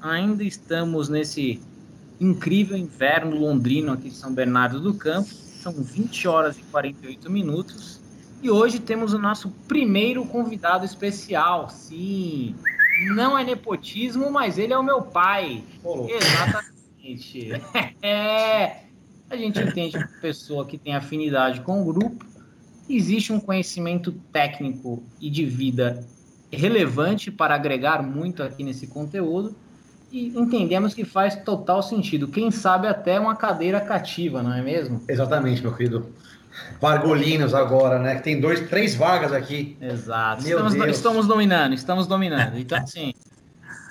Ainda 0.00 0.44
estamos 0.44 1.08
nesse 1.08 1.60
incrível 2.20 2.76
inverno 2.76 3.36
londrino 3.36 3.92
aqui 3.92 4.08
em 4.08 4.12
São 4.12 4.32
Bernardo 4.32 4.80
do 4.80 4.94
Campo. 4.94 5.28
São 5.28 5.72
20 5.72 6.28
horas 6.28 6.58
e 6.58 6.62
48 6.62 7.30
minutos. 7.30 8.00
E 8.40 8.48
hoje 8.48 8.78
temos 8.78 9.12
o 9.12 9.18
nosso 9.18 9.50
primeiro 9.66 10.24
convidado 10.24 10.84
especial. 10.84 11.68
Sim, 11.68 12.54
não 13.14 13.36
é 13.36 13.42
nepotismo, 13.42 14.30
mas 14.30 14.56
ele 14.56 14.72
é 14.72 14.78
o 14.78 14.82
meu 14.82 15.02
pai. 15.02 15.64
Exatamente. 16.08 17.52
é. 18.00 18.84
A 19.30 19.36
gente 19.36 19.60
entende 19.60 19.98
que 19.98 20.20
pessoa 20.20 20.64
que 20.64 20.78
tem 20.78 20.94
afinidade 20.94 21.60
com 21.60 21.82
o 21.82 21.92
grupo, 21.92 22.24
existe 22.88 23.32
um 23.32 23.40
conhecimento 23.40 24.12
técnico 24.32 25.02
e 25.20 25.28
de 25.28 25.44
vida 25.44 26.06
relevante 26.50 27.30
para 27.30 27.54
agregar 27.54 28.02
muito 28.02 28.42
aqui 28.42 28.64
nesse 28.64 28.86
conteúdo 28.86 29.54
e 30.10 30.28
entendemos 30.28 30.94
que 30.94 31.04
faz 31.04 31.36
total 31.36 31.82
sentido. 31.82 32.28
Quem 32.28 32.50
sabe 32.50 32.86
até 32.86 33.20
uma 33.20 33.36
cadeira 33.36 33.80
cativa, 33.80 34.42
não 34.42 34.52
é 34.52 34.62
mesmo? 34.62 35.02
Exatamente, 35.08 35.62
meu 35.62 35.74
querido. 35.74 36.06
Vargolinos 36.80 37.54
agora, 37.54 37.98
né? 37.98 38.16
Que 38.16 38.22
tem 38.22 38.40
dois, 38.40 38.68
três 38.68 38.94
vagas 38.94 39.32
aqui. 39.32 39.76
Exato. 39.80 40.42
Estamos, 40.46 40.74
estamos, 40.74 41.26
dominando, 41.26 41.74
estamos 41.74 42.06
dominando. 42.06 42.58
Então, 42.58 42.78
assim, 42.78 43.12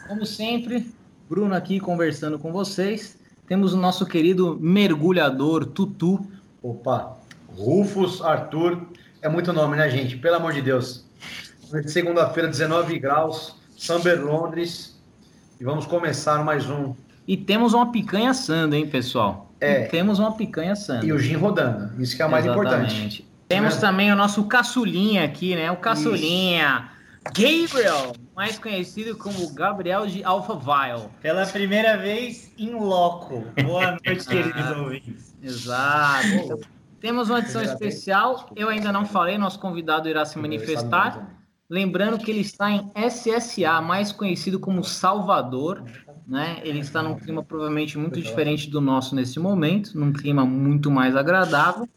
como 0.08 0.26
sempre, 0.26 0.92
Bruno 1.30 1.54
aqui 1.54 1.80
conversando 1.80 2.40
com 2.40 2.52
vocês. 2.52 3.18
Temos 3.48 3.74
o 3.74 3.78
nosso 3.78 4.06
querido 4.06 4.58
mergulhador 4.60 5.66
Tutu. 5.66 6.26
Opa, 6.62 7.18
Rufus 7.56 8.22
Arthur. 8.22 8.88
É 9.22 9.30
muito 9.30 9.54
nome, 9.54 9.78
né, 9.78 9.90
gente? 9.90 10.18
Pelo 10.18 10.36
amor 10.36 10.54
de 10.54 10.62
Deus. 10.62 11.06
Segunda-feira, 11.86 12.50
19 12.50 13.00
graus, 13.00 13.56
Samber 13.78 14.24
Londres. 14.24 14.97
E 15.60 15.64
vamos 15.64 15.88
começar 15.88 16.44
mais 16.44 16.70
um. 16.70 16.94
E 17.28 17.36
temos 17.36 17.74
uma 17.74 17.92
picanha 17.92 18.30
assando, 18.30 18.76
hein, 18.76 18.88
pessoal? 18.88 19.52
É. 19.60 19.86
E 19.86 19.88
temos 19.90 20.20
uma 20.20 20.32
picanha 20.34 20.74
assando. 20.74 21.04
E 21.04 21.12
o 21.12 21.18
gin 21.18 21.36
rodando. 21.36 22.00
Isso 22.02 22.16
que 22.16 22.22
é 22.22 22.26
o 22.26 22.30
mais 22.30 22.46
Exatamente. 22.46 22.76
importante. 22.76 23.28
Temos 23.48 23.78
é. 23.78 23.80
também 23.80 24.12
o 24.12 24.16
nosso 24.16 24.44
caçulinha 24.46 25.24
aqui, 25.24 25.56
né? 25.56 25.72
O 25.72 25.78
caçulinha. 25.78 26.92
Isso. 27.36 27.74
Gabriel, 27.74 28.14
mais 28.36 28.60
conhecido 28.60 29.18
como 29.18 29.52
Gabriel 29.54 30.06
de 30.06 30.24
Alphaville. 30.24 31.10
Pela 31.22 31.46
primeira 31.48 31.98
vez 31.98 32.52
em 32.58 32.72
loco. 32.76 33.44
Boa 33.64 33.98
noite, 34.06 34.28
queridos 34.28 34.78
ouvintes. 34.78 35.36
Exato. 35.42 36.60
Temos 37.02 37.30
uma 37.30 37.40
edição 37.40 37.64
especial. 37.64 38.48
Eu 38.56 38.70
ainda 38.70 38.92
não 38.92 39.06
falei, 39.06 39.40
nosso 39.40 39.60
convidado 39.60 40.08
irá 40.08 40.24
se 40.24 40.38
manifestar. 40.38 41.37
Lembrando 41.70 42.18
que 42.18 42.32
ele 42.32 42.40
está 42.40 42.72
em 42.72 42.90
SSA, 42.96 43.82
mais 43.82 44.14
conhecido 44.14 44.58
como 44.58 44.86
Salvador, 44.86 45.84
né? 46.26 46.62
Ele 46.64 46.80
está 46.80 47.04
num 47.04 47.16
clima 47.16 47.44
provavelmente 47.44 47.98
muito 47.98 48.22
diferente 48.22 48.70
do 48.70 48.80
nosso 48.80 49.14
nesse 49.14 49.38
momento, 49.38 49.98
num 50.00 50.14
clima 50.14 50.46
muito 50.46 50.90
mais 50.90 51.14
agradável, 51.14 51.88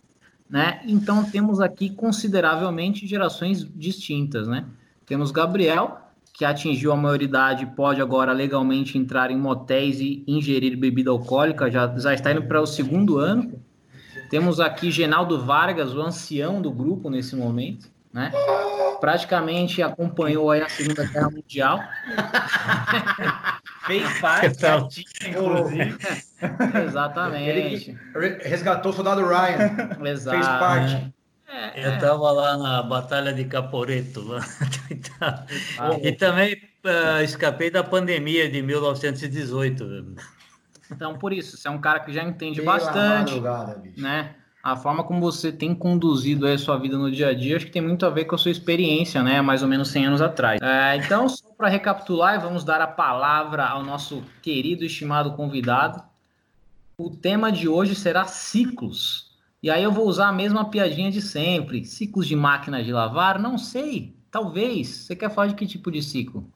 né? 0.48 0.80
Então 0.86 1.22
temos 1.22 1.60
aqui 1.60 1.88
consideravelmente 1.90 3.06
gerações 3.06 3.64
distintas, 3.76 4.48
né? 4.48 4.64
Temos 5.06 5.30
Gabriel, 5.30 5.98
que 6.34 6.44
atingiu 6.44 6.90
a 6.90 6.96
maioridade, 6.96 7.66
pode 7.66 8.00
agora 8.00 8.32
legalmente 8.32 8.98
entrar 8.98 9.30
em 9.30 9.36
motéis 9.36 10.00
e 10.00 10.24
ingerir 10.26 10.76
bebida 10.76 11.10
alcoólica, 11.10 11.70
já, 11.70 11.86
já 11.96 12.12
está 12.12 12.32
indo 12.32 12.42
para 12.42 12.60
o 12.60 12.66
segundo 12.66 13.18
ano. 13.18 13.60
Temos 14.30 14.58
aqui 14.58 14.90
Genaldo 14.90 15.44
Vargas, 15.44 15.94
o 15.94 16.00
ancião 16.00 16.60
do 16.60 16.72
grupo 16.72 17.08
nesse 17.08 17.36
momento, 17.36 17.88
né? 18.12 18.32
Praticamente 19.00 19.82
acompanhou 19.82 20.50
aí 20.50 20.62
a 20.62 20.68
Segunda 20.68 21.04
Guerra 21.06 21.30
Mundial. 21.30 21.80
Fez 23.86 24.20
parte, 24.20 25.04
inclusive. 25.26 25.96
Exatamente. 26.86 27.98
Ele 28.14 28.38
resgatou 28.42 28.92
o 28.92 28.94
soldado 28.94 29.26
Ryan. 29.26 29.98
Exato. 30.06 30.36
Fez 30.36 30.46
parte. 30.46 31.14
É, 31.48 31.86
eu 31.86 31.94
estava 31.94 32.30
lá 32.30 32.56
na 32.56 32.82
Batalha 32.82 33.32
de 33.32 33.44
Caporeto. 33.44 34.22
Lá. 34.22 34.40
Ah, 35.78 35.96
e 36.02 36.12
também 36.12 36.54
uh, 36.84 37.22
escapei 37.22 37.70
da 37.70 37.84
pandemia 37.84 38.50
de 38.50 38.62
1918. 38.62 40.16
Então, 40.90 41.18
por 41.18 41.32
isso, 41.32 41.56
você 41.56 41.68
é 41.68 41.70
um 41.70 41.80
cara 41.80 42.00
que 42.00 42.12
já 42.12 42.24
entende 42.24 42.60
Pela 42.60 42.72
bastante, 42.72 43.40
né? 43.96 44.34
A 44.62 44.76
forma 44.76 45.02
como 45.02 45.20
você 45.20 45.50
tem 45.50 45.74
conduzido 45.74 46.46
a 46.46 46.58
sua 46.58 46.76
vida 46.76 46.98
no 46.98 47.10
dia 47.10 47.28
a 47.28 47.34
dia, 47.34 47.56
acho 47.56 47.66
que 47.66 47.72
tem 47.72 47.80
muito 47.80 48.04
a 48.04 48.10
ver 48.10 48.26
com 48.26 48.34
a 48.34 48.38
sua 48.38 48.50
experiência, 48.50 49.22
né? 49.22 49.40
Mais 49.40 49.62
ou 49.62 49.68
menos 49.68 49.88
100 49.88 50.06
anos 50.06 50.20
atrás. 50.20 50.60
É, 50.62 50.96
então, 50.96 51.28
só 51.28 51.46
para 51.56 51.68
recapitular, 51.68 52.40
vamos 52.40 52.62
dar 52.62 52.80
a 52.80 52.86
palavra 52.86 53.66
ao 53.66 53.82
nosso 53.82 54.22
querido 54.42 54.82
e 54.82 54.86
estimado 54.86 55.32
convidado. 55.32 56.02
O 56.98 57.08
tema 57.08 57.50
de 57.50 57.66
hoje 57.66 57.94
será 57.94 58.26
ciclos. 58.26 59.30
E 59.62 59.70
aí 59.70 59.82
eu 59.82 59.92
vou 59.92 60.06
usar 60.06 60.28
a 60.28 60.32
mesma 60.32 60.66
piadinha 60.66 61.10
de 61.10 61.22
sempre. 61.22 61.84
Ciclos 61.86 62.26
de 62.26 62.36
máquina 62.36 62.82
de 62.82 62.92
lavar? 62.92 63.38
Não 63.38 63.56
sei. 63.56 64.14
Talvez. 64.30 64.88
Você 64.88 65.16
quer 65.16 65.30
falar 65.30 65.48
de 65.48 65.54
que 65.54 65.66
tipo 65.66 65.90
de 65.90 66.02
ciclo? 66.02 66.46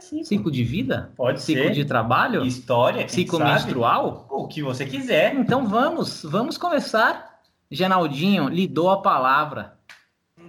Ciclo. 0.00 0.24
ciclo. 0.24 0.50
de 0.50 0.62
vida? 0.62 1.12
Pode 1.16 1.40
ciclo 1.40 1.62
ser. 1.62 1.68
Ciclo 1.68 1.74
de 1.82 1.84
trabalho? 1.84 2.44
História? 2.44 3.08
Ciclo 3.08 3.38
menstrual? 3.38 4.26
O 4.28 4.46
que 4.46 4.62
você 4.62 4.84
quiser. 4.84 5.34
Então 5.34 5.66
vamos, 5.66 6.22
vamos 6.24 6.56
começar 6.56 7.31
Genaldinho, 7.72 8.48
lhe 8.48 8.66
dou 8.66 8.90
a 8.90 9.00
palavra. 9.00 9.72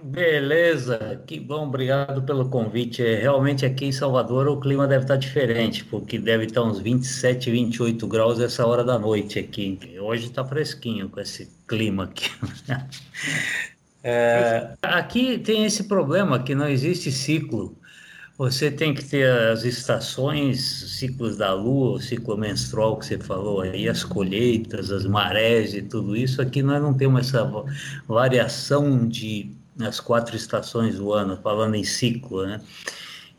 Beleza, 0.02 1.22
que 1.26 1.40
bom, 1.40 1.66
obrigado 1.66 2.22
pelo 2.22 2.50
convite. 2.50 3.02
É, 3.02 3.20
realmente 3.20 3.64
aqui 3.64 3.86
em 3.86 3.92
Salvador 3.92 4.46
o 4.48 4.60
clima 4.60 4.86
deve 4.86 5.04
estar 5.04 5.16
diferente, 5.16 5.82
porque 5.82 6.18
deve 6.18 6.44
estar 6.44 6.62
uns 6.62 6.78
27, 6.78 7.50
28 7.50 8.06
graus 8.06 8.38
essa 8.38 8.66
hora 8.66 8.84
da 8.84 8.98
noite 8.98 9.38
aqui. 9.38 9.78
Hoje 9.98 10.26
está 10.26 10.44
fresquinho 10.44 11.08
com 11.08 11.20
esse 11.20 11.50
clima 11.66 12.04
aqui. 12.04 12.30
É, 14.06 14.76
aqui 14.82 15.38
tem 15.38 15.64
esse 15.64 15.84
problema 15.84 16.42
que 16.42 16.54
não 16.54 16.68
existe 16.68 17.10
ciclo. 17.10 17.74
Você 18.36 18.68
tem 18.68 18.92
que 18.92 19.04
ter 19.04 19.30
as 19.30 19.64
estações, 19.64 20.60
ciclos 20.98 21.36
da 21.36 21.54
lua, 21.54 21.92
o 21.92 22.00
ciclo 22.00 22.36
menstrual 22.36 22.98
que 22.98 23.06
você 23.06 23.16
falou 23.16 23.60
aí, 23.60 23.88
as 23.88 24.02
colheitas, 24.02 24.90
as 24.90 25.06
marés 25.06 25.72
e 25.72 25.82
tudo 25.82 26.16
isso. 26.16 26.42
Aqui 26.42 26.60
nós 26.60 26.82
não 26.82 26.92
temos 26.92 27.28
essa 27.28 27.48
variação 28.08 29.06
de 29.06 29.52
as 29.80 30.00
quatro 30.00 30.34
estações 30.36 30.96
do 30.96 31.12
ano, 31.12 31.38
falando 31.42 31.76
em 31.76 31.84
ciclo, 31.84 32.44
né? 32.44 32.60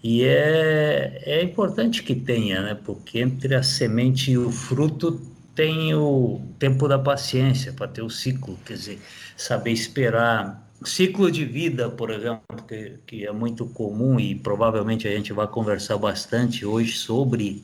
E 0.02 0.24
é, 0.24 1.22
é 1.26 1.44
importante 1.44 2.02
que 2.02 2.16
tenha, 2.16 2.62
né? 2.62 2.78
Porque 2.82 3.20
entre 3.20 3.54
a 3.54 3.64
semente 3.64 4.32
e 4.32 4.38
o 4.38 4.50
fruto 4.50 5.20
tem 5.54 5.94
o 5.94 6.42
tempo 6.60 6.88
da 6.88 7.00
paciência 7.00 7.74
para 7.74 7.88
ter 7.88 8.02
o 8.02 8.10
ciclo, 8.10 8.58
quer 8.66 8.74
dizer, 8.74 9.02
saber 9.35 9.72
esperar 9.72 10.66
ciclo 10.85 11.31
de 11.31 11.46
vida, 11.46 11.90
por 11.90 12.12
exemplo, 12.12 12.41
que, 12.68 12.94
que 13.06 13.25
é 13.25 13.31
muito 13.31 13.66
comum 13.66 14.19
e 14.19 14.35
provavelmente 14.35 15.07
a 15.07 15.12
gente 15.12 15.34
vai 15.34 15.47
conversar 15.47 15.97
bastante 15.97 16.66
hoje 16.66 16.94
sobre, 16.94 17.63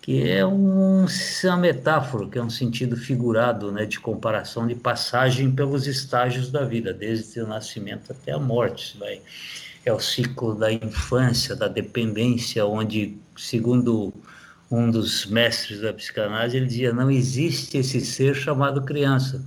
que 0.00 0.28
é 0.28 0.44
um, 0.44 1.06
uma 1.44 1.56
metáfora, 1.56 2.28
que 2.28 2.38
é 2.38 2.42
um 2.42 2.50
sentido 2.50 2.96
figurado, 2.96 3.70
né, 3.70 3.86
de 3.86 4.00
comparação 4.00 4.66
de 4.66 4.74
passagem 4.74 5.50
pelos 5.50 5.86
estágios 5.86 6.50
da 6.50 6.64
vida, 6.64 6.92
desde 6.92 7.40
o 7.40 7.46
nascimento 7.46 8.12
até 8.12 8.32
a 8.32 8.38
morte, 8.38 8.96
vai. 8.98 9.20
É 9.84 9.92
o 9.92 9.98
ciclo 9.98 10.54
da 10.54 10.72
infância, 10.72 11.56
da 11.56 11.66
dependência, 11.66 12.64
onde, 12.64 13.16
segundo 13.36 14.12
um 14.70 14.88
dos 14.88 15.26
mestres 15.26 15.80
da 15.80 15.92
psicanálise, 15.92 16.56
ele 16.56 16.66
dizia: 16.66 16.92
não 16.92 17.10
existe 17.10 17.78
esse 17.78 18.00
ser 18.00 18.36
chamado 18.36 18.82
criança 18.82 19.44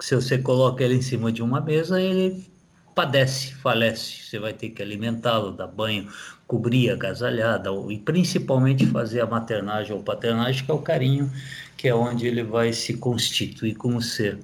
se 0.00 0.14
você 0.14 0.38
coloca 0.38 0.82
ele 0.82 0.94
em 0.94 1.02
cima 1.02 1.32
de 1.32 1.42
uma 1.42 1.60
mesa, 1.60 2.00
ele 2.00 2.46
padece, 2.94 3.54
falece. 3.54 4.24
Você 4.24 4.38
vai 4.38 4.52
ter 4.52 4.70
que 4.70 4.82
alimentá-lo, 4.82 5.52
dar 5.52 5.68
banho, 5.68 6.08
cobrir, 6.48 6.90
agasalhada, 6.90 7.70
e 7.90 7.98
principalmente 7.98 8.86
fazer 8.86 9.20
a 9.20 9.26
maternagem 9.26 9.94
ou 9.94 10.02
paternagem, 10.02 10.64
que 10.64 10.70
é 10.70 10.74
o 10.74 10.78
carinho, 10.78 11.30
que 11.76 11.86
é 11.86 11.94
onde 11.94 12.26
ele 12.26 12.42
vai 12.42 12.72
se 12.72 12.94
constituir 12.94 13.76
como 13.76 14.02
ser. 14.02 14.38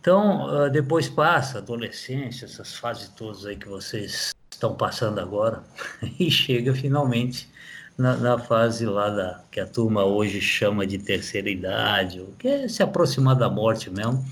Então, 0.00 0.48
ah, 0.48 0.68
depois 0.68 1.08
passa 1.08 1.58
a 1.58 1.60
adolescência, 1.60 2.44
essas 2.44 2.76
fases 2.76 3.08
todas 3.08 3.44
aí 3.44 3.56
que 3.56 3.68
vocês 3.68 4.32
estão 4.50 4.74
passando 4.74 5.18
agora, 5.18 5.64
e 6.18 6.30
chega 6.30 6.72
finalmente 6.72 7.48
na, 7.96 8.16
na, 8.16 8.38
fase 8.38 8.86
lá 8.86 9.10
da 9.10 9.44
que 9.50 9.58
a 9.58 9.66
turma 9.66 10.04
hoje 10.04 10.40
chama 10.40 10.86
de 10.86 10.98
terceira 10.98 11.50
idade, 11.50 12.24
que 12.38 12.46
é 12.46 12.68
se 12.68 12.82
aproximar 12.84 13.34
da 13.34 13.50
morte 13.50 13.90
mesmo 13.90 14.24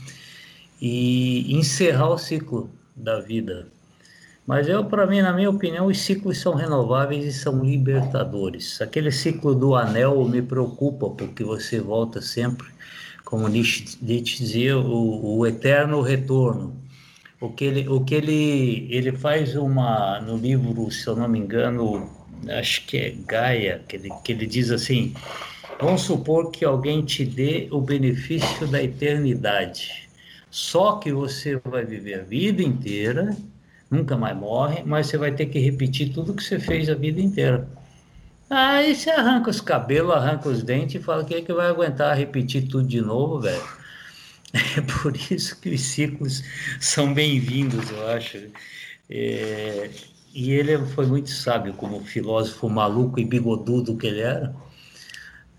e 0.80 1.54
encerrar 1.54 2.10
o 2.10 2.18
ciclo 2.18 2.70
da 2.94 3.20
vida. 3.20 3.66
Mas 4.46 4.68
eu, 4.68 4.84
para 4.84 5.06
mim, 5.06 5.20
na 5.20 5.32
minha 5.32 5.50
opinião, 5.50 5.86
os 5.86 5.98
ciclos 5.98 6.38
são 6.38 6.54
renováveis 6.54 7.24
e 7.24 7.32
são 7.32 7.64
libertadores. 7.64 8.80
Aquele 8.80 9.10
ciclo 9.10 9.54
do 9.54 9.74
anel 9.74 10.24
me 10.28 10.40
preocupa, 10.40 11.10
porque 11.10 11.42
você 11.42 11.80
volta 11.80 12.22
sempre, 12.22 12.68
como 13.24 13.48
Nietzsche, 13.48 13.98
dizia, 14.00 14.78
o, 14.78 15.38
o, 15.38 15.46
eterno 15.46 16.00
retorno. 16.00 16.76
O 17.40 17.50
que 17.50 17.64
ele, 17.64 17.88
o 17.88 18.00
que 18.02 18.14
ele, 18.14 18.86
ele 18.88 19.12
faz 19.12 19.56
uma 19.56 20.20
no 20.20 20.36
livro, 20.36 20.90
se 20.92 21.06
eu 21.08 21.16
não 21.16 21.28
me 21.28 21.40
engano, 21.40 22.08
acho 22.48 22.86
que 22.86 22.96
é 22.96 23.14
Gaia, 23.26 23.82
que 23.88 23.96
ele, 23.96 24.10
que 24.24 24.32
ele 24.32 24.46
diz 24.46 24.70
assim: 24.70 25.12
vamos 25.80 26.02
supor 26.02 26.52
que 26.52 26.64
alguém 26.64 27.04
te 27.04 27.24
dê 27.24 27.68
o 27.72 27.80
benefício 27.80 28.66
da 28.68 28.82
eternidade. 28.82 30.05
Só 30.56 30.92
que 30.92 31.12
você 31.12 31.60
vai 31.66 31.84
viver 31.84 32.14
a 32.14 32.22
vida 32.22 32.62
inteira, 32.62 33.36
nunca 33.90 34.16
mais 34.16 34.34
morre, 34.34 34.82
mas 34.86 35.06
você 35.06 35.18
vai 35.18 35.30
ter 35.30 35.44
que 35.44 35.58
repetir 35.58 36.14
tudo 36.14 36.32
que 36.32 36.42
você 36.42 36.58
fez 36.58 36.88
a 36.88 36.94
vida 36.94 37.20
inteira. 37.20 37.68
Aí 38.48 38.94
você 38.94 39.10
arranca 39.10 39.50
os 39.50 39.60
cabelos, 39.60 40.14
arranca 40.14 40.48
os 40.48 40.62
dentes 40.62 40.94
e 40.94 41.04
fala 41.04 41.26
que 41.26 41.34
é 41.34 41.42
que 41.42 41.52
vai 41.52 41.68
aguentar 41.68 42.16
repetir 42.16 42.68
tudo 42.68 42.88
de 42.88 43.02
novo, 43.02 43.38
velho. 43.38 43.62
É 44.78 44.80
por 44.80 45.14
isso 45.30 45.60
que 45.60 45.68
os 45.68 45.82
ciclos 45.82 46.42
são 46.80 47.12
bem-vindos, 47.12 47.90
eu 47.90 48.08
acho. 48.08 48.38
É, 49.10 49.90
e 50.32 50.52
ele 50.52 50.78
foi 50.86 51.04
muito 51.04 51.28
sábio 51.28 51.74
como 51.74 52.00
filósofo 52.00 52.66
maluco 52.70 53.20
e 53.20 53.26
bigodudo 53.26 53.94
que 53.94 54.06
ele 54.06 54.20
era. 54.20 54.56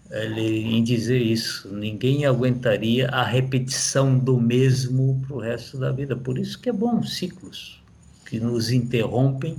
Ele, 0.10 0.64
em 0.64 0.84
dizer 0.84 1.22
isso, 1.22 1.68
ninguém 1.74 2.26
aguentaria 2.26 3.10
a 3.10 3.24
repetição 3.24 4.18
do 4.18 4.40
mesmo 4.40 5.22
para 5.28 5.36
o 5.36 5.40
resto 5.40 5.78
da 5.78 5.92
vida. 5.92 6.16
Por 6.16 6.38
isso 6.38 6.60
que 6.60 6.70
é 6.70 6.74
bom 6.74 7.04
ciclos 7.04 7.82
que 8.26 8.40
nos 8.40 8.72
interrompem 8.72 9.58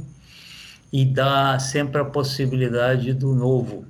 e 0.93 1.05
dá 1.05 1.59
sempre 1.59 2.01
a 2.01 2.05
possibilidade 2.05 3.13
do 3.13 3.35
novo, 3.35 3.87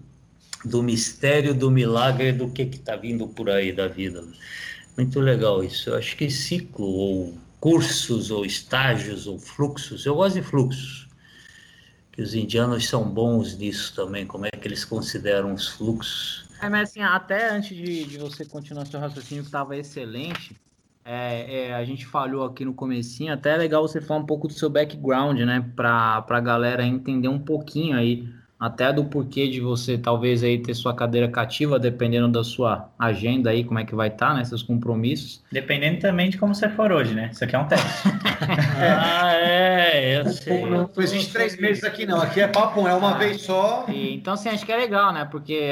do 0.64 0.82
mistério, 0.82 1.54
do 1.54 1.70
milagre, 1.70 2.32
do 2.32 2.50
que 2.50 2.62
está 2.62 2.96
vindo 2.96 3.28
por 3.28 3.48
aí 3.50 3.72
da 3.72 3.86
vida. 3.86 4.24
Muito 4.96 5.20
legal 5.20 5.62
isso. 5.62 5.90
Eu 5.90 5.96
acho 5.96 6.16
que 6.16 6.28
ciclo, 6.28 6.86
ou 6.86 7.38
cursos, 7.60 8.32
ou 8.32 8.44
estágios, 8.44 9.28
ou 9.28 9.38
fluxos, 9.38 10.04
eu 10.04 10.16
gosto 10.16 10.36
de 10.36 10.42
fluxos. 10.42 11.06
Que 12.10 12.20
os 12.20 12.34
indianos 12.34 12.88
são 12.88 13.08
bons 13.08 13.56
nisso 13.56 13.94
também, 13.94 14.26
como 14.26 14.46
é 14.46 14.50
que 14.50 14.66
eles 14.66 14.84
consideram 14.84 15.54
os 15.54 15.68
fluxos. 15.68 16.47
É, 16.60 16.68
mas 16.68 16.90
assim, 16.90 17.00
até 17.00 17.50
antes 17.50 17.76
de, 17.76 18.04
de 18.04 18.18
você 18.18 18.44
continuar 18.44 18.84
seu 18.86 18.98
raciocínio, 18.98 19.42
que 19.42 19.48
estava 19.48 19.76
excelente, 19.76 20.56
é, 21.04 21.68
é, 21.68 21.74
a 21.74 21.84
gente 21.84 22.04
falhou 22.06 22.44
aqui 22.44 22.64
no 22.64 22.74
comecinho, 22.74 23.32
até 23.32 23.54
é 23.54 23.56
legal 23.56 23.86
você 23.86 24.00
falar 24.00 24.20
um 24.20 24.26
pouco 24.26 24.48
do 24.48 24.52
seu 24.52 24.68
background, 24.68 25.38
né, 25.40 25.60
para 25.74 26.24
a 26.28 26.40
galera 26.40 26.84
entender 26.84 27.28
um 27.28 27.38
pouquinho 27.38 27.96
aí 27.96 28.28
até 28.58 28.92
do 28.92 29.04
porquê 29.04 29.48
de 29.48 29.60
você 29.60 29.96
talvez 29.96 30.42
aí 30.42 30.58
ter 30.58 30.74
sua 30.74 30.94
cadeira 30.94 31.28
cativa, 31.28 31.78
dependendo 31.78 32.28
da 32.28 32.42
sua 32.42 32.90
agenda 32.98 33.50
aí, 33.50 33.62
como 33.62 33.78
é 33.78 33.84
que 33.84 33.94
vai 33.94 34.08
estar, 34.08 34.30
tá, 34.30 34.34
né, 34.34 34.44
seus 34.44 34.62
compromissos. 34.62 35.42
Dependendo 35.52 36.00
também 36.00 36.28
de 36.28 36.38
como 36.38 36.54
você 36.54 36.68
for 36.68 36.90
hoje, 36.90 37.14
né? 37.14 37.30
Isso 37.32 37.44
aqui 37.44 37.54
é 37.54 37.58
um 37.58 37.68
teste. 37.68 37.86
ah, 38.80 39.32
é, 39.34 40.20
eu 40.20 40.28
sei. 40.30 40.62
Não, 40.62 40.90
não 40.94 41.02
existe 41.02 41.32
três 41.32 41.56
meses 41.56 41.84
aqui 41.84 42.04
não, 42.04 42.20
aqui 42.20 42.40
é 42.40 42.48
papo, 42.48 42.86
é 42.88 42.94
uma 42.94 43.14
ah, 43.14 43.18
vez 43.18 43.42
só. 43.42 43.86
E, 43.88 44.14
então, 44.14 44.34
assim, 44.34 44.48
acho 44.48 44.66
que 44.66 44.72
é 44.72 44.76
legal, 44.76 45.12
né, 45.12 45.24
porque 45.24 45.70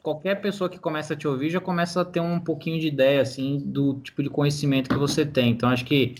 qualquer 0.00 0.36
pessoa 0.36 0.70
que 0.70 0.78
começa 0.78 1.14
a 1.14 1.16
te 1.16 1.26
ouvir 1.26 1.50
já 1.50 1.60
começa 1.60 2.02
a 2.02 2.04
ter 2.04 2.20
um 2.20 2.38
pouquinho 2.38 2.80
de 2.80 2.86
ideia, 2.86 3.20
assim, 3.20 3.60
do 3.64 3.94
tipo 3.94 4.22
de 4.22 4.30
conhecimento 4.30 4.88
que 4.88 4.96
você 4.96 5.26
tem. 5.26 5.50
Então, 5.50 5.68
acho 5.68 5.84
que 5.84 6.14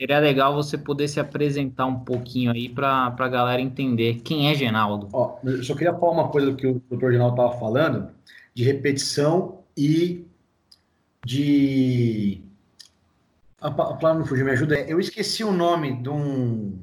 Seria 0.00 0.18
legal 0.18 0.54
você 0.54 0.78
poder 0.78 1.08
se 1.08 1.20
apresentar 1.20 1.84
um 1.84 2.00
pouquinho 2.00 2.50
aí 2.50 2.70
para 2.70 3.14
a 3.18 3.28
galera 3.28 3.60
entender 3.60 4.22
quem 4.24 4.50
é 4.50 4.54
Genaldo. 4.54 5.10
Ó, 5.12 5.36
eu 5.44 5.62
só 5.62 5.74
queria 5.74 5.92
falar 5.92 6.12
uma 6.12 6.28
coisa 6.30 6.50
do 6.50 6.56
que 6.56 6.66
o 6.66 6.80
doutor 6.88 7.12
Genaldo 7.12 7.34
estava 7.34 7.60
falando, 7.60 8.08
de 8.54 8.64
repetição 8.64 9.58
e 9.76 10.24
de. 11.22 12.40
A 13.60 13.70
palavra 13.70 14.14
não 14.14 14.24
fugiu, 14.24 14.46
me 14.46 14.52
ajuda. 14.52 14.80
Eu 14.80 14.98
esqueci 14.98 15.44
o 15.44 15.52
nome 15.52 16.02
de 16.02 16.08
um. 16.08 16.78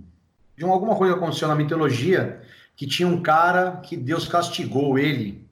de 0.55 0.63
um, 0.63 0.71
alguma 0.71 0.95
coisa 0.95 1.15
que 1.15 1.19
aconteceu 1.19 1.47
na 1.47 1.55
mitologia 1.55 2.39
que 2.75 2.85
tinha 2.85 3.07
um 3.07 3.23
cara 3.23 3.77
que 3.77 3.97
Deus 3.97 4.27
castigou 4.27 4.99
ele 4.99 5.43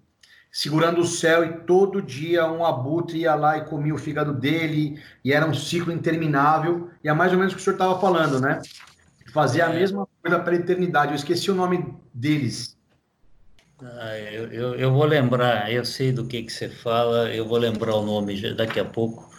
segurando 0.55 1.01
o 1.01 1.05
céu 1.05 1.43
e 1.43 1.51
todo 1.65 2.01
dia 2.01 2.49
um 2.49 2.63
abutre 2.63 3.19
ia 3.19 3.35
lá 3.35 3.57
e 3.57 3.65
comia 3.65 3.93
o 3.93 3.97
fígado 3.97 4.31
dele 4.31 4.97
e 5.21 5.33
era 5.33 5.45
um 5.45 5.53
ciclo 5.53 5.91
interminável 5.91 6.89
e 7.05 7.07
é 7.07 7.13
mais 7.13 7.31
ou 7.31 7.37
menos 7.37 7.53
o 7.53 7.55
que 7.55 7.61
o 7.61 7.63
senhor 7.63 7.75
estava 7.75 7.99
falando, 8.01 8.41
né? 8.41 8.59
Fazia 9.31 9.67
a 9.67 9.69
é. 9.71 9.77
mesma 9.77 10.07
coisa 10.23 10.39
para 10.39 10.53
a 10.53 10.55
eternidade. 10.55 11.11
Eu 11.11 11.15
esqueci 11.15 11.51
o 11.51 11.55
nome 11.55 11.95
deles. 12.11 12.75
Ah, 13.79 14.17
eu, 14.17 14.51
eu, 14.51 14.75
eu, 14.75 14.91
vou 14.91 15.05
lembrar, 15.05 15.71
eu 15.71 15.85
sei 15.85 16.11
do 16.11 16.25
que, 16.25 16.41
que 16.41 16.51
você 16.51 16.67
fala, 16.67 17.31
eu 17.31 17.47
vou 17.47 17.59
lembrar 17.59 17.93
o 17.95 18.03
nome 18.03 18.55
daqui 18.55 18.79
a 18.79 18.85
pouco. 18.85 19.29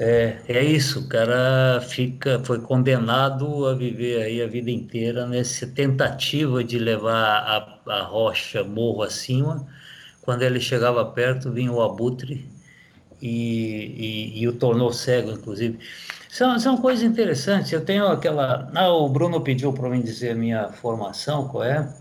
É, 0.00 0.38
é 0.48 0.64
isso, 0.64 1.00
o 1.00 1.08
cara 1.08 1.80
fica, 1.82 2.42
foi 2.44 2.60
condenado 2.60 3.66
a 3.66 3.74
viver 3.74 4.20
aí 4.20 4.42
a 4.42 4.48
vida 4.48 4.70
inteira 4.70 5.24
nessa 5.24 5.68
tentativa 5.68 6.64
de 6.64 6.80
levar 6.80 7.14
a, 7.86 7.92
a 7.92 8.02
rocha 8.02 8.64
morro 8.64 9.04
acima, 9.04 9.64
quando 10.22 10.42
ele 10.42 10.58
chegava 10.58 11.04
perto, 11.04 11.52
vinha 11.52 11.70
o 11.70 11.80
abutre 11.80 12.50
e, 13.20 14.32
e, 14.34 14.42
e 14.42 14.48
o 14.48 14.52
tornou 14.54 14.92
cego, 14.92 15.30
inclusive. 15.30 15.78
São, 16.32 16.58
são 16.58 16.78
coisas 16.78 17.04
interessantes. 17.04 17.70
Eu 17.72 17.84
tenho 17.84 18.06
aquela. 18.06 18.70
Ah, 18.74 18.88
o 18.88 19.06
Bruno 19.06 19.42
pediu 19.42 19.70
para 19.70 19.90
mim 19.90 20.00
dizer 20.00 20.30
a 20.30 20.34
minha 20.34 20.72
formação, 20.72 21.46
qual 21.46 21.62
é? 21.62 21.94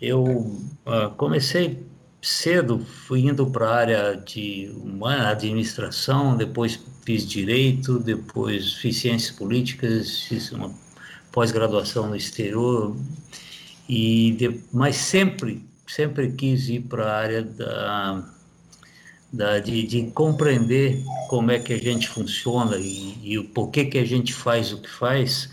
Eu 0.00 0.24
uh, 0.24 1.10
comecei 1.18 1.86
cedo, 2.22 2.78
fui 2.78 3.20
indo 3.20 3.46
para 3.46 3.68
a 3.68 3.74
área 3.76 4.16
de 4.16 4.74
uma 4.82 5.28
administração, 5.28 6.34
depois 6.34 6.80
fiz 7.04 7.28
direito, 7.28 7.98
depois 7.98 8.72
fiz 8.72 8.96
ciências 8.96 9.36
políticas, 9.36 10.22
fiz 10.22 10.50
uma 10.50 10.72
pós-graduação 11.30 12.08
no 12.08 12.16
exterior, 12.16 12.96
e 13.86 14.32
de, 14.32 14.62
mas 14.72 14.96
sempre 14.96 15.62
sempre 15.86 16.32
quis 16.32 16.70
ir 16.70 16.80
para 16.80 17.04
a 17.04 17.18
área 17.18 17.42
da, 17.42 18.31
da 19.32 19.58
de, 19.58 19.86
de, 19.86 20.02
compreender 20.10 21.02
como 21.28 21.50
é 21.50 21.58
que 21.58 21.72
a 21.72 21.78
gente 21.78 22.08
funciona 22.08 22.76
e, 22.76 23.16
e 23.22 23.38
o 23.38 23.44
porquê 23.44 23.86
que 23.86 23.98
a 23.98 24.04
gente 24.04 24.34
faz 24.34 24.72
o 24.72 24.80
que 24.80 24.90
faz, 24.90 25.50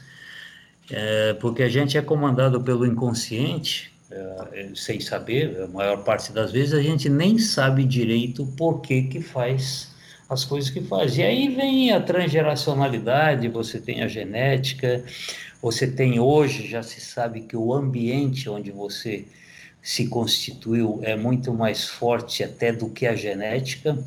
é, 0.92 1.34
porque 1.36 1.64
a 1.64 1.70
gente 1.70 1.98
é 1.98 2.02
comandado 2.02 2.60
pelo 2.62 2.86
inconsciente, 2.86 3.92
é, 4.12 4.70
sem 4.76 5.00
saber, 5.00 5.62
a 5.62 5.68
maior 5.68 6.04
parte 6.04 6.32
das 6.34 6.52
vezes 6.52 6.74
a 6.74 6.82
gente 6.82 7.08
nem 7.08 7.38
sabe 7.38 7.86
direito 7.86 8.44
o 8.44 8.48
porquê 8.48 9.04
que 9.04 9.22
faz 9.22 9.90
as 10.28 10.44
coisas 10.44 10.70
que 10.70 10.82
faz. 10.82 11.18
E 11.18 11.24
aí 11.24 11.48
vem 11.48 11.92
a 11.92 12.00
transgeracionalidade, 12.00 13.48
você 13.48 13.80
tem 13.80 14.04
a 14.04 14.08
genética, 14.08 15.04
você 15.62 15.88
tem 15.88 16.20
hoje, 16.20 16.68
já 16.68 16.84
se 16.84 17.02
sabe 17.02 17.42
que 17.42 17.58
o 17.58 17.74
ambiente 17.74 18.50
onde 18.50 18.72
você 18.72 19.26
se 19.82 20.08
constituiu 20.08 21.00
é 21.04 21.16
muito 21.16 21.54
mais 21.54 21.88
forte 21.88 22.44
até 22.44 22.72
do 22.72 22.90
que 22.90 23.08
a 23.08 23.16
genética. 23.16 23.98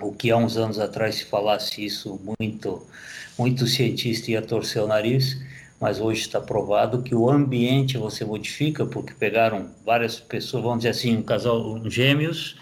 O 0.00 0.12
que 0.12 0.30
há 0.30 0.36
uns 0.36 0.56
anos 0.56 0.78
atrás 0.78 1.16
se 1.16 1.24
falasse 1.24 1.84
isso, 1.84 2.20
muito, 2.38 2.86
muito 3.36 3.66
cientista 3.66 4.30
ia 4.30 4.40
torcer 4.40 4.82
o 4.82 4.86
nariz, 4.86 5.40
mas 5.80 6.00
hoje 6.00 6.20
está 6.20 6.40
provado 6.40 7.02
que 7.02 7.14
o 7.14 7.28
ambiente 7.28 7.98
você 7.98 8.24
modifica, 8.24 8.86
porque 8.86 9.12
pegaram 9.12 9.70
várias 9.84 10.20
pessoas, 10.20 10.62
vamos 10.62 10.78
dizer 10.78 10.90
assim, 10.90 11.16
um 11.16 11.22
casal 11.22 11.80
gêmeos, 11.88 12.56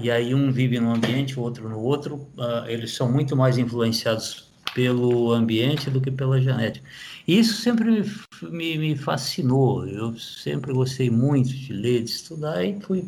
e 0.00 0.10
aí 0.10 0.34
um 0.34 0.50
vive 0.52 0.78
num 0.80 0.94
ambiente, 0.94 1.38
o 1.38 1.42
outro 1.42 1.68
no 1.68 1.80
outro, 1.80 2.28
uh, 2.36 2.66
eles 2.66 2.94
são 2.94 3.10
muito 3.10 3.36
mais 3.36 3.58
influenciados 3.58 4.52
pelo 4.74 5.32
ambiente 5.32 5.90
do 5.90 6.00
que 6.00 6.10
pela 6.10 6.40
genética. 6.40 6.84
Isso 7.26 7.62
sempre 7.62 7.90
me, 7.90 8.50
me, 8.50 8.78
me, 8.78 8.96
fascinou. 8.96 9.86
Eu 9.86 10.16
sempre 10.18 10.72
gostei 10.72 11.10
muito 11.10 11.50
de 11.50 11.72
ler, 11.72 12.02
de 12.02 12.10
estudar, 12.10 12.64
e 12.64 12.78
fui, 12.80 13.04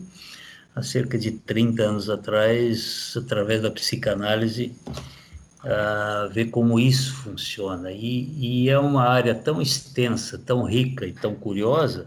há 0.75 0.83
cerca 0.83 1.19
de 1.19 1.33
30 1.33 1.83
anos 1.83 2.11
atrás, 2.11 3.15
através 3.17 3.63
da 3.63 3.71
psicanálise, 3.71 4.73
ver 6.33 6.47
como 6.51 6.79
isso 6.79 7.15
funciona. 7.15 7.91
E, 7.91 8.65
e 8.65 8.69
é 8.69 8.79
uma 8.79 9.05
área 9.05 9.35
tão 9.35 9.61
extensa, 9.61 10.39
tão 10.39 10.63
rica 10.65 11.07
e 11.07 11.13
tão 11.13 11.35
curiosa, 11.35 12.07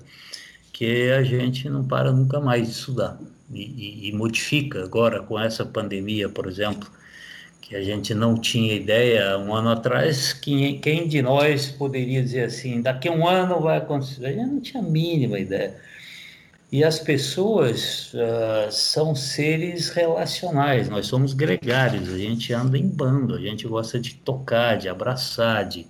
que 0.72 1.10
a 1.12 1.24
gente 1.24 1.68
não 1.70 1.84
para 1.84 2.12
nunca 2.12 2.40
mais 2.40 2.68
de 2.68 2.74
estudar. 2.74 3.20
E, 3.52 3.62
e, 3.62 4.10
e 4.10 4.12
modifica 4.14 4.84
agora 4.84 5.22
com 5.24 5.40
essa 5.40 5.66
pandemia, 5.66 6.30
por 6.30 6.48
exemplo, 6.48 6.90
que 7.68 7.76
a 7.76 7.84
gente 7.84 8.14
não 8.14 8.36
tinha 8.40 8.74
ideia 8.74 9.38
um 9.38 9.54
ano 9.54 9.70
atrás, 9.70 10.32
quem, 10.32 10.80
quem 10.80 11.06
de 11.06 11.22
nós 11.22 11.68
poderia 11.68 12.24
dizer 12.24 12.46
assim, 12.46 12.82
daqui 12.82 13.10
a 13.10 13.12
um 13.12 13.28
ano 13.28 13.60
vai 13.60 13.78
acontecer? 13.78 14.26
A 14.26 14.32
gente 14.32 14.48
não 14.48 14.62
tinha 14.62 14.82
a 14.82 14.86
mínima 14.86 15.38
ideia. 15.38 15.76
E 16.72 16.82
as 16.82 16.98
pessoas 16.98 18.14
uh, 18.14 18.72
são 18.72 19.14
seres 19.14 19.90
relacionais, 19.90 20.88
nós 20.88 21.08
somos 21.08 21.34
gregários, 21.34 22.08
a 22.08 22.18
gente 22.18 22.54
anda 22.54 22.78
em 22.78 22.88
bando, 22.88 23.36
a 23.36 23.40
gente 23.40 23.68
gosta 23.68 24.00
de 24.00 24.16
tocar, 24.16 24.78
de 24.78 24.88
abraçar, 24.88 25.68
de... 25.68 25.86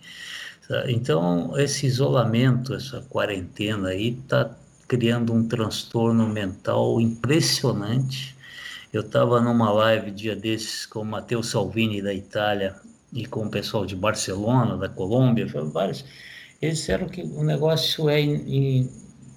Então, 0.87 1.57
esse 1.57 1.85
isolamento, 1.85 2.73
essa 2.73 3.01
quarentena 3.07 3.89
aí, 3.89 4.17
está 4.21 4.51
criando 4.87 5.31
um 5.31 5.47
transtorno 5.47 6.27
mental 6.27 6.99
impressionante, 6.99 8.36
eu 8.91 9.01
estava 9.01 9.41
numa 9.41 9.71
live 9.71 10.11
dia 10.11 10.35
desses 10.35 10.85
com 10.85 11.01
o 11.01 11.05
Matteo 11.05 11.43
Salvini 11.43 12.01
da 12.01 12.13
Itália 12.13 12.75
e 13.11 13.25
com 13.25 13.45
o 13.45 13.49
pessoal 13.49 13.85
de 13.85 13.95
Barcelona, 13.95 14.77
da 14.77 14.89
Colômbia, 14.89 15.47
vários. 15.71 16.05
Eles 16.61 16.79
disseram 16.79 17.07
que 17.07 17.21
o 17.21 17.43
negócio 17.43 18.09
é 18.09 18.21
in, 18.21 18.33
in, 18.47 18.89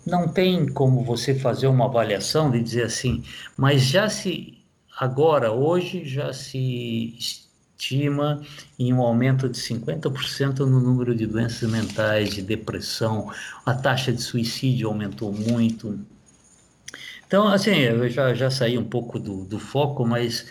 não 0.07 0.29
tem 0.29 0.67
como 0.69 1.05
você 1.05 1.35
fazer 1.35 1.67
uma 1.67 1.87
avaliação 1.87 2.51
de 2.51 2.63
dizer 2.63 2.85
assim, 2.85 3.23
mas 3.57 3.83
já 3.83 4.09
se 4.09 4.59
agora 4.99 5.53
hoje 5.53 6.05
já 6.05 6.33
se 6.33 7.15
estima 7.19 8.43
em 8.79 8.93
um 8.93 9.01
aumento 9.01 9.49
de 9.49 9.59
50% 9.59 10.61
no 10.61 10.81
número 10.81 11.15
de 11.15 11.27
doenças 11.27 11.69
mentais, 11.71 12.35
de 12.35 12.43
depressão, 12.43 13.31
a 13.65 13.75
taxa 13.75 14.13
de 14.13 14.21
suicídio 14.21 14.89
aumentou 14.89 15.33
muito. 15.33 15.99
Então, 17.31 17.47
assim, 17.47 17.77
eu 17.77 18.09
já, 18.09 18.35
já 18.35 18.51
saí 18.51 18.77
um 18.77 18.83
pouco 18.83 19.17
do, 19.17 19.45
do 19.45 19.61
foco, 19.61 20.05
mas 20.05 20.47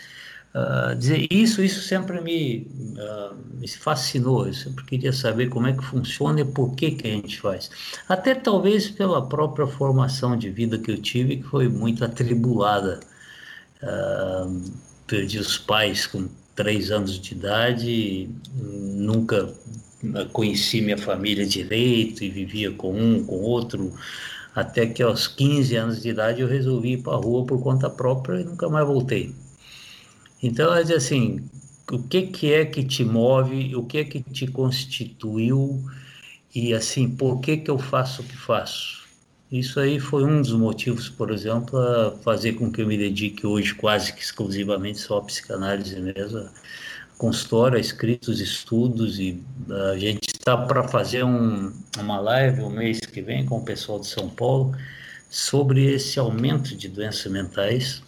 uh, 0.54 0.94
dizer 0.96 1.26
isso, 1.30 1.62
isso 1.62 1.82
sempre 1.82 2.22
me, 2.22 2.66
uh, 2.96 3.36
me 3.52 3.68
fascinou. 3.68 4.46
Eu 4.46 4.54
sempre 4.54 4.86
queria 4.86 5.12
saber 5.12 5.50
como 5.50 5.66
é 5.66 5.74
que 5.74 5.84
funciona 5.84 6.40
e 6.40 6.44
por 6.46 6.74
que, 6.74 6.92
que 6.92 7.06
a 7.06 7.10
gente 7.10 7.38
faz. 7.38 7.70
Até 8.08 8.34
talvez 8.34 8.88
pela 8.88 9.28
própria 9.28 9.66
formação 9.66 10.34
de 10.38 10.48
vida 10.48 10.78
que 10.78 10.90
eu 10.90 10.96
tive, 10.96 11.36
que 11.36 11.42
foi 11.42 11.68
muito 11.68 12.02
atribulada. 12.02 13.00
Uh, 13.82 14.72
perdi 15.06 15.38
os 15.38 15.58
pais 15.58 16.06
com 16.06 16.30
três 16.56 16.90
anos 16.90 17.20
de 17.20 17.34
idade, 17.34 18.30
nunca 18.54 19.52
conheci 20.32 20.80
minha 20.80 20.96
família 20.96 21.44
direito 21.44 22.24
e 22.24 22.30
vivia 22.30 22.70
com 22.70 22.98
um, 22.98 23.22
com 23.22 23.36
outro, 23.36 23.92
até 24.54 24.86
que 24.86 25.02
aos 25.02 25.28
15 25.28 25.76
anos 25.76 26.02
de 26.02 26.08
idade 26.10 26.40
eu 26.40 26.48
resolvi 26.48 26.92
ir 26.92 27.02
para 27.02 27.14
a 27.14 27.16
rua 27.16 27.44
por 27.44 27.62
conta 27.62 27.88
própria 27.88 28.40
e 28.40 28.44
nunca 28.44 28.68
mais 28.68 28.86
voltei. 28.86 29.34
Então, 30.42 30.74
é 30.74 30.82
assim, 30.82 31.48
o 31.90 31.98
que, 31.98 32.22
que 32.22 32.52
é 32.52 32.64
que 32.64 32.82
te 32.82 33.04
move, 33.04 33.74
o 33.76 33.84
que 33.84 33.98
é 33.98 34.04
que 34.04 34.20
te 34.22 34.46
constituiu 34.46 35.84
e 36.54 36.74
assim, 36.74 37.08
por 37.08 37.40
que, 37.40 37.58
que 37.58 37.70
eu 37.70 37.78
faço 37.78 38.22
o 38.22 38.24
que 38.24 38.36
faço? 38.36 39.00
Isso 39.50 39.80
aí 39.80 39.98
foi 39.98 40.24
um 40.24 40.40
dos 40.40 40.52
motivos, 40.52 41.08
por 41.08 41.30
exemplo, 41.30 41.76
a 41.78 42.12
fazer 42.22 42.52
com 42.52 42.70
que 42.70 42.82
eu 42.82 42.86
me 42.86 42.96
dedique 42.96 43.46
hoje 43.46 43.74
quase 43.74 44.12
que 44.12 44.22
exclusivamente 44.22 45.00
só 45.00 45.18
à 45.18 45.22
psicanálise 45.22 46.00
mesmo, 46.00 46.48
consultório, 47.20 47.78
escritos, 47.78 48.40
estudos 48.40 49.20
e 49.20 49.44
a 49.92 49.98
gente 49.98 50.28
está 50.28 50.56
para 50.56 50.88
fazer 50.88 51.22
um, 51.22 51.70
uma 51.98 52.18
live 52.18 52.62
o 52.62 52.68
um 52.68 52.70
mês 52.70 52.98
que 52.98 53.20
vem 53.20 53.44
com 53.44 53.58
o 53.58 53.62
pessoal 53.62 54.00
de 54.00 54.06
São 54.06 54.30
Paulo 54.30 54.74
sobre 55.28 55.84
esse 55.84 56.18
aumento 56.18 56.74
de 56.74 56.88
doenças 56.88 57.30
mentais. 57.30 58.02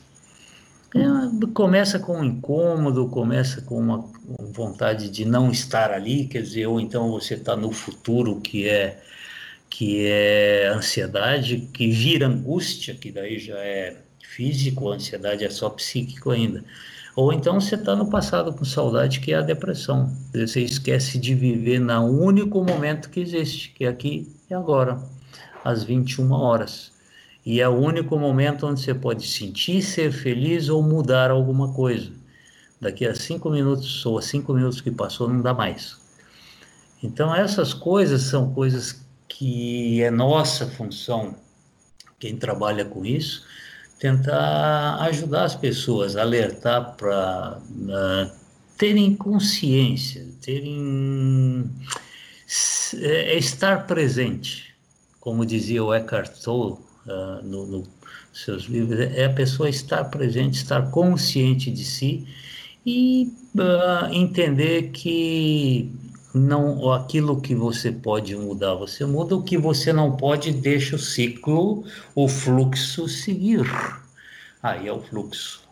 É, 0.94 1.46
começa 1.52 1.98
com 1.98 2.20
um 2.20 2.24
incômodo, 2.24 3.06
começa 3.08 3.60
com 3.60 3.78
uma 3.78 4.10
vontade 4.54 5.10
de 5.10 5.26
não 5.26 5.50
estar 5.50 5.90
ali, 5.90 6.26
quer 6.26 6.40
dizer, 6.40 6.66
ou 6.66 6.80
então 6.80 7.10
você 7.10 7.34
está 7.34 7.54
no 7.54 7.70
futuro 7.70 8.40
que 8.40 8.66
é 8.66 8.98
que 9.68 10.06
é 10.06 10.68
ansiedade, 10.68 11.68
que 11.72 11.90
vira 11.90 12.26
angústia, 12.26 12.94
que 12.94 13.12
daí 13.12 13.38
já 13.38 13.58
é 13.58 13.96
físico, 14.22 14.90
a 14.90 14.94
ansiedade 14.94 15.44
é 15.44 15.50
só 15.50 15.68
psíquico 15.68 16.30
ainda. 16.30 16.64
Ou 17.14 17.32
então 17.32 17.60
você 17.60 17.74
está 17.74 17.94
no 17.94 18.08
passado 18.08 18.52
com 18.54 18.64
saudade, 18.64 19.20
que 19.20 19.32
é 19.32 19.36
a 19.36 19.42
depressão. 19.42 20.10
Você 20.32 20.60
esquece 20.62 21.18
de 21.18 21.34
viver 21.34 21.78
no 21.78 22.04
único 22.06 22.64
momento 22.64 23.10
que 23.10 23.20
existe, 23.20 23.70
que 23.70 23.84
é 23.84 23.88
aqui 23.88 24.34
e 24.48 24.54
agora, 24.54 24.98
às 25.62 25.84
21 25.84 26.32
horas. 26.32 26.90
E 27.44 27.60
é 27.60 27.68
o 27.68 27.72
único 27.72 28.16
momento 28.18 28.66
onde 28.66 28.80
você 28.80 28.94
pode 28.94 29.26
sentir, 29.26 29.82
ser 29.82 30.10
feliz 30.10 30.68
ou 30.68 30.82
mudar 30.82 31.30
alguma 31.30 31.72
coisa. 31.72 32.10
Daqui 32.80 33.06
a 33.06 33.14
cinco 33.14 33.50
minutos 33.50 34.04
ou 34.06 34.18
a 34.18 34.22
cinco 34.22 34.54
minutos 34.54 34.80
que 34.80 34.90
passou, 34.90 35.28
não 35.28 35.42
dá 35.42 35.52
mais. 35.52 36.00
Então, 37.02 37.34
essas 37.34 37.74
coisas 37.74 38.22
são 38.22 38.54
coisas 38.54 39.04
que 39.28 40.02
é 40.02 40.10
nossa 40.10 40.66
função, 40.66 41.34
quem 42.18 42.36
trabalha 42.36 42.84
com 42.84 43.04
isso, 43.04 43.44
tentar 44.02 45.00
ajudar 45.02 45.44
as 45.44 45.54
pessoas, 45.54 46.16
alertar 46.16 46.96
para 46.96 47.60
uh, 47.70 48.32
terem 48.76 49.14
consciência, 49.14 50.26
terem 50.40 51.70
é, 53.00 53.38
estar 53.38 53.86
presente, 53.86 54.74
como 55.20 55.46
dizia 55.46 55.84
o 55.84 55.94
Eckhart 55.94 56.32
Tolle 56.42 56.78
uh, 57.06 57.44
no, 57.44 57.64
no 57.64 57.84
seus 58.32 58.64
livros, 58.64 58.98
é 58.98 59.26
a 59.26 59.32
pessoa 59.32 59.70
estar 59.70 60.02
presente, 60.06 60.54
estar 60.54 60.90
consciente 60.90 61.70
de 61.70 61.84
si 61.84 62.26
e 62.84 63.32
uh, 63.54 64.12
entender 64.12 64.90
que 64.90 65.92
não 66.34 66.90
aquilo 66.92 67.40
que 67.40 67.54
você 67.54 67.92
pode 67.92 68.34
mudar, 68.34 68.74
você 68.74 69.04
muda, 69.04 69.36
o 69.36 69.42
que 69.42 69.58
você 69.58 69.92
não 69.92 70.16
pode, 70.16 70.52
deixa 70.52 70.96
o 70.96 70.98
ciclo, 70.98 71.84
o 72.14 72.26
fluxo 72.28 73.06
seguir. 73.08 73.66
Aí 74.62 74.88
é 74.88 74.92
o 74.92 75.00
fluxo. 75.00 75.62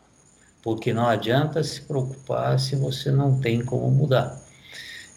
Porque 0.63 0.93
não 0.93 1.07
adianta 1.07 1.63
se 1.63 1.81
preocupar 1.81 2.59
se 2.59 2.77
você 2.77 3.11
não 3.11 3.41
tem 3.41 3.65
como 3.65 3.91
mudar. 3.91 4.39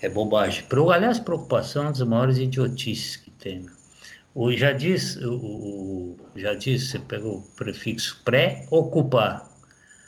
É 0.01 0.07
bobagem. 0.07 0.65
Aliás, 0.93 1.19
preocupação 1.19 1.83
é 1.83 1.85
uma 1.85 1.91
das 1.91 2.01
maiores 2.01 2.37
idiotices 2.37 3.17
que 3.17 3.31
tem. 3.31 3.65
O, 4.33 4.51
já 4.51 4.71
diz, 4.71 5.17
o 5.17 6.15
já 6.35 6.53
diz, 6.53 6.89
você 6.89 6.99
pega 6.99 7.27
o 7.27 7.41
prefixo 7.55 8.21
pré-ocupar 8.23 9.52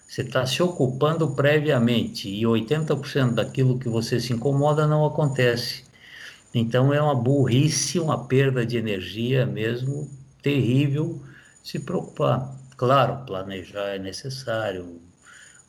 você 0.07 0.21
está 0.21 0.45
se 0.45 0.61
ocupando 0.61 1.31
previamente 1.31 2.29
e 2.29 2.43
80% 2.43 3.33
daquilo 3.33 3.79
que 3.79 3.89
você 3.89 4.19
se 4.19 4.33
incomoda 4.33 4.87
não 4.87 5.05
acontece. 5.05 5.83
Então 6.53 6.93
é 6.93 7.01
uma 7.01 7.15
burrice, 7.15 7.99
uma 7.99 8.25
perda 8.25 8.65
de 8.65 8.77
energia 8.77 9.45
mesmo 9.45 10.09
terrível 10.41 11.21
se 11.63 11.79
preocupar. 11.79 12.55
Claro, 12.77 13.25
planejar 13.25 13.95
é 13.95 13.99
necessário, 13.99 15.01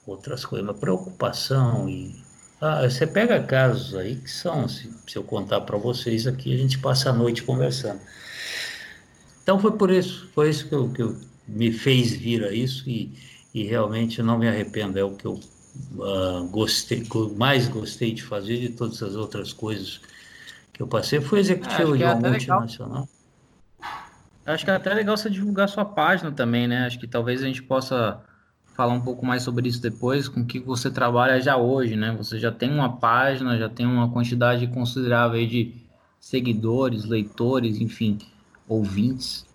outras 0.06 0.44
coisas, 0.44 0.66
mas 0.66 0.78
preocupação 0.78 1.88
e. 1.88 2.14
Ah, 2.60 2.88
você 2.88 3.06
pega 3.06 3.42
casos 3.42 3.94
aí 3.94 4.16
que 4.16 4.30
são, 4.30 4.66
se, 4.68 4.90
se 5.06 5.16
eu 5.16 5.22
contar 5.22 5.60
para 5.62 5.76
vocês 5.76 6.26
aqui, 6.26 6.54
a 6.54 6.56
gente 6.56 6.78
passa 6.78 7.10
a 7.10 7.12
noite 7.12 7.42
conversando. 7.42 8.00
Então 9.42 9.58
foi 9.58 9.72
por 9.72 9.90
isso, 9.90 10.28
foi 10.34 10.50
isso 10.50 10.66
que, 10.68 10.74
eu, 10.74 10.88
que 10.90 11.02
eu, 11.02 11.16
me 11.46 11.70
fez 11.70 12.12
vir 12.12 12.44
a 12.44 12.52
isso 12.52 12.88
e 12.88 13.12
e 13.56 13.62
realmente 13.62 14.22
não 14.22 14.36
me 14.36 14.46
arrependo, 14.46 14.98
é 14.98 15.02
o 15.02 15.12
que 15.12 15.25
eu 15.25 15.40
uh, 15.94 16.46
gostei, 16.50 17.02
mais 17.38 17.66
gostei 17.66 18.12
de 18.12 18.22
fazer 18.22 18.58
de 18.58 18.68
todas 18.68 19.02
as 19.02 19.14
outras 19.14 19.50
coisas 19.50 19.98
que 20.75 20.82
eu 20.82 20.86
passei. 20.86 21.22
Fui 21.22 21.40
executivo 21.40 21.94
é, 21.94 21.96
de 21.96 22.04
uma 22.04 22.14
multinacional. 22.16 23.08
Acho 24.44 24.62
que 24.62 24.70
é 24.70 24.75
até 24.75 24.92
legal 24.92 25.16
você 25.16 25.30
divulgar 25.30 25.70
sua 25.70 25.86
página 25.86 26.30
também, 26.30 26.68
né? 26.68 26.84
Acho 26.84 27.00
que 27.00 27.06
talvez 27.06 27.42
a 27.42 27.46
gente 27.46 27.62
possa 27.62 28.20
falar 28.75 28.92
um 28.92 29.00
pouco 29.00 29.25
mais 29.25 29.42
sobre 29.42 29.66
isso 29.70 29.80
depois, 29.80 30.28
com 30.28 30.40
o 30.40 30.44
que 30.44 30.60
você 30.60 30.90
trabalha 30.90 31.40
já 31.40 31.56
hoje, 31.56 31.96
né? 31.96 32.14
Você 32.18 32.38
já 32.38 32.52
tem 32.52 32.70
uma 32.70 32.98
página, 32.98 33.56
já 33.56 33.70
tem 33.70 33.86
uma 33.86 34.10
quantidade 34.10 34.66
considerável 34.66 35.46
de 35.46 35.75
seguidores, 36.20 37.06
leitores, 37.06 37.80
enfim, 37.80 38.18
ouvintes. 38.68 39.45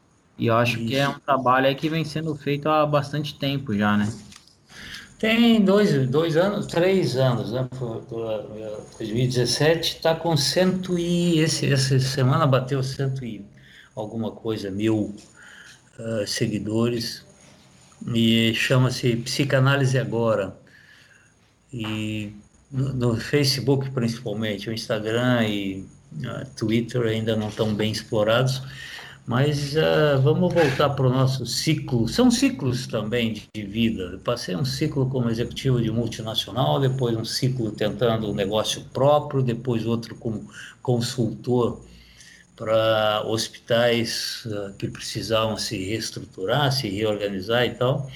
E 0.42 0.48
eu 0.48 0.56
acho 0.56 0.80
Isso. 0.80 0.88
que 0.88 0.96
é 0.96 1.08
um 1.08 1.20
trabalho 1.20 1.74
que 1.76 1.88
vem 1.88 2.04
sendo 2.04 2.34
feito 2.36 2.68
há 2.68 2.84
bastante 2.84 3.36
tempo 3.36 3.78
já, 3.78 3.96
né? 3.96 4.12
Tem 5.20 5.64
dois, 5.64 6.10
dois 6.10 6.36
anos, 6.36 6.66
três 6.66 7.16
anos, 7.16 7.52
né? 7.52 7.70
2017 8.98 9.98
está 9.98 10.16
com 10.16 10.36
cento 10.36 10.98
e 10.98 11.38
esse, 11.38 11.72
essa 11.72 12.00
semana 12.00 12.48
bateu 12.48 12.82
cento 12.82 13.24
e 13.24 13.46
alguma 13.96 14.32
coisa 14.32 14.72
mil 14.72 15.16
uh, 16.00 16.26
seguidores 16.26 17.24
e 18.12 18.52
chama-se 18.56 19.18
Psicanálise 19.18 20.00
Agora 20.00 20.58
e 21.72 22.34
no, 22.72 22.92
no, 22.94 23.16
Facebook 23.16 23.92
principalmente, 23.92 24.72
o 24.72 24.74
Instagram 24.74 25.48
e 25.48 25.88
uh, 26.16 26.50
Twitter 26.58 27.04
ainda 27.04 27.36
não 27.36 27.50
estão 27.50 27.76
bem 27.76 27.92
explorados 27.92 28.64
mas 29.32 29.78
uh, 29.78 30.22
vamos 30.22 30.54
voltar 30.54 30.90
para 30.90 31.08
o 31.08 31.10
nosso 31.10 31.46
ciclo. 31.46 32.06
São 32.06 32.30
ciclos 32.30 32.86
também 32.86 33.42
de, 33.56 33.64
vida. 33.64 34.04
Eu 34.12 34.20
passei 34.20 34.58
um 34.58 34.66
ciclo 34.66 35.10
como 35.10 35.30
executivo 35.30 35.82
de 35.82 35.90
multinacional, 35.90 36.82
depois 36.82 37.16
um 37.16 37.24
ciclo 37.24 37.72
tentando 37.72 38.30
um 38.30 38.36
negócio 38.36 38.84
próprio, 38.92 39.42
depois 39.42 39.86
outro 39.86 40.16
como 40.16 40.50
consultor 40.82 41.82
para 42.58 43.24
hospitais 43.26 44.44
uh, 44.48 44.74
que 44.74 44.90
precisavam 44.90 45.56
se 45.56 45.78
reestruturar, 45.78 46.70
se 46.70 46.90
reorganizar 46.90 47.66
e 47.66 47.70
tal. 47.76 48.12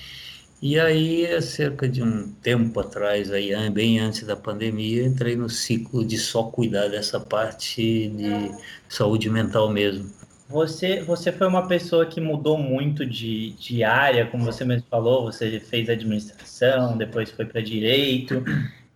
E 0.62 0.78
aí, 0.78 1.42
cerca 1.42 1.88
de 1.88 2.04
um 2.04 2.30
tempo 2.42 2.78
atrás, 2.82 3.32
aí, 3.32 3.54
bem 3.70 4.00
antes 4.00 4.24
da 4.24 4.36
pandemia, 4.36 5.06
entrei 5.06 5.38
no 5.38 5.50
ciclo 5.50 6.04
de 6.04 6.18
só 6.18 6.44
cuidar 6.44 6.90
dessa 6.90 7.22
parte 7.22 8.10
de 8.10 8.52
saúde 8.90 9.30
mental 9.30 9.70
mesmo. 9.70 10.25
Você, 10.48 11.02
você 11.02 11.32
foi 11.32 11.48
uma 11.48 11.68
pessoa 11.68 12.06
que 12.06 12.22
mudou 12.22 12.58
muito 12.58 13.06
de, 13.06 13.52
de 13.54 13.84
área, 13.84 14.28
como 14.28 14.44
você 14.44 14.64
mesmo 14.64 14.88
falou, 14.90 15.24
você 15.24 15.60
fez 15.60 15.90
administração, 15.90 16.96
depois 16.98 17.32
foi 17.32 17.46
para 17.46 17.62
direito, 17.62 18.44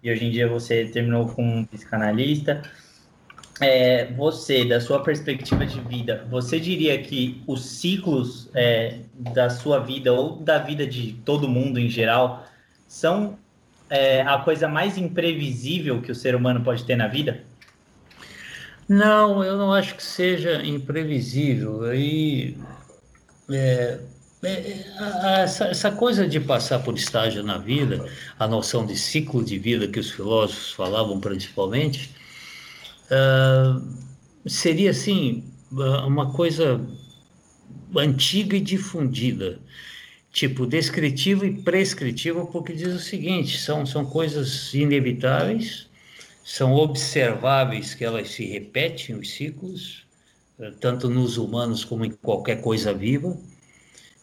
e 0.04 0.12
hoje 0.12 0.26
em 0.26 0.32
dia 0.32 0.48
você 0.48 0.86
terminou 0.86 1.28
como 1.30 1.66
psicanalista. 1.68 2.62
é, 3.62 4.06
você, 4.14 4.64
da 4.64 4.80
sua 4.80 5.04
perspectiva 5.04 5.66
de 5.66 5.82
vida, 5.82 6.26
você 6.30 6.60
diria 6.60 7.02
que 7.02 7.44
os 7.46 7.66
ciclos 7.66 8.50
é, 8.56 9.00
da 9.14 9.50
sua 9.50 9.80
vida 9.80 10.14
ou 10.14 10.38
da 10.38 10.60
vida 10.60 10.88
de 10.88 11.14
todo 11.26 11.48
mundo 11.48 11.80
em 11.80 11.90
geral 11.90 12.46
são 12.88 13.38
é, 13.90 14.22
a 14.22 14.38
coisa 14.40 14.68
mais 14.68 14.98
imprevisível 14.98 16.02
que 16.02 16.12
o 16.12 16.16
ser 16.16 16.36
humano 16.36 16.64
pode 16.64 16.86
ter 16.86 16.96
na 16.96 17.08
vida? 17.08 17.44
Não, 18.90 19.44
eu 19.44 19.56
não 19.56 19.72
acho 19.72 19.96
que 19.96 20.04
seja 20.04 20.66
imprevisível. 20.66 21.84
Aí, 21.84 22.58
é, 23.52 24.00
é, 24.42 25.44
essa, 25.44 25.66
essa, 25.66 25.92
coisa 25.92 26.28
de 26.28 26.40
passar 26.40 26.80
por 26.80 26.96
estágio 26.96 27.44
na 27.44 27.60
vida, 27.60 28.10
a 28.40 28.48
noção 28.48 28.88
de 28.88 28.98
ciclo 28.98 29.44
de 29.44 29.60
vida 29.60 29.88
que 29.88 30.00
os 30.00 30.10
filósofos 30.10 30.72
falavam 30.72 31.20
principalmente, 31.20 32.16
uh, 33.12 33.80
seria 34.48 34.90
assim 34.90 35.44
uma 36.08 36.32
coisa 36.34 36.82
antiga 37.96 38.58
e 38.58 38.62
difundida, 38.62 39.60
tipo 40.32 40.66
descritivo 40.66 41.46
e 41.46 41.62
prescritivo, 41.62 42.48
porque 42.48 42.74
diz 42.74 42.94
o 42.94 43.00
seguinte: 43.00 43.60
são, 43.60 43.86
são 43.86 44.04
coisas 44.04 44.74
inevitáveis, 44.74 45.89
são 46.52 46.74
observáveis 46.74 47.94
que 47.94 48.04
elas 48.04 48.30
se 48.32 48.46
repetem 48.46 49.16
os 49.16 49.32
ciclos, 49.34 50.06
eh, 50.60 50.72
tanto 50.80 51.10
nos 51.10 51.38
humanos 51.38 51.84
como 51.84 52.06
em 52.06 52.12
qualquer 52.12 52.62
coisa 52.62 52.94
viva 52.94 53.38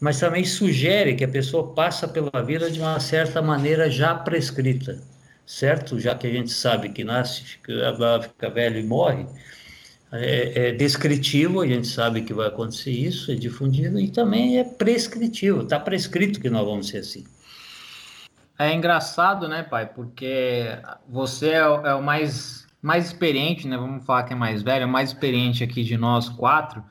mas 0.01 0.21
também 0.21 0.45
sugere 0.45 1.15
que 1.15 1.25
a 1.25 1.29
pessoa 1.29 1.73
passa 1.73 2.07
pela 2.07 2.43
vida 2.43 2.71
de 2.71 2.81
uma 2.81 3.01
certa 3.01 3.41
maneira 3.41 3.91
já 3.91 4.15
prescrita, 4.15 5.03
certo? 5.47 5.99
Já 5.99 6.15
que 6.15 6.27
a 6.27 6.31
gente 6.31 6.53
sabe 6.53 6.91
que 6.91 7.03
nasce, 7.03 7.43
fica, 7.43 7.73
fica 8.23 8.51
velho 8.51 8.79
e 8.79 8.83
morre, 8.83 9.27
é, 10.13 10.69
é, 10.69 10.73
descritivo, 10.73 11.61
a 11.61 11.67
gente 11.67 11.89
sabe 11.89 12.23
que 12.23 12.35
vai 12.35 12.49
acontecer 12.49 12.91
isso, 12.91 13.33
é 13.33 13.35
difundido, 13.35 13.99
e 13.99 14.11
também 14.11 14.59
é 14.59 14.65
prescritivo, 14.65 15.63
está 15.63 15.81
prescrito 15.81 16.41
que 16.41 16.51
nós 16.51 16.65
vamos 16.65 16.89
ser 16.89 16.99
assim. 16.99 17.25
É 18.59 18.73
engraçado, 18.75 19.49
né, 19.49 19.63
pai? 19.63 19.87
Porque 19.87 20.67
você 21.09 21.51
é 21.51 21.69
o, 21.69 21.87
é 21.87 21.95
o 21.95 22.03
mais, 22.03 22.67
mais 22.81 23.07
experiente, 23.07 23.69
né? 23.69 23.77
Vamos 23.77 24.05
falar 24.05 24.25
que 24.25 24.33
é 24.33 24.37
mais 24.37 24.63
velho, 24.63 24.85
é 24.85 24.87
o 24.87 24.89
mais 24.89 25.11
experiente 25.11 25.63
aqui 25.63 25.85
de 25.85 25.97
nós 25.97 26.29
quatro 26.29 26.83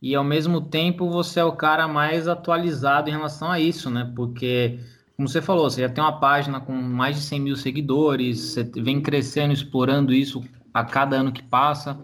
e 0.00 0.14
ao 0.14 0.24
mesmo 0.24 0.60
tempo 0.60 1.10
você 1.10 1.40
é 1.40 1.44
o 1.44 1.52
cara 1.52 1.88
mais 1.88 2.28
atualizado 2.28 3.08
em 3.08 3.12
relação 3.12 3.50
a 3.50 3.58
isso, 3.58 3.90
né? 3.90 4.10
Porque, 4.14 4.78
como 5.16 5.28
você 5.28 5.42
falou, 5.42 5.68
você 5.68 5.82
já 5.82 5.88
tem 5.88 6.02
uma 6.02 6.20
página 6.20 6.60
com 6.60 6.72
mais 6.72 7.16
de 7.16 7.22
100 7.22 7.40
mil 7.40 7.56
seguidores, 7.56 8.40
você 8.40 8.62
vem 8.62 9.00
crescendo, 9.00 9.52
explorando 9.52 10.12
isso 10.12 10.42
a 10.72 10.84
cada 10.84 11.16
ano 11.16 11.32
que 11.32 11.42
passa. 11.42 11.98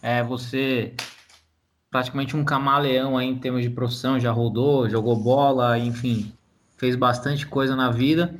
É, 0.00 0.22
você 0.22 0.94
praticamente 1.90 2.36
um 2.36 2.44
camaleão 2.44 3.18
aí 3.18 3.28
em 3.28 3.38
termos 3.38 3.62
de 3.62 3.70
profissão, 3.70 4.18
já 4.18 4.30
rodou, 4.30 4.88
jogou 4.88 5.16
bola, 5.16 5.78
enfim, 5.78 6.32
fez 6.82 6.96
bastante 6.96 7.46
coisa 7.46 7.76
na 7.76 7.92
vida. 7.92 8.34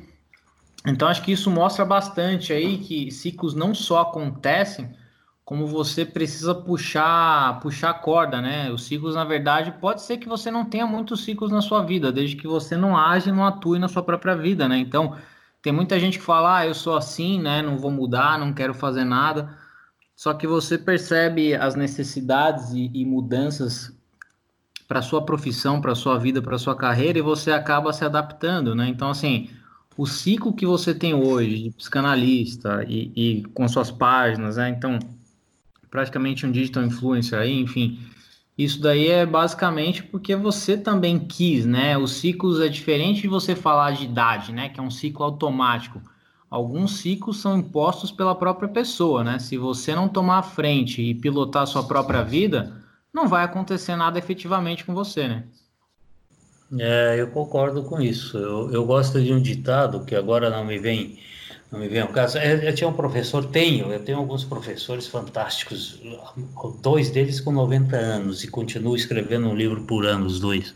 Então 0.85 1.07
acho 1.07 1.21
que 1.21 1.31
isso 1.31 1.49
mostra 1.49 1.85
bastante 1.85 2.51
aí 2.51 2.77
que 2.77 3.09
ciclos 3.09 3.55
não 3.55 3.73
só 3.73 4.01
acontecem, 4.01 4.93
como 5.45 5.65
você 5.65 6.03
precisa 6.03 6.53
puxar 6.53 7.61
puxar 7.61 7.91
a 7.91 7.93
corda, 7.93 8.41
né? 8.41 8.69
Os 8.69 8.83
ciclos, 8.83 9.15
na 9.15 9.23
verdade, 9.23 9.71
pode 9.79 10.01
ser 10.01 10.17
que 10.17 10.27
você 10.27 10.51
não 10.51 10.65
tenha 10.65 10.85
muitos 10.85 11.23
ciclos 11.23 11.51
na 11.51 11.61
sua 11.61 11.83
vida, 11.83 12.11
desde 12.11 12.35
que 12.35 12.45
você 12.45 12.75
não 12.75 12.97
age, 12.97 13.31
não 13.31 13.45
atue 13.45 13.79
na 13.79 13.87
sua 13.87 14.03
própria 14.03 14.35
vida, 14.35 14.67
né? 14.67 14.77
Então, 14.77 15.15
tem 15.61 15.71
muita 15.71 15.97
gente 15.97 16.19
que 16.19 16.25
fala, 16.25 16.57
ah, 16.57 16.67
eu 16.67 16.73
sou 16.73 16.97
assim, 16.97 17.41
né? 17.41 17.61
Não 17.61 17.77
vou 17.77 17.91
mudar, 17.91 18.37
não 18.37 18.51
quero 18.53 18.73
fazer 18.73 19.05
nada. 19.05 19.57
Só 20.17 20.33
que 20.33 20.45
você 20.45 20.77
percebe 20.77 21.55
as 21.55 21.75
necessidades 21.75 22.73
e, 22.73 22.91
e 22.93 23.05
mudanças 23.05 23.92
para 24.93 25.01
sua 25.01 25.23
profissão, 25.23 25.81
para 25.81 25.95
sua 25.95 26.19
vida, 26.19 26.39
para 26.39 26.55
sua 26.55 26.75
carreira 26.75 27.17
e 27.17 27.21
você 27.23 27.51
acaba 27.51 27.91
se 27.91 28.05
adaptando, 28.05 28.75
né? 28.75 28.87
Então, 28.87 29.09
assim, 29.09 29.49
o 29.97 30.05
ciclo 30.05 30.53
que 30.53 30.67
você 30.67 30.93
tem 30.93 31.15
hoje 31.15 31.63
de 31.63 31.71
psicanalista 31.71 32.85
e, 32.87 33.11
e 33.15 33.43
com 33.55 33.67
suas 33.67 33.89
páginas, 33.89 34.57
né? 34.57 34.69
Então, 34.69 34.99
praticamente 35.89 36.45
um 36.45 36.51
digital 36.51 36.83
influencer 36.83 37.39
aí, 37.39 37.59
enfim. 37.59 37.97
Isso 38.55 38.79
daí 38.79 39.07
é 39.07 39.25
basicamente 39.25 40.03
porque 40.03 40.35
você 40.35 40.77
também 40.77 41.17
quis, 41.17 41.65
né? 41.65 41.97
Os 41.97 42.11
ciclos 42.11 42.61
é 42.61 42.67
diferente 42.67 43.23
de 43.23 43.27
você 43.27 43.55
falar 43.55 43.93
de 43.93 44.03
idade, 44.03 44.53
né? 44.53 44.69
Que 44.69 44.79
é 44.79 44.83
um 44.83 44.91
ciclo 44.91 45.25
automático. 45.25 45.99
Alguns 46.51 46.97
ciclos 46.97 47.41
são 47.41 47.57
impostos 47.57 48.11
pela 48.11 48.35
própria 48.35 48.69
pessoa, 48.69 49.23
né? 49.23 49.39
Se 49.39 49.57
você 49.57 49.95
não 49.95 50.07
tomar 50.07 50.37
a 50.37 50.43
frente 50.43 51.01
e 51.01 51.15
pilotar 51.15 51.63
a 51.63 51.65
sua 51.65 51.81
própria 51.81 52.21
vida, 52.21 52.82
não 53.13 53.27
vai 53.27 53.43
acontecer 53.43 53.95
nada 53.95 54.17
efetivamente 54.17 54.83
com 54.83 54.93
você, 54.93 55.27
né? 55.27 55.43
É, 56.79 57.15
eu 57.19 57.27
concordo 57.27 57.83
com 57.83 58.01
isso. 58.01 58.37
Eu, 58.37 58.71
eu 58.71 58.85
gosto 58.85 59.21
de 59.21 59.31
um 59.31 59.39
ditado 59.39 60.03
que 60.03 60.15
agora 60.15 60.49
não 60.49 60.65
me 60.65 60.79
vem 60.79 61.19
não 61.71 61.79
me 61.79 61.87
vem 61.87 62.01
ao 62.01 62.07
caso. 62.07 62.37
Eu, 62.37 62.59
eu, 62.59 62.75
tinha 62.75 62.87
um 62.87 62.93
professor, 62.93 63.45
tenho, 63.45 63.91
eu 63.91 63.99
tenho 63.99 64.19
alguns 64.19 64.43
professores 64.43 65.07
fantásticos, 65.07 65.99
dois 66.81 67.09
deles 67.09 67.41
com 67.41 67.51
90 67.51 67.95
anos 67.95 68.43
e 68.43 68.47
continuo 68.47 68.95
escrevendo 68.95 69.49
um 69.49 69.55
livro 69.55 69.81
por 69.81 70.05
ano, 70.05 70.27
os 70.27 70.39
dois. 70.39 70.73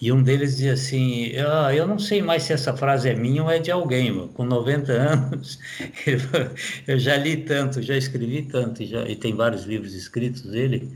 E 0.00 0.12
um 0.12 0.22
deles 0.22 0.56
dizia 0.56 0.72
assim: 0.74 1.32
ah, 1.38 1.74
Eu 1.74 1.86
não 1.86 1.98
sei 1.98 2.20
mais 2.22 2.42
se 2.42 2.52
essa 2.52 2.76
frase 2.76 3.08
é 3.08 3.14
minha 3.14 3.42
ou 3.42 3.50
é 3.50 3.58
de 3.58 3.70
alguém, 3.70 4.10
mano. 4.10 4.28
com 4.28 4.44
90 4.44 4.92
anos, 4.92 5.58
eu 6.86 6.98
já 6.98 7.16
li 7.16 7.36
tanto, 7.38 7.80
já 7.80 7.96
escrevi 7.96 8.42
tanto, 8.42 8.84
já, 8.84 9.08
e 9.08 9.16
tem 9.16 9.34
vários 9.34 9.64
livros 9.64 9.94
escritos 9.94 10.42
dele. 10.42 10.90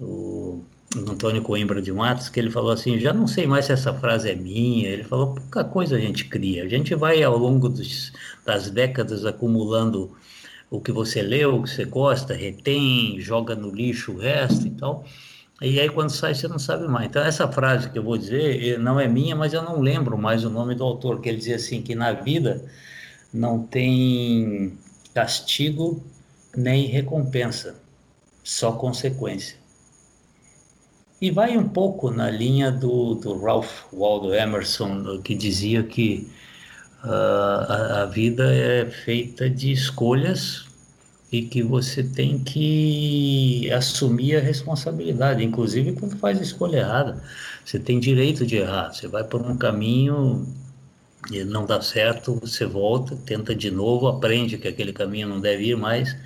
O, 0.00 0.64
Antônio 0.96 1.40
Coimbra 1.42 1.80
de 1.80 1.92
Matos, 1.92 2.28
que 2.28 2.40
ele 2.40 2.50
falou 2.50 2.72
assim, 2.72 2.98
já 2.98 3.12
não 3.12 3.26
sei 3.26 3.46
mais 3.46 3.66
se 3.66 3.72
essa 3.72 3.94
frase 3.94 4.28
é 4.28 4.34
minha, 4.34 4.88
ele 4.88 5.04
falou, 5.04 5.34
pouca 5.34 5.62
coisa 5.62 5.96
a 5.96 6.00
gente 6.00 6.24
cria, 6.24 6.64
a 6.64 6.68
gente 6.68 6.94
vai 6.96 7.22
ao 7.22 7.38
longo 7.38 7.68
dos, 7.68 8.12
das 8.44 8.70
décadas 8.70 9.24
acumulando 9.24 10.10
o 10.68 10.80
que 10.80 10.90
você 10.90 11.22
leu, 11.22 11.56
o 11.56 11.62
que 11.62 11.70
você 11.70 11.84
gosta, 11.84 12.34
retém, 12.34 13.20
joga 13.20 13.54
no 13.54 13.70
lixo 13.70 14.12
o 14.12 14.18
resto 14.18 14.66
e 14.66 14.70
tal, 14.70 15.04
e 15.62 15.78
aí 15.78 15.88
quando 15.88 16.10
sai 16.10 16.34
você 16.34 16.48
não 16.48 16.58
sabe 16.58 16.88
mais. 16.88 17.06
Então 17.06 17.22
essa 17.22 17.46
frase 17.46 17.90
que 17.90 17.98
eu 17.98 18.02
vou 18.02 18.18
dizer 18.18 18.74
eh, 18.74 18.78
não 18.78 18.98
é 18.98 19.06
minha, 19.06 19.36
mas 19.36 19.52
eu 19.52 19.62
não 19.62 19.80
lembro 19.80 20.18
mais 20.18 20.44
o 20.44 20.50
nome 20.50 20.74
do 20.74 20.82
autor, 20.82 21.20
que 21.20 21.28
ele 21.28 21.38
dizia 21.38 21.56
assim, 21.56 21.82
que 21.82 21.94
na 21.94 22.12
vida 22.12 22.64
não 23.32 23.62
tem 23.62 24.76
castigo 25.14 26.02
nem 26.56 26.86
recompensa, 26.86 27.76
só 28.42 28.72
consequência. 28.72 29.59
E 31.20 31.30
vai 31.30 31.54
um 31.58 31.68
pouco 31.68 32.10
na 32.10 32.30
linha 32.30 32.72
do, 32.72 33.14
do 33.14 33.38
Ralph 33.38 33.82
Waldo 33.92 34.34
Emerson, 34.34 35.20
que 35.20 35.34
dizia 35.34 35.82
que 35.82 36.26
uh, 37.04 37.08
a, 37.08 38.02
a 38.02 38.06
vida 38.06 38.50
é 38.50 38.86
feita 38.90 39.50
de 39.50 39.70
escolhas 39.70 40.64
e 41.30 41.42
que 41.42 41.62
você 41.62 42.02
tem 42.02 42.38
que 42.38 43.70
assumir 43.70 44.36
a 44.36 44.40
responsabilidade, 44.40 45.44
inclusive 45.44 45.92
quando 45.92 46.16
faz 46.16 46.38
a 46.38 46.42
escolha 46.42 46.78
errada. 46.78 47.22
Você 47.66 47.78
tem 47.78 48.00
direito 48.00 48.46
de 48.46 48.56
errar. 48.56 48.90
Você 48.90 49.06
vai 49.06 49.22
por 49.22 49.42
um 49.42 49.58
caminho 49.58 50.46
e 51.30 51.44
não 51.44 51.66
dá 51.66 51.82
certo, 51.82 52.34
você 52.40 52.64
volta, 52.64 53.14
tenta 53.26 53.54
de 53.54 53.70
novo, 53.70 54.08
aprende 54.08 54.56
que 54.56 54.68
aquele 54.68 54.92
caminho 54.92 55.28
não 55.28 55.38
deve 55.38 55.66
ir 55.68 55.76
mais, 55.76 56.16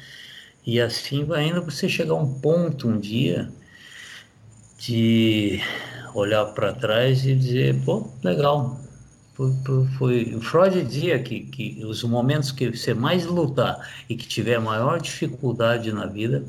e 0.65 0.81
assim 0.81 1.25
vai 1.25 1.49
indo 1.49 1.63
você 1.63 1.89
chegar 1.89 2.15
a 2.15 2.19
um 2.19 2.33
ponto 2.41 2.89
um 2.89 2.99
dia 3.01 3.51
de 4.87 5.61
olhar 6.15 6.45
para 6.47 6.73
trás 6.73 7.25
e 7.25 7.35
dizer, 7.35 7.83
pô, 7.85 8.09
legal. 8.23 8.79
Foi, 9.33 9.53
foi, 9.99 10.39
Freud 10.41 10.85
dizia 10.85 11.19
que, 11.19 11.41
que 11.41 11.85
os 11.85 12.05
momentos 12.05 12.53
que 12.53 12.71
você 12.71 12.95
mais 12.95 13.27
lutar 13.27 13.77
e 14.09 14.15
que 14.15 14.29
tiver 14.29 14.61
maior 14.61 15.01
dificuldade 15.01 15.91
na 15.91 16.07
vida 16.07 16.45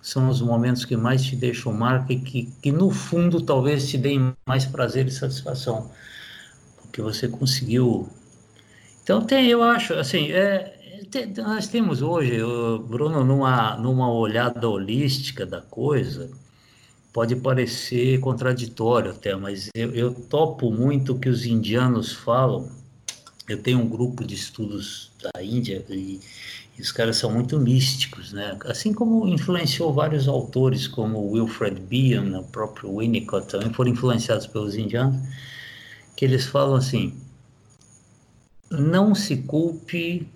são 0.00 0.30
os 0.30 0.40
momentos 0.40 0.84
que 0.86 0.96
mais 0.96 1.22
te 1.22 1.36
deixam 1.36 1.72
marca 1.74 2.12
e 2.12 2.18
que, 2.18 2.50
que 2.62 2.72
no 2.72 2.90
fundo 2.90 3.40
talvez 3.42 3.88
te 3.88 3.98
deem 3.98 4.32
mais 4.46 4.64
prazer 4.64 5.06
e 5.06 5.10
satisfação, 5.10 5.90
porque 6.80 7.02
você 7.02 7.28
conseguiu. 7.28 8.08
Então 9.02 9.22
tem, 9.22 9.48
eu 9.48 9.62
acho, 9.62 9.92
assim, 9.94 10.32
é, 10.32 11.04
tem, 11.10 11.32
nós 11.34 11.68
temos 11.68 12.00
hoje, 12.00 12.38
Bruno, 12.88 13.22
numa, 13.22 13.76
numa 13.76 14.10
olhada 14.10 14.66
holística 14.68 15.44
da 15.44 15.60
coisa, 15.60 16.30
pode 17.12 17.36
parecer 17.36 18.18
contraditório 18.20 19.10
até, 19.10 19.36
mas 19.36 19.68
eu, 19.74 19.94
eu 19.94 20.14
topo 20.14 20.70
muito 20.70 21.12
o 21.12 21.18
que 21.18 21.28
os 21.28 21.44
indianos 21.44 22.12
falam. 22.12 22.70
Eu 23.48 23.62
tenho 23.62 23.80
um 23.80 23.88
grupo 23.88 24.24
de 24.24 24.34
estudos 24.34 25.10
da 25.20 25.42
Índia 25.42 25.84
e, 25.90 26.20
e 26.78 26.80
os 26.80 26.90
caras 26.90 27.16
são 27.16 27.30
muito 27.30 27.58
místicos, 27.58 28.32
né? 28.32 28.56
Assim 28.64 28.94
como 28.94 29.28
influenciou 29.28 29.92
vários 29.92 30.26
autores, 30.26 30.88
como 30.88 31.32
Wilfred 31.32 31.80
Bion, 31.80 32.38
o 32.38 32.44
próprio 32.44 32.98
Winnicott, 32.98 33.48
também 33.48 33.72
foram 33.72 33.90
influenciados 33.90 34.46
pelos 34.46 34.74
indianos, 34.74 35.20
que 36.16 36.24
eles 36.24 36.46
falam 36.46 36.76
assim: 36.76 37.14
não 38.70 39.14
se 39.14 39.38
culpe 39.38 40.26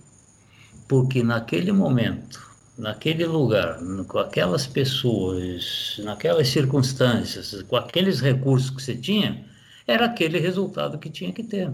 porque 0.87 1.23
naquele 1.23 1.73
momento 1.73 2.56
naquele 2.79 3.25
lugar, 3.25 3.79
com 4.07 4.19
aquelas 4.19 4.67
pessoas, 4.67 6.01
naquelas 6.05 6.49
circunstâncias, 6.49 7.63
com 7.63 7.77
aqueles 7.77 8.21
recursos 8.21 8.71
que 8.71 8.83
você 8.83 8.95
tinha, 8.95 9.45
era 9.87 10.07
aquele 10.07 10.39
resultado 10.39 10.99
que 10.99 11.09
tinha 11.09 11.33
que 11.33 11.43
ter. 11.43 11.73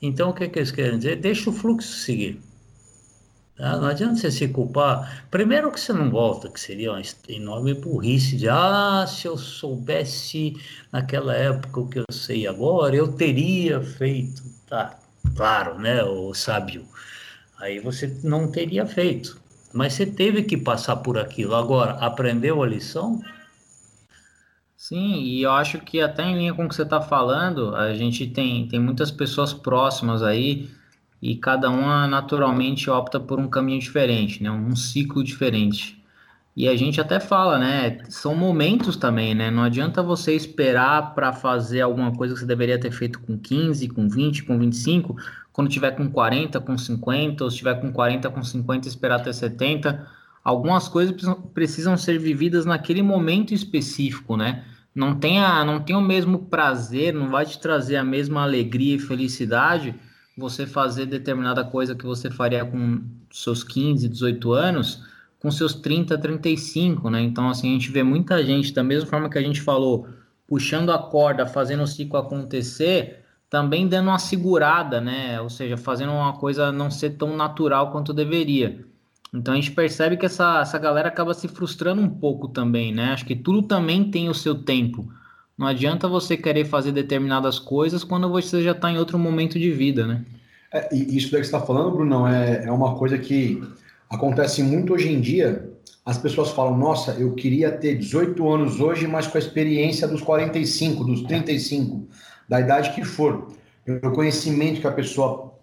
Então, 0.00 0.30
o 0.30 0.34
que, 0.34 0.48
que 0.48 0.58
eles 0.58 0.70
querem 0.70 0.98
dizer? 0.98 1.16
Deixa 1.16 1.48
o 1.48 1.52
fluxo 1.52 1.88
seguir. 1.88 2.40
Tá? 3.56 3.76
Não 3.78 3.86
adianta 3.88 4.16
você 4.16 4.30
se 4.30 4.48
culpar. 4.48 5.26
Primeiro 5.30 5.72
que 5.72 5.80
você 5.80 5.92
não 5.92 6.10
volta, 6.10 6.50
que 6.50 6.60
seria 6.60 6.92
uma 6.92 7.02
enorme 7.28 7.72
burrice 7.72 8.36
de 8.36 8.48
ah, 8.48 9.06
se 9.08 9.26
eu 9.26 9.38
soubesse 9.38 10.54
naquela 10.92 11.34
época 11.34 11.80
o 11.80 11.88
que 11.88 11.98
eu 11.98 12.04
sei 12.10 12.46
agora, 12.46 12.94
eu 12.94 13.12
teria 13.12 13.80
feito. 13.80 14.42
Tá, 14.68 14.98
claro, 15.34 15.78
né, 15.78 16.04
o 16.04 16.34
sábio. 16.34 16.84
Aí 17.58 17.80
você 17.80 18.14
não 18.22 18.50
teria 18.50 18.84
feito. 18.84 19.40
Mas 19.76 19.92
você 19.92 20.06
teve 20.06 20.42
que 20.42 20.56
passar 20.56 20.96
por 20.96 21.18
aquilo. 21.18 21.54
Agora, 21.54 21.92
aprendeu 22.00 22.62
a 22.62 22.66
lição? 22.66 23.20
Sim, 24.74 25.16
e 25.22 25.42
eu 25.42 25.50
acho 25.52 25.80
que 25.80 26.00
até 26.00 26.22
em 26.22 26.38
linha 26.38 26.54
com 26.54 26.64
o 26.64 26.68
que 26.68 26.74
você 26.74 26.82
está 26.82 27.00
falando, 27.00 27.76
a 27.76 27.92
gente 27.92 28.26
tem, 28.26 28.66
tem 28.68 28.80
muitas 28.80 29.10
pessoas 29.10 29.52
próximas 29.52 30.22
aí 30.22 30.70
e 31.20 31.36
cada 31.36 31.68
uma 31.68 32.06
naturalmente 32.06 32.88
opta 32.88 33.20
por 33.20 33.38
um 33.38 33.48
caminho 33.48 33.78
diferente, 33.78 34.42
né? 34.42 34.50
Um 34.50 34.74
ciclo 34.74 35.22
diferente. 35.22 36.02
E 36.56 36.66
a 36.66 36.74
gente 36.74 36.98
até 36.98 37.20
fala, 37.20 37.58
né? 37.58 37.98
São 38.08 38.34
momentos 38.34 38.96
também, 38.96 39.34
né? 39.34 39.50
Não 39.50 39.62
adianta 39.62 40.02
você 40.02 40.34
esperar 40.34 41.14
para 41.14 41.34
fazer 41.34 41.82
alguma 41.82 42.12
coisa 42.12 42.32
que 42.32 42.40
você 42.40 42.46
deveria 42.46 42.80
ter 42.80 42.90
feito 42.90 43.20
com 43.20 43.38
15, 43.38 43.88
com 43.88 44.08
20, 44.08 44.44
com 44.44 44.58
25, 44.58 45.16
quando 45.56 45.70
tiver 45.70 45.92
com 45.92 46.10
40, 46.10 46.60
com 46.60 46.76
50, 46.76 47.42
ou 47.42 47.50
se 47.50 47.56
tiver 47.56 47.80
com 47.80 47.90
40, 47.90 48.28
com 48.28 48.42
50, 48.42 48.86
esperar 48.86 49.20
até 49.20 49.32
70. 49.32 50.06
Algumas 50.44 50.86
coisas 50.86 51.16
precisam 51.54 51.96
ser 51.96 52.18
vividas 52.18 52.66
naquele 52.66 53.00
momento 53.00 53.54
específico, 53.54 54.36
né? 54.36 54.66
Não 54.94 55.14
tem, 55.14 55.40
a, 55.40 55.64
não 55.64 55.80
tem 55.80 55.96
o 55.96 56.00
mesmo 56.02 56.40
prazer, 56.40 57.14
não 57.14 57.30
vai 57.30 57.46
te 57.46 57.58
trazer 57.58 57.96
a 57.96 58.04
mesma 58.04 58.42
alegria 58.42 58.96
e 58.96 58.98
felicidade 58.98 59.94
você 60.36 60.66
fazer 60.66 61.06
determinada 61.06 61.64
coisa 61.64 61.94
que 61.94 62.04
você 62.04 62.30
faria 62.30 62.62
com 62.62 63.00
seus 63.32 63.64
15, 63.64 64.10
18 64.10 64.52
anos, 64.52 65.04
com 65.40 65.50
seus 65.50 65.72
30, 65.72 66.18
35, 66.18 67.08
né? 67.08 67.22
Então, 67.22 67.48
assim, 67.48 67.70
a 67.70 67.72
gente 67.72 67.90
vê 67.90 68.02
muita 68.02 68.44
gente, 68.44 68.74
da 68.74 68.84
mesma 68.84 69.08
forma 69.08 69.30
que 69.30 69.38
a 69.38 69.42
gente 69.42 69.62
falou, 69.62 70.06
puxando 70.46 70.92
a 70.92 70.98
corda, 70.98 71.46
fazendo 71.46 71.82
o 71.82 71.86
ciclo 71.86 72.18
acontecer, 72.18 73.24
também 73.48 73.86
dando 73.86 74.08
uma 74.08 74.18
segurada, 74.18 75.00
né? 75.00 75.40
Ou 75.40 75.48
seja, 75.48 75.76
fazendo 75.76 76.12
uma 76.12 76.32
coisa 76.34 76.72
não 76.72 76.90
ser 76.90 77.10
tão 77.10 77.36
natural 77.36 77.90
quanto 77.90 78.12
deveria. 78.12 78.84
Então 79.32 79.54
a 79.54 79.56
gente 79.56 79.72
percebe 79.72 80.16
que 80.16 80.26
essa, 80.26 80.60
essa 80.60 80.78
galera 80.78 81.08
acaba 81.08 81.34
se 81.34 81.48
frustrando 81.48 82.00
um 82.00 82.08
pouco 82.08 82.48
também, 82.48 82.92
né? 82.92 83.12
Acho 83.12 83.24
que 83.24 83.36
tudo 83.36 83.62
também 83.62 84.10
tem 84.10 84.28
o 84.28 84.34
seu 84.34 84.54
tempo. 84.54 85.06
Não 85.56 85.66
adianta 85.66 86.08
você 86.08 86.36
querer 86.36 86.64
fazer 86.64 86.92
determinadas 86.92 87.58
coisas 87.58 88.04
quando 88.04 88.28
você 88.28 88.62
já 88.62 88.72
está 88.72 88.90
em 88.90 88.98
outro 88.98 89.18
momento 89.18 89.58
de 89.58 89.70
vida, 89.70 90.06
né? 90.06 90.24
É, 90.72 90.94
e 90.94 91.16
isso 91.16 91.30
daí 91.30 91.40
que 91.40 91.46
você 91.46 91.56
está 91.56 91.60
falando, 91.60 91.92
Brunão, 91.92 92.26
é, 92.26 92.66
é 92.66 92.72
uma 92.72 92.94
coisa 92.96 93.16
que 93.16 93.62
acontece 94.10 94.62
muito 94.62 94.92
hoje 94.92 95.10
em 95.10 95.20
dia. 95.20 95.70
As 96.04 96.18
pessoas 96.18 96.50
falam, 96.50 96.76
nossa, 96.76 97.12
eu 97.12 97.32
queria 97.34 97.72
ter 97.72 97.96
18 97.96 98.48
anos 98.48 98.80
hoje, 98.80 99.06
mas 99.06 99.26
com 99.26 99.38
a 99.38 99.40
experiência 99.40 100.06
dos 100.06 100.20
45, 100.20 101.04
dos 101.04 101.22
35, 101.22 102.06
da 102.48 102.60
idade 102.60 102.92
que 102.94 103.04
for. 103.04 103.52
O 104.02 104.10
conhecimento 104.10 104.80
que 104.80 104.86
a 104.86 104.92
pessoa 104.92 105.54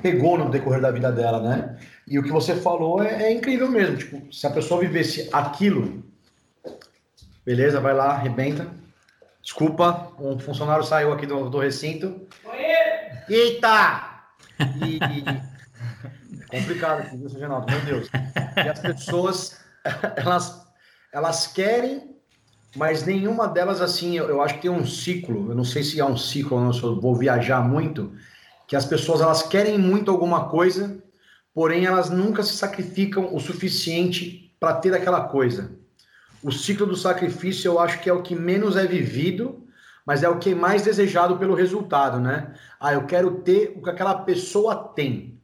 pegou 0.00 0.38
no 0.38 0.50
decorrer 0.50 0.80
da 0.80 0.90
vida 0.90 1.10
dela, 1.10 1.40
né? 1.40 1.78
E 2.06 2.18
o 2.18 2.22
que 2.22 2.30
você 2.30 2.54
falou 2.54 3.02
é, 3.02 3.24
é 3.24 3.32
incrível 3.32 3.70
mesmo. 3.70 3.96
Tipo, 3.96 4.32
se 4.32 4.46
a 4.46 4.50
pessoa 4.50 4.80
vivesse 4.80 5.28
aquilo, 5.32 6.02
beleza, 7.44 7.80
vai 7.80 7.94
lá, 7.94 8.10
arrebenta 8.10 8.82
Desculpa, 9.42 10.12
um 10.20 10.38
funcionário 10.38 10.84
saiu 10.84 11.12
aqui 11.12 11.26
do, 11.26 11.50
do 11.50 11.58
recinto. 11.58 12.28
Eita! 13.28 14.22
E, 14.86 14.96
e... 14.98 16.46
complicado 16.46 17.00
aqui, 17.00 17.16
viu, 17.16 17.28
Reginaldo? 17.28 17.66
Meu 17.72 17.80
Deus. 17.80 18.08
E 18.56 18.68
as 18.68 18.78
pessoas, 18.78 19.60
elas, 20.16 20.64
elas 21.12 21.48
querem, 21.48 22.16
mas 22.76 23.04
nenhuma 23.04 23.46
delas, 23.46 23.80
assim, 23.80 24.16
eu, 24.16 24.28
eu 24.28 24.42
acho 24.42 24.54
que 24.54 24.62
tem 24.62 24.70
um 24.70 24.86
ciclo, 24.86 25.50
eu 25.50 25.54
não 25.54 25.64
sei 25.64 25.82
se 25.82 26.00
é 26.00 26.04
um 26.04 26.16
ciclo, 26.16 26.56
ou 26.56 26.64
não, 26.64 26.72
se 26.72 26.82
eu 26.82 27.00
vou 27.00 27.14
viajar 27.14 27.60
muito, 27.66 28.12
que 28.66 28.76
as 28.76 28.86
pessoas, 28.86 29.20
elas 29.20 29.42
querem 29.42 29.78
muito 29.78 30.10
alguma 30.10 30.48
coisa, 30.48 31.02
porém 31.52 31.84
elas 31.84 32.10
nunca 32.10 32.42
se 32.42 32.54
sacrificam 32.54 33.34
o 33.34 33.40
suficiente 33.40 34.54
para 34.58 34.74
ter 34.74 34.94
aquela 34.94 35.22
coisa 35.22 35.82
o 36.42 36.50
ciclo 36.50 36.86
do 36.86 36.96
sacrifício 36.96 37.68
eu 37.68 37.78
acho 37.78 38.00
que 38.00 38.10
é 38.10 38.12
o 38.12 38.22
que 38.22 38.34
menos 38.34 38.76
é 38.76 38.84
vivido, 38.84 39.64
mas 40.04 40.22
é 40.22 40.28
o 40.28 40.38
que 40.38 40.50
é 40.50 40.54
mais 40.54 40.82
desejado 40.82 41.38
pelo 41.38 41.54
resultado, 41.54 42.18
né? 42.18 42.54
Ah, 42.80 42.92
eu 42.92 43.06
quero 43.06 43.36
ter 43.42 43.72
o 43.76 43.82
que 43.82 43.90
aquela 43.90 44.14
pessoa 44.14 44.74
tem. 44.74 45.40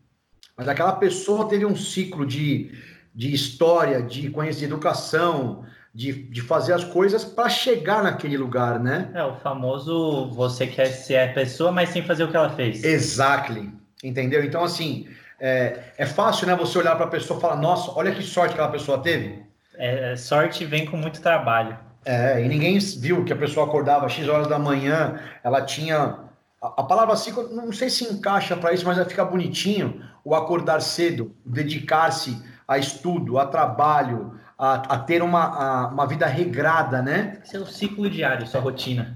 Mas 0.57 0.67
aquela 0.67 0.93
pessoa 0.93 1.49
teve 1.49 1.65
um 1.65 1.77
ciclo 1.77 2.27
de, 2.27 2.73
de 3.15 3.33
história, 3.33 4.03
de 4.03 4.29
conhecer 4.31 4.65
educação, 4.65 5.65
de, 5.95 6.13
de 6.13 6.41
fazer 6.41 6.73
as 6.73 6.85
coisas 6.85 7.25
para 7.25 7.49
chegar 7.49 8.03
naquele 8.03 8.37
lugar, 8.37 8.79
né? 8.79 9.11
É 9.15 9.25
o 9.25 9.35
famoso 9.37 10.31
você 10.31 10.67
quer 10.67 10.87
ser 10.87 11.31
a 11.31 11.33
pessoa, 11.33 11.73
mas 11.73 11.89
sem 11.89 12.03
fazer 12.03 12.25
o 12.25 12.31
que 12.31 12.37
ela 12.37 12.51
fez. 12.51 12.85
Exactly. 12.85 13.73
Entendeu? 14.03 14.45
Então, 14.45 14.63
assim, 14.63 15.09
é, 15.41 15.79
é 15.97 16.07
fácil, 16.07 16.47
né? 16.47 16.55
Você 16.57 16.79
olhar 16.79 16.97
para 16.97 17.07
a 17.07 17.11
pessoa 17.11 17.39
e 17.39 17.41
falar, 17.41 17.57
nossa, 17.57 17.91
olha 17.93 18.13
que 18.13 18.23
sorte 18.23 18.55
que 18.55 18.61
aquela 18.61 18.73
pessoa 18.73 18.99
teve. 18.99 19.43
É, 19.77 20.17
sorte 20.17 20.65
vem 20.65 20.87
com 20.87 20.97
muito 20.97 21.21
trabalho. 21.21 21.77
É, 22.05 22.43
e 22.43 22.49
ninguém 22.49 22.79
viu 22.79 23.25
que 23.25 23.33
a 23.33 23.37
pessoa 23.37 23.67
acordava 23.67 24.07
às 24.07 24.13
X 24.13 24.29
horas 24.29 24.47
da 24.47 24.59
manhã, 24.59 25.21
ela 25.43 25.63
tinha. 25.63 26.19
A, 26.61 26.81
a 26.81 26.83
palavra 26.83 27.17
ciclo, 27.17 27.49
não 27.55 27.73
sei 27.73 27.91
se 27.91 28.05
encaixa 28.05 28.57
para 28.57 28.73
isso, 28.73 28.85
mas 28.85 28.97
vai 28.97 29.07
ficar 29.07 29.25
bonitinho. 29.25 30.03
O 30.25 30.35
acordar 30.35 30.81
cedo, 30.81 31.35
dedicar-se 31.45 32.43
a 32.67 32.77
estudo, 32.77 33.39
a 33.39 33.47
trabalho, 33.47 34.39
a, 34.59 34.75
a 34.95 34.99
ter 34.99 35.23
uma, 35.23 35.45
a, 35.45 35.87
uma 35.87 36.07
vida 36.07 36.27
regrada, 36.27 37.01
né? 37.01 37.39
Seu 37.45 37.65
ciclo 37.65 38.11
diário, 38.11 38.47
sua 38.47 38.61
rotina. 38.61 39.15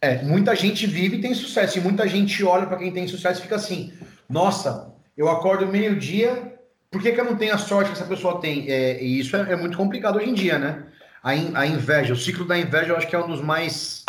É, 0.00 0.22
muita 0.22 0.54
gente 0.54 0.86
vive 0.86 1.16
e 1.16 1.20
tem 1.20 1.32
sucesso, 1.34 1.78
e 1.78 1.80
muita 1.80 2.06
gente 2.06 2.44
olha 2.44 2.66
para 2.66 2.76
quem 2.76 2.92
tem 2.92 3.08
sucesso 3.08 3.40
e 3.40 3.44
fica 3.44 3.56
assim: 3.56 3.92
nossa, 4.28 4.92
eu 5.16 5.30
acordo 5.30 5.66
meio-dia, 5.66 6.58
por 6.90 7.00
que, 7.00 7.12
que 7.12 7.20
eu 7.20 7.24
não 7.24 7.36
tenho 7.36 7.54
a 7.54 7.58
sorte 7.58 7.90
que 7.90 7.96
essa 7.96 8.06
pessoa 8.06 8.40
tem? 8.40 8.70
É, 8.70 9.02
e 9.02 9.18
isso 9.18 9.34
é, 9.34 9.52
é, 9.52 9.56
muito 9.56 9.76
complicado 9.78 10.16
hoje 10.16 10.28
em 10.28 10.34
dia, 10.34 10.58
né? 10.58 10.84
A, 11.22 11.34
in, 11.34 11.52
a 11.54 11.66
inveja, 11.66 12.12
o 12.12 12.16
ciclo 12.16 12.44
da 12.44 12.58
inveja, 12.58 12.88
eu 12.92 12.96
acho 12.96 13.06
que 13.06 13.16
é 13.16 13.18
um 13.18 13.28
dos 13.28 13.40
mais 13.40 14.04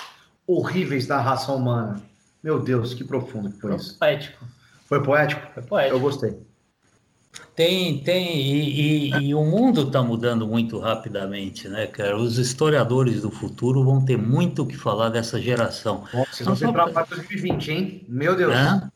horríveis 0.46 1.08
da 1.08 1.22
raça 1.22 1.52
humana. 1.52 2.02
Meu 2.44 2.60
Deus, 2.60 2.94
que 2.94 3.04
profundo 3.04 3.52
que 3.52 3.62
foi, 3.62 3.70
foi 3.70 3.80
isso. 3.80 3.98
Poético. 3.98 4.46
Foi 4.86 5.02
poético? 5.02 5.42
Foi 5.54 5.64
poético. 5.64 5.96
Eu 5.96 6.00
gostei. 6.00 6.38
Tem, 7.56 8.00
tem, 8.00 8.36
e, 8.36 9.12
e, 9.12 9.28
e 9.28 9.36
o 9.36 9.44
mundo 9.44 9.84
está 9.84 10.02
mudando 10.02 10.48
muito 10.48 10.80
rapidamente, 10.80 11.68
né, 11.68 11.86
cara? 11.86 12.18
Os 12.18 12.38
historiadores 12.38 13.22
do 13.22 13.30
futuro 13.30 13.84
vão 13.84 14.04
ter 14.04 14.18
muito 14.18 14.64
o 14.64 14.66
que 14.66 14.76
falar 14.76 15.10
dessa 15.10 15.40
geração. 15.40 16.04
Vocês 16.32 16.46
vão 16.46 16.56
ser 16.56 16.72
para 16.72 17.06
2020, 17.06 17.72
hein? 17.72 18.06
Meu 18.08 18.36
Deus. 18.36 18.54
É? 18.54 18.90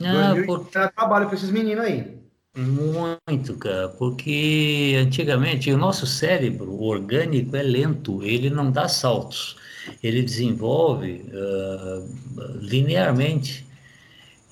2020 0.00 0.46
por... 0.46 0.66
trabalho 0.66 1.28
com 1.28 1.34
esses 1.34 1.50
meninos 1.50 1.84
aí. 1.84 2.22
Muito, 2.54 3.56
cara, 3.56 3.88
porque 3.88 4.94
antigamente 5.00 5.72
o 5.72 5.78
nosso 5.78 6.06
cérebro 6.06 6.82
orgânico 6.82 7.56
é 7.56 7.62
lento, 7.62 8.22
ele 8.22 8.50
não 8.50 8.70
dá 8.70 8.88
saltos, 8.88 9.56
ele 10.02 10.22
desenvolve 10.22 11.24
uh, 11.32 12.58
linearmente. 12.60 13.66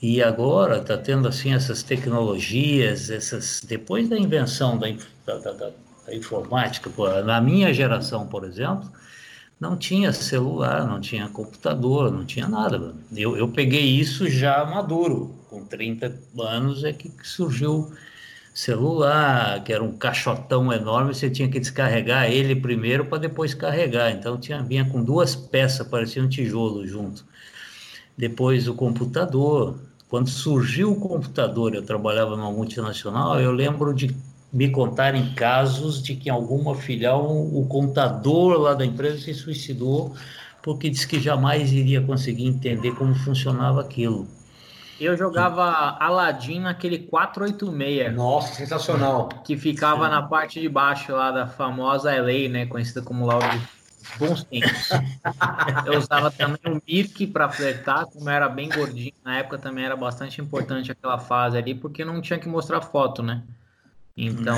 E 0.02 0.22
agora 0.22 0.78
está 0.78 0.96
tendo 0.96 1.28
assim 1.28 1.52
essas 1.52 1.82
tecnologias, 1.82 3.10
essas 3.10 3.60
depois 3.66 4.08
da 4.08 4.18
invenção 4.18 4.78
da, 4.78 4.88
da, 5.26 5.38
da, 5.38 5.52
da 5.52 6.14
informática, 6.14 6.90
na 7.22 7.40
minha 7.40 7.72
geração, 7.74 8.26
por 8.26 8.44
exemplo, 8.44 8.90
não 9.60 9.76
tinha 9.76 10.10
celular, 10.10 10.86
não 10.86 11.00
tinha 11.00 11.28
computador, 11.28 12.10
não 12.10 12.24
tinha 12.24 12.48
nada. 12.48 12.94
Eu, 13.14 13.36
eu 13.36 13.48
peguei 13.48 13.84
isso 13.84 14.26
já 14.26 14.64
maduro, 14.64 15.34
com 15.50 15.66
30 15.66 16.18
anos 16.38 16.82
é 16.82 16.94
que 16.94 17.12
surgiu 17.22 17.92
celular, 18.54 19.62
que 19.62 19.72
era 19.72 19.82
um 19.84 19.96
caixotão 19.96 20.72
enorme, 20.72 21.14
você 21.14 21.30
tinha 21.30 21.48
que 21.48 21.60
descarregar 21.60 22.30
ele 22.30 22.56
primeiro 22.56 23.04
para 23.04 23.18
depois 23.18 23.52
carregar. 23.54 24.10
Então 24.12 24.38
tinha 24.38 24.62
vinha 24.62 24.84
com 24.84 25.04
duas 25.04 25.36
peças, 25.36 25.86
parecia 25.86 26.22
um 26.22 26.28
tijolo 26.28 26.86
junto. 26.86 27.24
Depois 28.16 28.66
o 28.68 28.74
computador. 28.74 29.78
Quando 30.10 30.28
surgiu 30.28 30.90
o 30.90 30.96
computador, 30.96 31.72
eu 31.72 31.82
trabalhava 31.82 32.36
numa 32.36 32.50
multinacional, 32.50 33.40
eu 33.40 33.52
lembro 33.52 33.94
de 33.94 34.14
me 34.52 34.68
contarem 34.68 35.32
casos 35.34 36.02
de 36.02 36.16
que 36.16 36.28
em 36.28 36.32
alguma 36.32 36.74
filial 36.74 37.24
o 37.24 37.64
contador 37.68 38.58
lá 38.58 38.74
da 38.74 38.84
empresa 38.84 39.18
se 39.18 39.32
suicidou 39.32 40.12
porque 40.60 40.90
disse 40.90 41.06
que 41.06 41.20
jamais 41.20 41.72
iria 41.72 42.00
conseguir 42.00 42.46
entender 42.46 42.92
como 42.96 43.14
funcionava 43.14 43.80
aquilo. 43.80 44.26
Eu 45.00 45.16
jogava 45.16 45.96
Aladdin 45.98 46.60
naquele 46.60 46.98
486. 46.98 48.14
Nossa, 48.14 48.54
sensacional. 48.54 49.28
Que 49.44 49.56
ficava 49.56 50.04
Sim. 50.04 50.10
na 50.10 50.22
parte 50.22 50.60
de 50.60 50.68
baixo 50.68 51.12
lá 51.12 51.30
da 51.30 51.46
famosa 51.46 52.10
LA, 52.10 52.50
né? 52.50 52.66
Conhecida 52.66 53.00
como 53.00 53.24
Lauro 53.24 53.46
bons 54.18 54.44
tempos. 54.44 54.90
Eu 55.86 55.98
usava 55.98 56.30
também 56.30 56.60
o 56.66 56.82
Mirk 56.86 57.26
para 57.28 57.48
flertar, 57.48 58.06
como 58.06 58.28
era 58.28 58.48
bem 58.48 58.68
gordinho 58.68 59.12
na 59.24 59.38
época, 59.38 59.58
também 59.58 59.84
era 59.84 59.96
bastante 59.96 60.40
importante 60.40 60.92
aquela 60.92 61.18
fase 61.18 61.56
ali, 61.56 61.74
porque 61.74 62.04
não 62.04 62.20
tinha 62.20 62.38
que 62.38 62.48
mostrar 62.48 62.80
foto, 62.80 63.22
né? 63.22 63.42
Então 64.16 64.56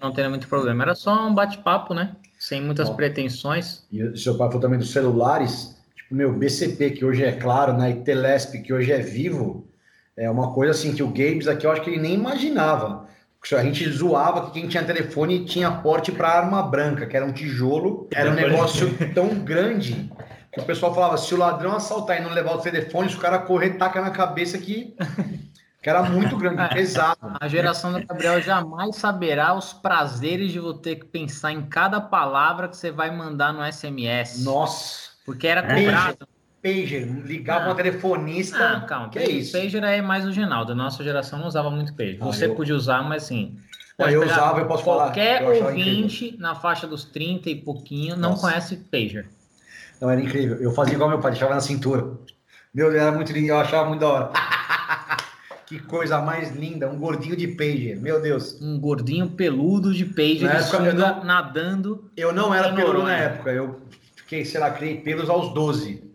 não 0.00 0.12
teria 0.12 0.30
muito 0.30 0.48
problema. 0.48 0.82
Era 0.82 0.94
só 0.94 1.26
um 1.26 1.34
bate-papo, 1.34 1.92
né? 1.92 2.14
Sem 2.38 2.62
muitas 2.62 2.88
Bom, 2.88 2.96
pretensões. 2.96 3.84
E 3.90 4.02
o 4.02 4.16
seu 4.16 4.36
pai 4.36 4.48
falou 4.48 4.60
também 4.60 4.78
dos 4.78 4.90
celulares, 4.90 5.76
tipo, 5.94 6.14
meu, 6.14 6.32
BCP, 6.32 6.90
que 6.90 7.04
hoje 7.04 7.24
é 7.24 7.32
claro, 7.32 7.72
né? 7.72 7.90
E 7.90 7.94
Telesp, 8.02 8.62
que 8.62 8.72
hoje 8.72 8.92
é 8.92 9.00
vivo, 9.00 9.66
é 10.16 10.30
uma 10.30 10.52
coisa 10.52 10.72
assim 10.72 10.94
que 10.94 11.02
o 11.02 11.08
Gabes 11.08 11.46
aqui 11.46 11.66
eu 11.66 11.70
acho 11.70 11.82
que 11.82 11.90
ele 11.90 12.00
nem 12.00 12.14
imaginava. 12.14 13.06
A 13.54 13.62
gente 13.62 13.88
zoava 13.88 14.46
que 14.46 14.52
quem 14.52 14.68
tinha 14.68 14.82
telefone 14.82 15.44
tinha 15.44 15.70
porte 15.70 16.10
para 16.10 16.28
arma 16.28 16.62
branca, 16.62 17.06
que 17.06 17.16
era 17.16 17.24
um 17.24 17.32
tijolo. 17.32 18.08
Era 18.12 18.30
um 18.30 18.34
negócio 18.34 18.92
tão 19.14 19.28
grande 19.38 20.10
que 20.52 20.60
o 20.60 20.64
pessoal 20.64 20.94
falava: 20.94 21.16
se 21.16 21.32
o 21.34 21.38
ladrão 21.38 21.72
assaltar 21.76 22.18
e 22.18 22.24
não 22.24 22.30
levar 22.30 22.54
o 22.54 22.60
telefone, 22.60 23.08
se 23.08 23.16
o 23.16 23.20
cara 23.20 23.38
correr, 23.38 23.74
taca 23.74 24.00
na 24.00 24.10
cabeça 24.10 24.58
que, 24.58 24.96
que 25.80 25.88
era 25.88 26.02
muito 26.02 26.36
grande, 26.36 26.62
é, 26.62 26.68
pesado. 26.74 27.36
A 27.38 27.46
geração 27.46 27.92
do 27.92 28.04
Gabriel 28.04 28.40
jamais 28.40 28.96
saberá 28.96 29.54
os 29.54 29.72
prazeres 29.72 30.50
de 30.50 30.58
você 30.58 30.80
ter 30.80 30.96
que 30.96 31.04
pensar 31.04 31.52
em 31.52 31.62
cada 31.66 32.00
palavra 32.00 32.68
que 32.68 32.76
você 32.76 32.90
vai 32.90 33.14
mandar 33.14 33.52
no 33.52 33.62
SMS. 33.70 34.42
Nossa! 34.44 35.10
Porque 35.24 35.46
era 35.46 35.62
cobrado 35.62 36.26
pager, 36.62 37.06
ligava 37.24 37.64
ah, 37.64 37.68
uma 37.68 37.74
telefonista. 37.74 38.58
Ah, 38.58 38.80
calma, 38.80 39.08
que 39.08 39.18
é 39.18 39.28
isso? 39.28 39.52
Pager 39.52 39.82
é 39.84 40.02
mais 40.02 40.26
o 40.26 40.32
Ginaldo. 40.32 40.68
Da 40.68 40.74
nossa 40.74 41.02
geração 41.04 41.38
não 41.38 41.46
usava 41.46 41.70
muito 41.70 41.94
pager. 41.94 42.18
Ah, 42.20 42.26
Você 42.26 42.46
eu... 42.46 42.54
podia 42.54 42.74
usar, 42.74 43.02
mas 43.02 43.24
assim. 43.24 43.56
Ah, 43.98 44.12
eu 44.12 44.24
usava, 44.24 44.60
eu 44.60 44.66
posso 44.66 44.84
qualquer 44.84 45.38
falar. 45.38 45.52
Qualquer 45.52 45.64
ouvinte 45.64 46.36
na 46.38 46.54
faixa 46.54 46.86
dos 46.86 47.04
30 47.04 47.48
e 47.48 47.54
pouquinho 47.54 48.14
não 48.16 48.30
nossa. 48.30 48.42
conhece 48.42 48.76
pager. 48.76 49.26
Não, 50.00 50.10
era 50.10 50.20
incrível. 50.20 50.56
Eu 50.58 50.72
fazia 50.72 50.94
igual 50.94 51.08
meu 51.08 51.18
pai, 51.18 51.30
deixava 51.30 51.54
na 51.54 51.60
cintura. 51.60 52.02
Meu 52.74 52.90
Deus, 52.90 53.02
era 53.02 53.12
muito 53.12 53.32
lindo, 53.32 53.48
eu 53.48 53.58
achava 53.58 53.88
muito 53.88 54.00
da 54.00 54.08
hora. 54.08 54.32
que 55.66 55.80
coisa 55.80 56.20
mais 56.20 56.54
linda, 56.54 56.88
um 56.88 56.98
gordinho 56.98 57.34
de 57.34 57.48
pager, 57.48 57.98
meu 57.98 58.20
Deus. 58.20 58.60
Um 58.60 58.78
gordinho 58.78 59.30
peludo 59.30 59.94
de 59.94 60.04
pager, 60.04 60.42
na 60.42 60.60
época, 60.60 60.76
eu 60.84 60.94
não, 60.94 61.24
nadando. 61.24 62.10
Eu 62.16 62.32
não 62.32 62.54
era 62.54 62.72
peludo 62.74 63.02
na 63.02 63.16
época, 63.16 63.50
eu 63.50 63.80
fiquei, 64.14 64.44
sei 64.44 64.60
lá, 64.60 64.70
criei 64.70 65.00
pelos 65.00 65.30
aos 65.30 65.54
12. 65.54 66.05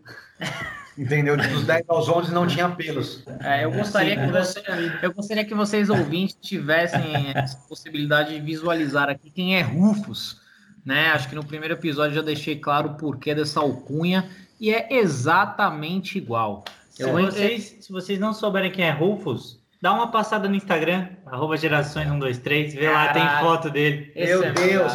Entendeu? 0.96 1.36
Dos 1.36 1.64
10 1.64 1.84
aos 1.88 2.08
11 2.08 2.32
não 2.32 2.46
tinha 2.46 2.68
pelos. 2.68 3.24
É, 3.40 3.64
eu, 3.64 3.72
gostaria 3.72 4.14
que 4.14 4.30
você, 4.30 4.62
eu 5.02 5.12
gostaria 5.12 5.44
que 5.44 5.54
vocês 5.54 5.88
ouvintes 5.88 6.36
tivessem 6.40 7.32
essa 7.34 7.56
possibilidade 7.66 8.34
de 8.34 8.40
visualizar 8.40 9.08
aqui 9.08 9.30
quem 9.30 9.56
é 9.56 9.62
Rufus. 9.62 10.40
Né? 10.84 11.08
Acho 11.12 11.28
que 11.28 11.34
no 11.34 11.44
primeiro 11.44 11.74
episódio 11.74 12.14
já 12.14 12.22
deixei 12.22 12.56
claro 12.56 12.90
o 12.90 12.94
porquê 12.94 13.34
dessa 13.34 13.60
alcunha 13.60 14.28
e 14.60 14.72
é 14.72 14.88
exatamente 14.90 16.18
igual. 16.18 16.64
Se 16.90 17.10
vocês, 17.10 17.78
se 17.80 17.90
vocês 17.90 18.18
não 18.18 18.34
souberem 18.34 18.70
quem 18.70 18.84
é 18.84 18.90
Rufus, 18.90 19.58
dá 19.80 19.94
uma 19.94 20.10
passada 20.10 20.46
no 20.46 20.54
Instagram, 20.54 21.08
arroba 21.24 21.56
gerações123, 21.56 22.74
vê 22.74 22.90
lá, 22.90 23.12
tem 23.12 23.26
foto 23.40 23.70
dele. 23.70 24.12
Meu 24.14 24.44
é 24.44 24.52
Deus! 24.52 24.92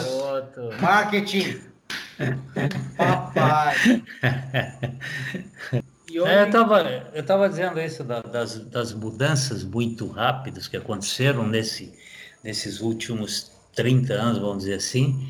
Marketing! 0.80 1.67
Papai! 2.98 3.76
É, 6.26 6.42
eu 6.42 6.46
estava 6.46 6.82
eu 7.14 7.24
tava 7.24 7.50
dizendo 7.50 7.80
isso 7.80 8.04
da, 8.04 8.22
das, 8.22 8.58
das 8.58 8.94
mudanças 8.94 9.64
muito 9.64 10.08
rápidas 10.08 10.68
que 10.68 10.78
aconteceram 10.78 11.46
nesse, 11.46 11.94
nesses 12.44 12.80
últimos 12.80 13.52
30 13.76 14.14
anos, 14.14 14.40
vamos 14.40 14.60
dizer 14.60 14.76
assim. 14.76 15.30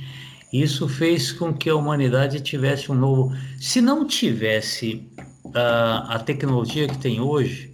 Isso 0.54 0.88
fez 0.88 1.32
com 1.32 1.54
que 1.54 1.70
a 1.70 1.76
humanidade 1.76 2.40
tivesse 2.40 2.92
um 2.92 2.96
novo. 2.96 3.36
Se 3.60 3.82
não 3.82 4.06
tivesse 4.06 5.10
uh, 5.46 6.08
a 6.08 6.20
tecnologia 6.20 6.88
que 6.88 6.98
tem 6.98 7.20
hoje, 7.20 7.67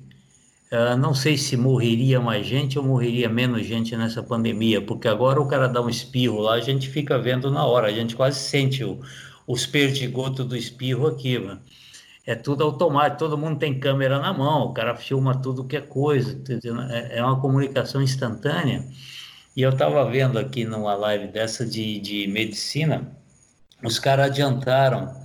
Uh, 0.73 0.97
não 0.97 1.13
sei 1.13 1.37
se 1.37 1.55
morreria 1.55 2.19
mais 2.19 2.47
gente 2.47 2.79
ou 2.79 2.83
morreria 2.83 3.29
menos 3.29 3.63
gente 3.63 3.95
nessa 3.95 4.23
pandemia, 4.23 4.81
porque 4.81 5.07
agora 5.07 5.39
o 5.39 5.47
cara 5.47 5.67
dá 5.67 5.79
um 5.79 5.87
espirro 5.87 6.39
lá, 6.39 6.55
a 6.55 6.59
gente 6.59 6.89
fica 6.89 7.19
vendo 7.19 7.51
na 7.51 7.63
hora, 7.63 7.89
a 7.89 7.91
gente 7.91 8.15
quase 8.15 8.39
sente 8.39 8.83
o, 8.83 8.99
os 9.45 9.67
perdigotos 9.67 10.43
do 10.47 10.57
espirro 10.57 11.05
aqui, 11.05 11.37
mano. 11.37 11.61
É 12.25 12.33
tudo 12.33 12.63
automático, 12.63 13.19
todo 13.19 13.37
mundo 13.37 13.59
tem 13.59 13.79
câmera 13.79 14.17
na 14.17 14.33
mão, 14.33 14.63
o 14.63 14.73
cara 14.73 14.95
filma 14.95 15.39
tudo 15.39 15.63
que 15.63 15.77
é 15.77 15.81
coisa, 15.81 16.41
é, 16.89 17.19
é 17.19 17.23
uma 17.23 17.39
comunicação 17.39 18.01
instantânea. 18.01 18.83
E 19.55 19.61
eu 19.61 19.69
estava 19.69 20.09
vendo 20.09 20.39
aqui 20.39 20.65
numa 20.65 20.95
live 20.95 21.27
dessa 21.27 21.63
de, 21.63 21.99
de 21.99 22.25
medicina, 22.25 23.15
os 23.83 23.99
caras 23.99 24.25
adiantaram 24.27 25.22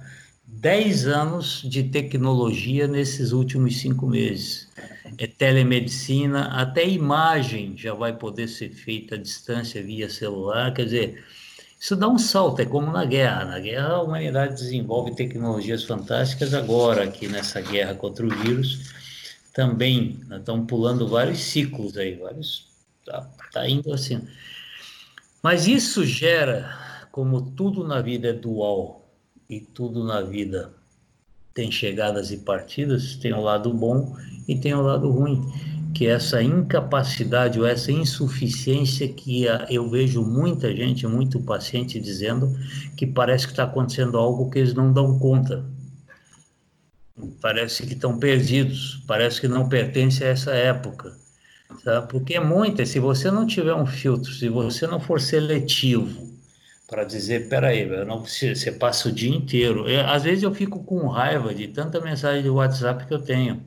10 0.50 1.06
anos 1.06 1.62
de 1.62 1.84
tecnologia 1.84 2.88
nesses 2.88 3.32
últimos 3.32 3.78
cinco 3.78 4.06
meses 4.06 4.66
é 5.18 5.26
telemedicina, 5.26 6.46
até 6.60 6.86
imagem 6.86 7.76
já 7.76 7.92
vai 7.92 8.16
poder 8.16 8.48
ser 8.48 8.70
feita 8.70 9.14
à 9.14 9.18
distância 9.18 9.82
via 9.82 10.08
celular, 10.08 10.72
quer 10.72 10.84
dizer, 10.84 11.24
isso 11.78 11.94
dá 11.94 12.08
um 12.08 12.18
salto, 12.18 12.60
é 12.60 12.64
como 12.64 12.90
na 12.90 13.04
guerra. 13.04 13.44
Na 13.44 13.58
guerra 13.60 13.88
a 13.88 14.02
humanidade 14.02 14.54
desenvolve 14.54 15.14
tecnologias 15.14 15.84
fantásticas, 15.84 16.54
agora 16.54 17.04
aqui 17.04 17.28
nessa 17.28 17.60
guerra 17.60 17.94
contra 17.94 18.26
o 18.26 18.30
vírus 18.30 18.92
também, 19.52 20.18
estamos 20.30 20.66
pulando 20.66 21.06
vários 21.06 21.40
ciclos 21.40 21.96
aí, 21.96 22.14
vários, 22.14 22.68
tá, 23.04 23.28
tá 23.52 23.68
indo 23.68 23.92
assim. 23.92 24.26
Mas 25.42 25.66
isso 25.66 26.04
gera, 26.06 27.06
como 27.12 27.50
tudo 27.52 27.86
na 27.86 28.00
vida 28.00 28.28
é 28.28 28.32
dual 28.32 29.07
e 29.48 29.60
tudo 29.60 30.04
na 30.04 30.20
vida 30.20 30.72
tem 31.54 31.72
chegadas 31.72 32.30
e 32.30 32.36
partidas, 32.36 33.16
tem 33.16 33.32
o 33.32 33.40
lado 33.40 33.72
bom 33.72 34.14
e 34.46 34.54
tem 34.54 34.74
o 34.74 34.82
lado 34.82 35.10
ruim, 35.10 35.42
que 35.92 36.06
é 36.06 36.10
essa 36.10 36.42
incapacidade 36.42 37.58
ou 37.58 37.66
essa 37.66 37.90
insuficiência 37.90 39.08
que 39.08 39.46
eu 39.68 39.88
vejo 39.90 40.22
muita 40.22 40.72
gente, 40.74 41.06
muito 41.06 41.40
paciente 41.40 41.98
dizendo 41.98 42.54
que 42.96 43.06
parece 43.06 43.46
que 43.46 43.52
está 43.52 43.64
acontecendo 43.64 44.16
algo 44.18 44.50
que 44.50 44.58
eles 44.58 44.74
não 44.74 44.92
dão 44.92 45.18
conta. 45.18 45.64
Parece 47.40 47.84
que 47.84 47.94
estão 47.94 48.18
perdidos, 48.18 49.02
parece 49.06 49.40
que 49.40 49.48
não 49.48 49.68
pertence 49.68 50.22
a 50.22 50.28
essa 50.28 50.52
época. 50.52 51.16
Sabe? 51.82 52.08
Porque 52.08 52.34
é 52.34 52.40
muita, 52.40 52.86
se 52.86 53.00
você 53.00 53.30
não 53.30 53.46
tiver 53.46 53.74
um 53.74 53.86
filtro, 53.86 54.32
se 54.32 54.48
você 54.48 54.86
não 54.86 55.00
for 55.00 55.20
seletivo, 55.20 56.27
para 56.88 57.04
dizer, 57.04 57.50
peraí, 57.50 57.82
eu 57.82 58.06
não 58.06 58.24
você 58.24 58.72
passa 58.72 59.10
o 59.10 59.12
dia 59.12 59.34
inteiro. 59.34 59.86
Eu, 59.86 60.08
às 60.08 60.24
vezes 60.24 60.42
eu 60.42 60.54
fico 60.54 60.82
com 60.82 61.06
raiva 61.06 61.54
de 61.54 61.68
tanta 61.68 62.00
mensagem 62.00 62.42
de 62.42 62.48
WhatsApp 62.48 63.06
que 63.06 63.12
eu 63.12 63.20
tenho. 63.20 63.62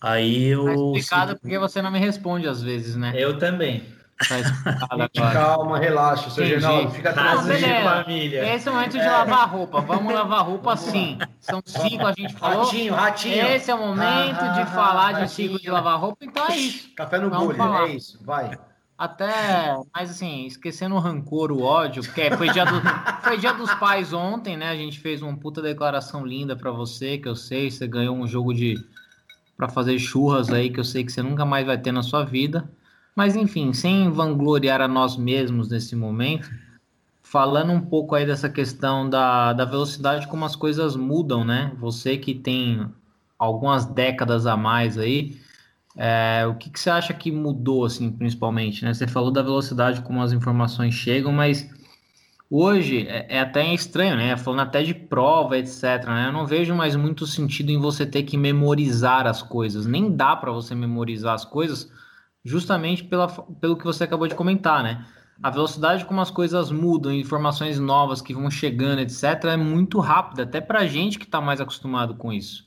Aí 0.00 0.46
eu. 0.46 0.64
Tá 0.64 0.98
explicado 0.98 1.32
se... 1.32 1.38
porque 1.40 1.58
você 1.58 1.82
não 1.82 1.90
me 1.90 1.98
responde 1.98 2.46
às 2.46 2.62
vezes, 2.62 2.94
né? 2.94 3.12
Eu 3.16 3.36
também. 3.36 3.82
Tá 4.28 5.08
Calma, 5.32 5.78
relaxa, 5.78 6.30
seu 6.30 6.44
Geraldo, 6.44 6.90
fica 6.90 7.12
tranquilo. 7.12 7.84
família. 7.84 8.54
Esse 8.54 8.68
é 8.68 8.70
o 8.70 8.74
momento 8.74 8.92
de 8.92 8.98
é. 8.98 9.10
lavar 9.10 9.48
roupa. 9.48 9.80
Vamos 9.80 10.12
lavar 10.12 10.44
roupa 10.44 10.76
sim. 10.76 11.18
São 11.40 11.60
cinco, 11.64 12.06
a 12.06 12.12
gente 12.12 12.32
falou. 12.34 12.64
Ratinho, 12.64 12.94
ratinho. 12.94 13.46
Esse 13.46 13.70
é 13.70 13.74
o 13.74 13.78
momento 13.78 14.40
ah, 14.40 14.52
de 14.54 14.60
ah, 14.60 14.66
falar 14.66 15.16
ah, 15.16 15.24
de 15.24 15.30
ciclo 15.30 15.60
de 15.60 15.70
lavar 15.70 16.00
roupa, 16.00 16.24
então 16.24 16.46
é 16.48 16.56
isso. 16.56 16.94
Café 16.94 17.18
no 17.18 17.30
bule, 17.30 17.56
é 17.60 17.94
isso, 17.94 18.18
vai. 18.24 18.56
Até, 18.98 19.76
mas 19.94 20.10
assim, 20.10 20.44
esquecendo 20.44 20.96
o 20.96 20.98
rancor, 20.98 21.52
o 21.52 21.62
ódio, 21.62 22.02
porque 22.02 22.32
foi 22.32 22.50
dia, 22.50 22.64
do, 22.64 22.80
foi 23.22 23.38
dia 23.38 23.52
dos 23.52 23.72
pais 23.74 24.12
ontem, 24.12 24.56
né? 24.56 24.68
A 24.68 24.74
gente 24.74 24.98
fez 24.98 25.22
uma 25.22 25.36
puta 25.36 25.62
declaração 25.62 26.26
linda 26.26 26.56
para 26.56 26.72
você, 26.72 27.16
que 27.16 27.28
eu 27.28 27.36
sei, 27.36 27.70
você 27.70 27.86
ganhou 27.86 28.16
um 28.16 28.26
jogo 28.26 28.52
de 28.52 28.74
para 29.56 29.68
fazer 29.68 29.98
churras 29.98 30.50
aí 30.50 30.70
que 30.70 30.78
eu 30.78 30.84
sei 30.84 31.04
que 31.04 31.12
você 31.12 31.22
nunca 31.22 31.44
mais 31.44 31.66
vai 31.66 31.78
ter 31.78 31.92
na 31.92 32.02
sua 32.02 32.24
vida. 32.24 32.68
Mas 33.14 33.36
enfim, 33.36 33.72
sem 33.72 34.10
vangloriar 34.10 34.80
a 34.80 34.88
nós 34.88 35.16
mesmos 35.16 35.68
nesse 35.68 35.94
momento, 35.96 36.48
falando 37.22 37.72
um 37.72 37.80
pouco 37.80 38.14
aí 38.14 38.24
dessa 38.24 38.48
questão 38.48 39.08
da, 39.08 39.52
da 39.52 39.64
velocidade 39.64 40.26
como 40.26 40.44
as 40.44 40.56
coisas 40.56 40.96
mudam, 40.96 41.44
né? 41.44 41.72
Você 41.78 42.16
que 42.16 42.34
tem 42.34 42.88
algumas 43.38 43.84
décadas 43.84 44.46
a 44.46 44.56
mais 44.56 44.98
aí, 44.98 45.40
é, 45.98 46.46
o 46.46 46.54
que, 46.54 46.70
que 46.70 46.80
você 46.80 46.88
acha 46.88 47.12
que 47.12 47.30
mudou, 47.32 47.84
assim, 47.84 48.10
principalmente, 48.10 48.84
né? 48.84 48.94
Você 48.94 49.06
falou 49.06 49.30
da 49.30 49.42
velocidade 49.42 50.00
como 50.02 50.22
as 50.22 50.32
informações 50.32 50.94
chegam, 50.94 51.32
mas 51.32 51.68
Hoje 52.50 53.06
é, 53.06 53.26
é, 53.36 53.40
até 53.40 53.74
estranho, 53.74 54.16
né? 54.16 54.36
Falando 54.36 54.60
até 54.60 54.82
de 54.82 54.94
prova, 54.94 55.58
etc. 55.58 56.04
Né? 56.06 56.28
Eu 56.28 56.32
não 56.32 56.46
vejo 56.46 56.74
mais 56.74 56.96
muito 56.96 57.26
sentido 57.26 57.70
em 57.70 57.78
você 57.78 58.06
ter 58.06 58.22
que 58.22 58.38
memorizar 58.38 59.26
as 59.26 59.42
coisas. 59.42 59.84
Nem 59.84 60.16
dá 60.16 60.34
para 60.34 60.50
você 60.50 60.74
memorizar 60.74 61.34
as 61.34 61.44
coisas, 61.44 61.92
justamente 62.42 63.04
pela, 63.04 63.28
pelo 63.28 63.76
que 63.76 63.84
você 63.84 64.04
acabou 64.04 64.26
de 64.26 64.34
comentar, 64.34 64.82
né? 64.82 65.06
A 65.42 65.50
velocidade 65.50 66.04
como 66.06 66.20
as 66.20 66.30
coisas 66.30 66.70
mudam, 66.72 67.12
informações 67.12 67.78
novas 67.78 68.22
que 68.22 68.34
vão 68.34 68.50
chegando, 68.50 69.00
etc., 69.00 69.44
é 69.44 69.56
muito 69.56 70.00
rápida, 70.00 70.42
até 70.44 70.60
para 70.60 70.86
gente 70.86 71.18
que 71.18 71.26
está 71.26 71.40
mais 71.40 71.60
acostumado 71.60 72.16
com 72.16 72.32
isso. 72.32 72.64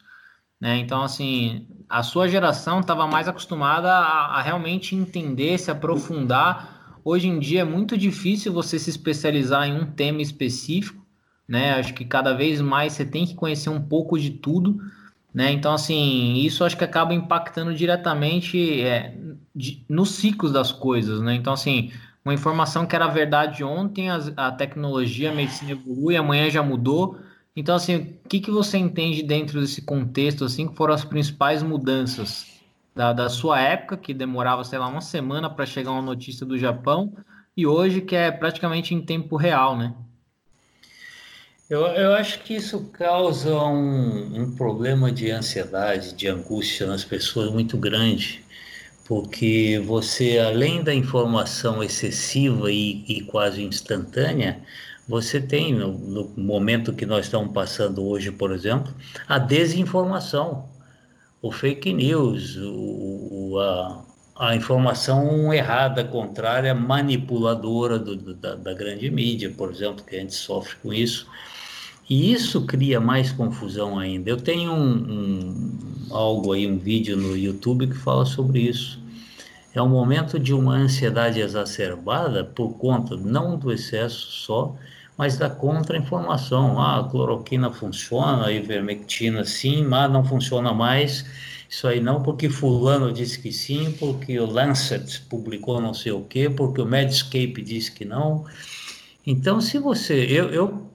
né? 0.61 0.77
Então, 0.77 1.03
assim, 1.03 1.67
a 1.91 2.03
sua 2.03 2.25
geração 2.27 2.79
estava 2.79 3.05
mais 3.05 3.27
acostumada 3.27 3.91
a, 3.91 4.37
a, 4.37 4.41
realmente 4.41 4.95
entender, 4.95 5.57
se 5.57 5.69
aprofundar. 5.69 6.97
Hoje 7.03 7.27
em 7.27 7.37
dia 7.37 7.61
é 7.61 7.65
muito 7.65 7.97
difícil 7.97 8.53
você 8.53 8.79
se 8.79 8.89
especializar 8.89 9.67
em 9.67 9.73
um 9.73 9.85
tema 9.85 10.21
específico, 10.21 11.05
né? 11.45 11.73
Acho 11.73 11.93
que 11.93 12.05
cada 12.05 12.33
vez 12.33 12.61
mais 12.61 12.93
você 12.93 13.03
tem 13.03 13.25
que 13.25 13.35
conhecer 13.35 13.69
um 13.69 13.81
pouco 13.81 14.17
de 14.17 14.29
tudo, 14.29 14.79
né? 15.33 15.51
Então, 15.51 15.73
assim, 15.73 16.35
isso 16.35 16.63
acho 16.63 16.77
que 16.77 16.83
acaba 16.85 17.13
impactando 17.13 17.73
diretamente 17.73 18.81
é, 18.81 19.13
de, 19.53 19.83
nos 19.89 20.11
ciclos 20.11 20.53
das 20.53 20.71
coisas, 20.71 21.19
né? 21.19 21.35
Então, 21.35 21.51
assim, 21.51 21.91
uma 22.23 22.33
informação 22.33 22.85
que 22.85 22.95
era 22.95 23.07
verdade 23.07 23.65
ontem, 23.65 24.09
a, 24.09 24.17
a 24.37 24.51
tecnologia, 24.51 25.31
a 25.31 25.35
medicina 25.35 25.71
evolui, 25.71 26.15
amanhã 26.15 26.49
já 26.49 26.63
mudou. 26.63 27.19
Então, 27.55 27.75
assim, 27.75 27.95
o 27.95 28.29
que, 28.29 28.39
que 28.39 28.51
você 28.51 28.77
entende 28.77 29.23
dentro 29.23 29.59
desse 29.59 29.81
contexto, 29.81 30.45
assim, 30.45 30.67
que 30.67 30.75
foram 30.75 30.93
as 30.93 31.03
principais 31.03 31.61
mudanças 31.61 32.47
da, 32.95 33.11
da 33.11 33.29
sua 33.29 33.59
época, 33.59 33.97
que 33.97 34.13
demorava, 34.13 34.63
sei 34.63 34.79
lá, 34.79 34.87
uma 34.87 35.01
semana 35.01 35.49
para 35.49 35.65
chegar 35.65 35.91
uma 35.91 36.01
notícia 36.01 36.45
do 36.45 36.57
Japão, 36.57 37.13
e 37.55 37.67
hoje 37.67 38.01
que 38.01 38.15
é 38.15 38.31
praticamente 38.31 38.93
em 38.93 39.01
tempo 39.01 39.35
real, 39.35 39.77
né? 39.77 39.93
Eu, 41.69 41.81
eu 41.87 42.13
acho 42.13 42.39
que 42.43 42.55
isso 42.55 42.89
causa 42.91 43.55
um, 43.55 44.41
um 44.41 44.55
problema 44.55 45.11
de 45.11 45.31
ansiedade, 45.31 46.13
de 46.13 46.27
angústia 46.27 46.85
nas 46.85 47.03
pessoas 47.03 47.51
muito 47.51 47.77
grande 47.77 48.43
porque 49.11 49.77
você, 49.85 50.39
além 50.39 50.81
da 50.81 50.93
informação 50.93 51.83
excessiva 51.83 52.71
e, 52.71 53.03
e 53.05 53.21
quase 53.25 53.61
instantânea, 53.61 54.61
você 55.07 55.41
tem, 55.41 55.73
no, 55.73 55.91
no, 55.91 56.31
momento 56.37 56.93
que 56.93 57.05
nós 57.05 57.25
estamos 57.25 57.51
passando 57.51 58.05
hoje, 58.05 58.31
por 58.31 58.51
exemplo, 58.51 58.93
a 59.27 59.37
desinformação, 59.37 60.69
o 61.41 61.51
fake 61.51 61.91
news, 61.91 62.57
o, 62.57 63.57
a, 63.59 64.05
a, 64.49 64.55
informação 64.55 65.53
errada, 65.53 66.03
contrária, 66.03 66.73
manipuladora 66.73 67.97
do, 67.97 68.15
do, 68.15 68.33
da, 68.33 68.55
da 68.55 68.73
grande 68.73 69.09
mídia, 69.09 69.49
por 69.49 69.71
exemplo, 69.71 70.03
que 70.05 70.15
a 70.15 70.19
gente 70.19 70.35
sofre 70.35 70.75
com 70.81 70.93
isso. 70.93 71.27
E 72.09 72.31
isso 72.33 72.65
cria 72.65 72.99
mais 72.99 73.31
confusão 73.31 73.97
ainda. 73.97 74.29
Eu 74.29 74.37
tenho 74.37 74.71
um, 74.73 74.93
um, 74.93 76.07
algo 76.11 76.53
aí, 76.53 76.69
um 76.69 76.77
vídeo 76.77 77.15
no 77.15 77.37
YouTube 77.37 77.87
que 77.87 77.95
fala 77.95 78.25
sobre 78.25 78.59
isso. 78.59 79.00
É 79.73 79.81
um 79.81 79.87
momento 79.87 80.37
de 80.37 80.53
uma 80.53 80.73
ansiedade 80.75 81.39
exacerbada 81.39 82.43
por 82.43 82.77
conta 82.77 83.15
não 83.15 83.57
do 83.57 83.71
excesso 83.71 84.31
só, 84.31 84.75
mas 85.17 85.37
da 85.37 85.49
contra-informação. 85.49 86.79
Ah, 86.79 86.99
a 86.99 87.03
cloroquina 87.03 87.71
funciona, 87.71 88.47
a 88.47 88.51
ivermectina 88.51 89.45
sim, 89.45 89.83
mas 89.85 90.11
não 90.11 90.25
funciona 90.25 90.73
mais. 90.73 91.25
Isso 91.69 91.87
aí 91.87 92.01
não, 92.01 92.21
porque 92.21 92.49
fulano 92.49 93.13
disse 93.13 93.39
que 93.39 93.51
sim, 93.51 93.95
porque 93.97 94.37
o 94.37 94.45
Lancet 94.45 95.21
publicou 95.29 95.79
não 95.79 95.93
sei 95.93 96.11
o 96.11 96.21
quê, 96.25 96.49
porque 96.49 96.81
o 96.81 96.85
Medscape 96.85 97.61
disse 97.61 97.93
que 97.93 98.03
não. 98.03 98.45
Então, 99.25 99.61
se 99.61 99.79
você... 99.79 100.25
Eu, 100.29 100.49
eu 100.49 100.90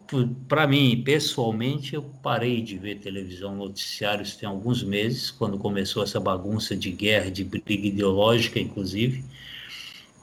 para 0.48 0.66
mim, 0.66 1.02
pessoalmente, 1.04 1.94
eu 1.94 2.02
parei 2.22 2.62
de 2.62 2.78
ver 2.78 2.96
televisão, 2.96 3.56
noticiários 3.56 4.36
tem 4.36 4.48
alguns 4.48 4.82
meses, 4.82 5.30
quando 5.30 5.58
começou 5.58 6.02
essa 6.02 6.20
bagunça 6.20 6.76
de 6.76 6.90
guerra, 6.90 7.30
de 7.30 7.44
briga 7.44 7.86
ideológica, 7.86 8.58
inclusive. 8.58 9.24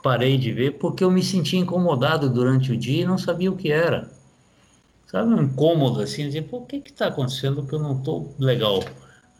Parei 0.01 0.37
de 0.37 0.51
ver 0.51 0.71
porque 0.77 1.03
eu 1.03 1.11
me 1.11 1.23
sentia 1.23 1.59
incomodado 1.59 2.29
durante 2.29 2.71
o 2.71 2.77
dia 2.77 3.03
e 3.03 3.05
não 3.05 3.17
sabia 3.17 3.51
o 3.51 3.55
que 3.55 3.71
era. 3.71 4.11
Sabe, 5.07 5.33
um 5.33 5.43
incômodo 5.43 6.01
assim, 6.01 6.25
dizer, 6.25 6.43
pô, 6.43 6.57
o 6.57 6.65
que 6.65 6.81
está 6.85 7.07
acontecendo 7.07 7.65
que 7.65 7.73
eu 7.73 7.79
não 7.79 7.97
estou 7.97 8.33
legal? 8.39 8.83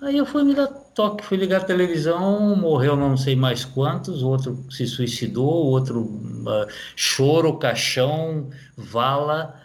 Aí 0.02 0.18
eu 0.18 0.26
fui 0.26 0.44
me 0.44 0.54
dar 0.54 0.68
toque, 0.68 1.26
fui 1.26 1.38
ligar 1.38 1.62
a 1.62 1.66
televisão, 1.66 2.56
morreu 2.56 2.96
não 2.96 3.16
sei 3.16 3.36
mais 3.36 3.64
quantos, 3.66 4.22
outro 4.22 4.66
se 4.70 4.86
suicidou, 4.86 5.48
outro 5.48 6.02
uh, 6.02 6.68
choro, 6.96 7.58
caixão, 7.58 8.50
vala 8.78 9.63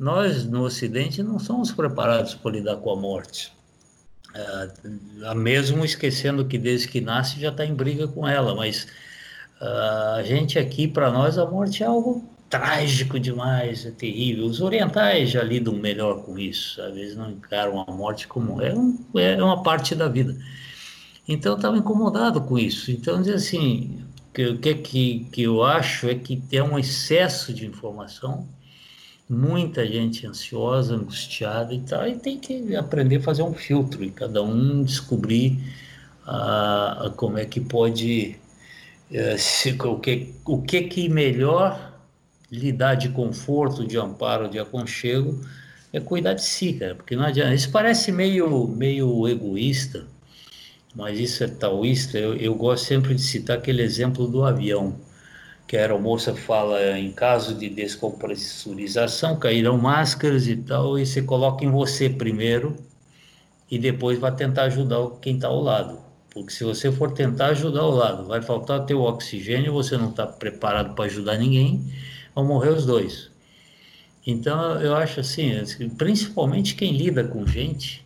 nós, 0.00 0.46
no 0.46 0.62
Ocidente, 0.62 1.22
não 1.22 1.38
somos 1.38 1.70
preparados 1.70 2.34
para 2.34 2.52
lidar 2.52 2.76
com 2.76 2.90
a 2.90 2.96
morte. 2.96 3.52
É, 4.34 5.34
mesmo 5.34 5.84
esquecendo 5.84 6.46
que 6.46 6.56
desde 6.56 6.88
que 6.88 7.02
nasce 7.02 7.38
já 7.38 7.50
está 7.50 7.66
em 7.66 7.74
briga 7.74 8.08
com 8.08 8.26
ela, 8.26 8.54
mas 8.54 8.86
uh, 9.60 10.16
a 10.16 10.22
gente 10.22 10.58
aqui, 10.58 10.88
para 10.88 11.10
nós, 11.10 11.36
a 11.36 11.44
morte 11.44 11.82
é 11.82 11.86
algo 11.86 12.26
trágico 12.48 13.20
demais, 13.20 13.84
é 13.84 13.90
terrível. 13.90 14.46
Os 14.46 14.62
orientais 14.62 15.30
já 15.30 15.42
lidam 15.42 15.74
melhor 15.74 16.22
com 16.22 16.38
isso, 16.38 16.80
às 16.80 16.94
vezes 16.94 17.14
não 17.14 17.30
encaram 17.30 17.84
a 17.86 17.92
morte 17.92 18.26
como 18.26 18.62
é, 18.62 18.72
um, 18.74 18.98
é 19.16 19.42
uma 19.42 19.62
parte 19.62 19.94
da 19.94 20.08
vida. 20.08 20.34
Então 21.28 21.52
eu 21.52 21.56
estava 21.56 21.76
incomodado 21.76 22.40
com 22.40 22.58
isso. 22.58 22.90
Então, 22.90 23.20
dizer 23.20 23.34
assim, 23.34 24.02
o 24.30 24.56
que, 24.56 24.74
que, 24.76 25.28
que 25.30 25.42
eu 25.42 25.62
acho 25.62 26.08
é 26.08 26.14
que 26.14 26.36
tem 26.36 26.62
um 26.62 26.78
excesso 26.78 27.52
de 27.52 27.66
informação 27.66 28.48
muita 29.30 29.86
gente 29.86 30.26
ansiosa, 30.26 30.96
angustiada 30.96 31.72
e 31.72 31.80
tal, 31.80 32.08
e 32.08 32.16
tem 32.16 32.36
que 32.36 32.74
aprender 32.74 33.18
a 33.18 33.22
fazer 33.22 33.44
um 33.44 33.54
filtro 33.54 34.02
e 34.02 34.10
cada 34.10 34.42
um 34.42 34.82
descobrir 34.82 35.56
ah, 36.26 37.12
como 37.16 37.38
é 37.38 37.44
que 37.44 37.60
pode, 37.60 38.36
eh, 39.12 39.36
se, 39.38 39.70
o, 39.82 40.00
que, 40.00 40.34
o 40.44 40.60
que 40.60 40.82
que 40.82 41.08
melhor 41.08 41.94
lhe 42.50 42.72
dá 42.72 42.94
de 42.96 43.10
conforto, 43.10 43.86
de 43.86 43.96
amparo, 43.96 44.48
de 44.50 44.58
aconchego, 44.58 45.40
é 45.92 46.00
cuidar 46.00 46.34
de 46.34 46.44
si, 46.44 46.72
cara, 46.72 46.96
porque 46.96 47.14
não 47.14 47.24
adianta. 47.24 47.54
Isso 47.54 47.70
parece 47.70 48.10
meio, 48.10 48.66
meio 48.66 49.28
egoísta, 49.28 50.06
mas 50.94 51.20
isso 51.20 51.44
é 51.44 51.48
taoísta. 51.48 52.18
Eu, 52.18 52.34
eu 52.36 52.54
gosto 52.54 52.86
sempre 52.86 53.14
de 53.14 53.22
citar 53.22 53.58
aquele 53.58 53.82
exemplo 53.82 54.26
do 54.26 54.44
avião 54.44 54.96
que 55.70 55.76
a 55.76 55.82
aeromoça 55.82 56.34
fala 56.34 56.98
em 56.98 57.12
caso 57.12 57.54
de 57.54 57.68
descompressurização, 57.68 59.38
cairão 59.38 59.78
máscaras 59.78 60.48
e 60.48 60.56
tal, 60.56 60.98
e 60.98 61.06
você 61.06 61.22
coloca 61.22 61.64
em 61.64 61.70
você 61.70 62.10
primeiro 62.10 62.76
e 63.70 63.78
depois 63.78 64.18
vai 64.18 64.34
tentar 64.34 64.64
ajudar 64.64 64.98
quem 65.22 65.36
está 65.36 65.46
ao 65.46 65.62
lado. 65.62 66.00
Porque 66.30 66.50
se 66.50 66.64
você 66.64 66.90
for 66.90 67.12
tentar 67.12 67.50
ajudar 67.50 67.82
ao 67.82 67.92
lado, 67.92 68.26
vai 68.26 68.42
faltar 68.42 68.84
teu 68.84 69.02
oxigênio, 69.02 69.72
você 69.72 69.96
não 69.96 70.10
está 70.10 70.26
preparado 70.26 70.96
para 70.96 71.04
ajudar 71.04 71.38
ninguém, 71.38 71.88
vão 72.34 72.44
morrer 72.44 72.70
os 72.70 72.84
dois. 72.84 73.30
Então 74.26 74.72
eu 74.80 74.96
acho 74.96 75.20
assim, 75.20 75.52
principalmente 75.96 76.74
quem 76.74 76.96
lida 76.96 77.22
com 77.22 77.46
gente, 77.46 78.04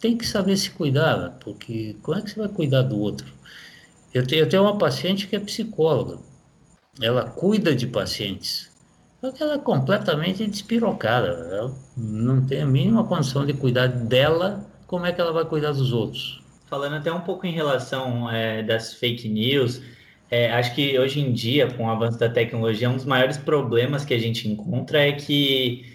tem 0.00 0.16
que 0.18 0.26
saber 0.26 0.56
se 0.56 0.68
cuidar, 0.68 1.38
porque 1.44 1.94
como 2.02 2.18
é 2.18 2.22
que 2.22 2.30
você 2.32 2.40
vai 2.40 2.48
cuidar 2.48 2.82
do 2.82 2.98
outro? 2.98 3.32
Eu 4.12 4.26
tenho, 4.26 4.40
eu 4.42 4.48
tenho 4.48 4.64
uma 4.64 4.76
paciente 4.76 5.28
que 5.28 5.36
é 5.36 5.38
psicóloga, 5.38 6.18
ela 7.00 7.24
cuida 7.24 7.74
de 7.74 7.86
pacientes. 7.86 8.70
Só 9.20 9.32
que 9.32 9.42
ela 9.42 9.54
é 9.54 9.58
completamente 9.58 10.46
despirocada. 10.46 11.28
Ela 11.28 11.74
não 11.96 12.44
tem 12.44 12.62
a 12.62 12.66
mínima 12.66 13.04
condição 13.04 13.46
de 13.46 13.54
cuidar 13.54 13.86
dela, 13.86 14.66
como 14.86 15.06
é 15.06 15.12
que 15.12 15.20
ela 15.20 15.32
vai 15.32 15.44
cuidar 15.44 15.72
dos 15.72 15.92
outros? 15.92 16.42
Falando 16.66 16.96
até 16.96 17.12
um 17.12 17.20
pouco 17.20 17.46
em 17.46 17.52
relação 17.52 18.30
é, 18.30 18.62
das 18.62 18.94
fake 18.94 19.28
news, 19.28 19.80
é, 20.30 20.52
acho 20.52 20.74
que 20.74 20.98
hoje 20.98 21.20
em 21.20 21.32
dia, 21.32 21.70
com 21.70 21.84
o 21.86 21.90
avanço 21.90 22.18
da 22.18 22.28
tecnologia, 22.28 22.90
um 22.90 22.96
dos 22.96 23.04
maiores 23.04 23.36
problemas 23.36 24.04
que 24.04 24.12
a 24.12 24.18
gente 24.18 24.48
encontra 24.48 25.00
é 25.00 25.12
que 25.12 25.93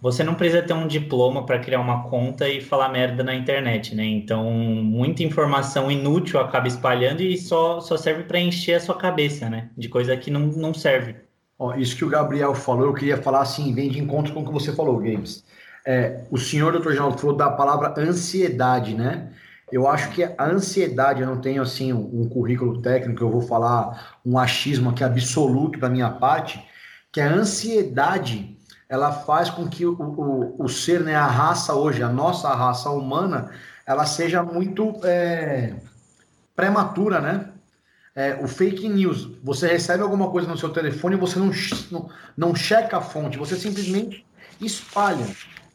você 0.00 0.22
não 0.22 0.34
precisa 0.34 0.62
ter 0.62 0.72
um 0.72 0.86
diploma 0.86 1.44
para 1.46 1.58
criar 1.58 1.80
uma 1.80 2.04
conta 2.04 2.48
e 2.48 2.60
falar 2.60 2.88
merda 2.90 3.24
na 3.24 3.34
internet, 3.34 3.94
né? 3.94 4.04
Então, 4.04 4.50
muita 4.50 5.22
informação 5.22 5.90
inútil 5.90 6.38
acaba 6.38 6.68
espalhando 6.68 7.22
e 7.22 7.36
só, 7.36 7.80
só 7.80 7.96
serve 7.96 8.24
para 8.24 8.38
encher 8.38 8.74
a 8.74 8.80
sua 8.80 8.96
cabeça, 8.96 9.48
né? 9.48 9.70
De 9.76 9.88
coisa 9.88 10.16
que 10.16 10.30
não, 10.30 10.46
não 10.48 10.74
serve. 10.74 11.16
Ó, 11.58 11.74
isso 11.74 11.96
que 11.96 12.04
o 12.04 12.08
Gabriel 12.08 12.54
falou, 12.54 12.86
eu 12.86 12.94
queria 12.94 13.16
falar 13.16 13.40
assim, 13.40 13.74
vem 13.74 13.88
de 13.88 13.98
encontro 13.98 14.34
com 14.34 14.40
o 14.40 14.46
que 14.46 14.52
você 14.52 14.72
falou, 14.72 14.98
Games. 14.98 15.44
É, 15.86 16.24
o 16.30 16.36
senhor, 16.36 16.72
doutor 16.72 16.92
Geraldo, 16.92 17.16
falou 17.16 17.36
da 17.36 17.50
palavra 17.50 17.94
ansiedade, 17.98 18.94
né? 18.94 19.30
Eu 19.72 19.88
acho 19.88 20.10
que 20.10 20.22
a 20.22 20.44
ansiedade, 20.44 21.22
eu 21.22 21.26
não 21.26 21.40
tenho 21.40 21.62
assim 21.62 21.92
um 21.92 22.28
currículo 22.28 22.80
técnico, 22.80 23.24
eu 23.24 23.30
vou 23.30 23.40
falar 23.40 24.18
um 24.24 24.38
achismo 24.38 24.90
aqui 24.90 25.02
absoluto 25.02 25.80
da 25.80 25.88
minha 25.88 26.10
parte, 26.10 26.62
que 27.10 27.20
a 27.20 27.32
ansiedade 27.32 28.55
ela 28.88 29.12
faz 29.12 29.50
com 29.50 29.68
que 29.68 29.84
o, 29.84 29.94
o, 29.94 30.64
o 30.64 30.68
ser, 30.68 31.00
né, 31.00 31.14
a 31.14 31.26
raça 31.26 31.74
hoje, 31.74 32.02
a 32.02 32.08
nossa 32.08 32.52
raça 32.54 32.90
humana, 32.90 33.50
ela 33.84 34.06
seja 34.06 34.42
muito 34.42 34.94
é, 35.04 35.74
prematura, 36.54 37.20
né? 37.20 37.48
É, 38.14 38.38
o 38.42 38.48
fake 38.48 38.88
news, 38.88 39.28
você 39.44 39.68
recebe 39.68 40.02
alguma 40.02 40.30
coisa 40.30 40.48
no 40.48 40.56
seu 40.56 40.70
telefone 40.70 41.16
e 41.16 41.18
você 41.18 41.38
não, 41.38 41.50
não, 41.90 42.10
não 42.36 42.54
checa 42.54 42.96
a 42.96 43.02
fonte, 43.02 43.36
você 43.36 43.56
simplesmente 43.56 44.24
espalha. 44.58 45.26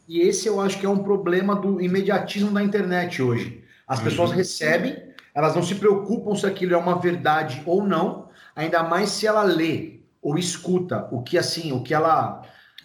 E 0.07 0.21
esse 0.21 0.47
eu 0.47 0.59
acho 0.59 0.79
que 0.79 0.85
é 0.85 0.89
um 0.89 1.03
problema 1.03 1.55
do 1.55 1.79
imediatismo 1.79 2.51
da 2.51 2.63
internet 2.63 3.21
hoje. 3.21 3.63
As 3.87 3.99
uhum. 3.99 4.05
pessoas 4.05 4.31
recebem, 4.31 4.97
elas 5.35 5.55
não 5.55 5.61
se 5.61 5.75
preocupam 5.75 6.35
se 6.35 6.45
aquilo 6.47 6.73
é 6.73 6.77
uma 6.77 6.97
verdade 6.97 7.61
ou 7.65 7.85
não, 7.85 8.29
ainda 8.55 8.81
mais 8.81 9.09
se 9.09 9.27
ela 9.27 9.43
lê 9.43 9.99
ou 10.19 10.37
escuta 10.37 11.07
o 11.11 11.21
que 11.21 11.37
assim, 11.37 11.71
o 11.71 11.83
que 11.83 11.93
ela 11.93 12.41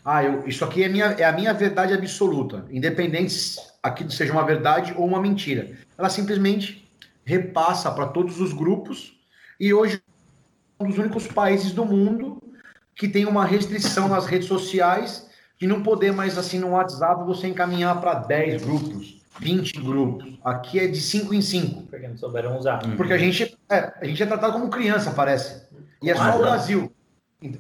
ah, 0.07 0.23
eu, 0.23 0.47
isso 0.47 0.65
aqui 0.65 0.85
é, 0.85 0.89
minha, 0.89 1.07
é 1.07 1.25
a 1.25 1.33
minha 1.33 1.53
verdade 1.53 1.93
absoluta, 1.93 2.65
independente 2.71 3.33
se 3.33 3.61
aquilo 3.83 4.09
seja 4.09 4.33
uma 4.33 4.45
verdade 4.45 4.95
ou 4.97 5.05
uma 5.05 5.21
mentira. 5.21 5.77
ela 5.99 6.09
simplesmente 6.09 6.89
repassa 7.25 7.91
para 7.91 8.07
todos 8.07 8.41
os 8.41 8.53
grupos 8.53 9.19
e 9.59 9.75
hoje 9.75 10.01
é 10.79 10.85
um 10.85 10.87
dos 10.87 10.99
únicos 10.99 11.27
países 11.27 11.73
do 11.73 11.85
mundo 11.85 12.41
que 12.95 13.09
tem 13.09 13.27
uma 13.27 13.45
restrição 13.45 14.07
nas 14.07 14.27
redes 14.27 14.47
sociais 14.47 15.29
de 15.59 15.67
não 15.67 15.83
poder 15.83 16.13
mais 16.13 16.39
assim 16.39 16.61
no 16.61 16.71
WhatsApp 16.71 17.25
você 17.25 17.49
encaminhar 17.49 18.01
para 18.01 18.15
10 18.15 18.63
grupos, 18.63 19.21
20 19.41 19.73
grupos. 19.81 20.39
Aqui 20.45 20.79
é 20.79 20.87
de 20.87 21.01
5 21.01 21.35
em 21.35 21.43
5. 21.43 21.83
Porque 21.83 22.07
não 22.07 22.17
souberam 22.17 22.57
usar. 22.57 22.79
Porque 22.97 23.13
a 23.13 23.19
gente 23.19 23.59
é, 23.69 23.93
a 24.01 24.05
gente 24.05 24.23
é 24.23 24.27
tratado 24.27 24.53
como 24.53 24.71
criança, 24.71 25.11
parece. 25.11 25.67
E 26.01 26.11
é 26.11 26.15
só 26.15 26.37
o 26.37 26.39
Brasil. 26.39 26.93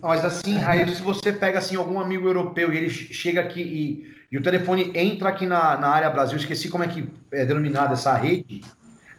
Mas 0.00 0.24
assim, 0.24 0.56
aí 0.64 0.88
se 0.94 1.02
você 1.02 1.32
pega 1.32 1.58
assim 1.58 1.76
algum 1.76 2.00
amigo 2.00 2.26
europeu 2.26 2.72
e 2.72 2.76
ele 2.76 2.90
chega 2.90 3.40
aqui 3.40 3.60
e, 3.60 4.16
e 4.32 4.38
o 4.38 4.42
telefone 4.42 4.90
entra 4.94 5.28
aqui 5.28 5.46
na, 5.46 5.76
na 5.76 5.88
área 5.88 6.10
Brasil, 6.10 6.36
esqueci 6.36 6.68
como 6.68 6.84
é 6.84 6.88
que 6.88 7.08
é 7.30 7.44
denominada 7.44 7.92
essa 7.92 8.14
rede, 8.14 8.62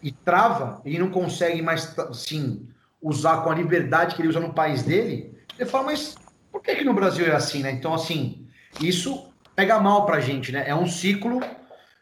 e 0.01 0.11
trava, 0.11 0.81
e 0.85 0.97
não 0.97 1.09
consegue 1.09 1.61
mais 1.61 1.97
assim 1.99 2.67
usar 3.01 3.41
com 3.43 3.51
a 3.51 3.55
liberdade 3.55 4.15
que 4.15 4.21
ele 4.21 4.29
usa 4.29 4.39
no 4.39 4.53
país 4.53 4.83
dele, 4.83 5.35
ele 5.57 5.69
fala, 5.69 5.85
mas 5.85 6.15
por 6.51 6.61
que 6.61 6.75
que 6.75 6.83
no 6.83 6.93
Brasil 6.93 7.25
é 7.25 7.35
assim, 7.35 7.61
né? 7.61 7.71
Então, 7.71 7.93
assim, 7.93 8.47
isso 8.81 9.31
pega 9.55 9.79
mal 9.79 10.05
pra 10.05 10.19
gente, 10.19 10.51
né? 10.51 10.63
É 10.67 10.75
um 10.75 10.87
ciclo 10.87 11.41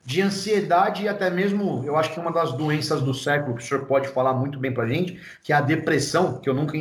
de 0.04 0.22
ansiedade 0.22 1.04
e 1.04 1.08
até 1.08 1.30
mesmo, 1.30 1.84
eu 1.86 1.98
acho 1.98 2.14
que 2.14 2.20
uma 2.20 2.32
das 2.32 2.54
doenças 2.54 3.02
do 3.02 3.14
século, 3.14 3.56
que 3.56 3.64
o 3.64 3.66
senhor 3.66 3.86
pode 3.86 4.08
falar 4.10 4.34
muito 4.34 4.60
bem 4.60 4.74
pra 4.74 4.88
gente, 4.88 5.20
que 5.44 5.52
é 5.52 5.56
a 5.56 5.62
depressão, 5.62 6.40
que 6.40 6.50
eu 6.50 6.54
nunca... 6.54 6.78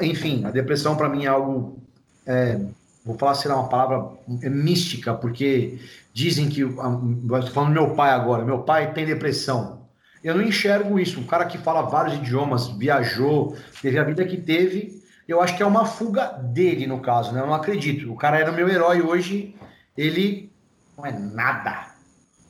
Enfim, 0.00 0.44
a 0.44 0.50
depressão 0.50 0.96
para 0.96 1.08
mim 1.08 1.24
é 1.24 1.28
algo... 1.28 1.78
É, 2.26 2.60
vou 3.04 3.18
falar, 3.18 3.34
será 3.34 3.56
uma 3.56 3.68
palavra 3.68 4.10
é 4.42 4.48
mística, 4.48 5.14
porque 5.14 5.78
dizem 6.12 6.48
que... 6.48 6.62
Estou 6.62 7.52
falando 7.52 7.74
do 7.74 7.80
meu 7.80 7.94
pai 7.94 8.10
agora. 8.10 8.44
Meu 8.44 8.60
pai 8.60 8.92
tem 8.92 9.04
depressão. 9.04 9.82
Eu 10.22 10.36
não 10.36 10.42
enxergo 10.42 10.98
isso. 11.00 11.20
Um 11.20 11.26
cara 11.26 11.44
que 11.46 11.58
fala 11.58 11.82
vários 11.82 12.14
idiomas, 12.14 12.68
viajou, 12.68 13.56
teve 13.80 13.98
a 13.98 14.04
vida 14.04 14.24
que 14.24 14.36
teve 14.36 15.02
eu 15.26 15.40
acho 15.40 15.56
que 15.56 15.62
é 15.62 15.66
uma 15.66 15.84
fuga 15.84 16.26
dele, 16.26 16.86
no 16.86 17.00
caso, 17.00 17.32
né? 17.32 17.40
Eu 17.40 17.46
não 17.46 17.54
acredito. 17.54 18.12
O 18.12 18.16
cara 18.16 18.38
era 18.38 18.52
meu 18.52 18.68
herói 18.68 19.00
hoje, 19.00 19.54
ele 19.96 20.50
não 20.96 21.06
é 21.06 21.12
nada. 21.12 21.92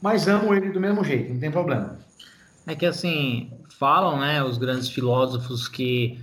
Mas 0.01 0.27
amo 0.27 0.55
ele 0.55 0.71
do 0.71 0.81
mesmo 0.81 1.05
jeito, 1.05 1.33
não 1.33 1.41
tem 1.41 1.51
problema. 1.51 1.99
É 2.67 2.75
que 2.75 2.87
assim, 2.87 3.53
falam, 3.79 4.19
né, 4.19 4.43
os 4.43 4.59
grandes 4.59 4.89
filósofos 4.89 5.69
que 5.69 6.21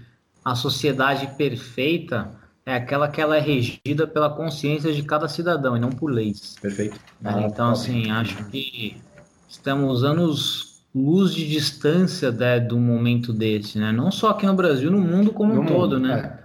a 0.51 0.55
sociedade 0.55 1.27
perfeita 1.37 2.31
é 2.65 2.75
aquela 2.75 3.07
que 3.07 3.21
ela 3.21 3.37
é 3.37 3.39
regida 3.39 4.07
pela 4.07 4.29
consciência 4.29 4.93
de 4.93 5.03
cada 5.03 5.27
cidadão 5.27 5.75
e 5.75 5.79
não 5.79 5.89
por 5.89 6.11
leis. 6.11 6.55
Perfeito. 6.61 6.99
Ah, 7.23 7.41
então, 7.41 7.71
assim, 7.71 8.09
acho 8.11 8.43
que 8.45 8.97
estamos 9.47 10.03
anos 10.03 10.83
luz 10.93 11.33
de 11.33 11.47
distância 11.47 12.31
né, 12.31 12.59
do 12.59 12.77
momento 12.77 13.31
desse, 13.31 13.77
né? 13.77 13.91
Não 13.91 14.11
só 14.11 14.29
aqui 14.29 14.45
no 14.45 14.55
Brasil, 14.55 14.89
no 14.89 14.99
mundo 14.99 15.31
como 15.31 15.53
no 15.53 15.61
um 15.61 15.63
mundo, 15.63 15.73
todo, 15.73 15.99
né? 15.99 16.19
É. 16.19 16.39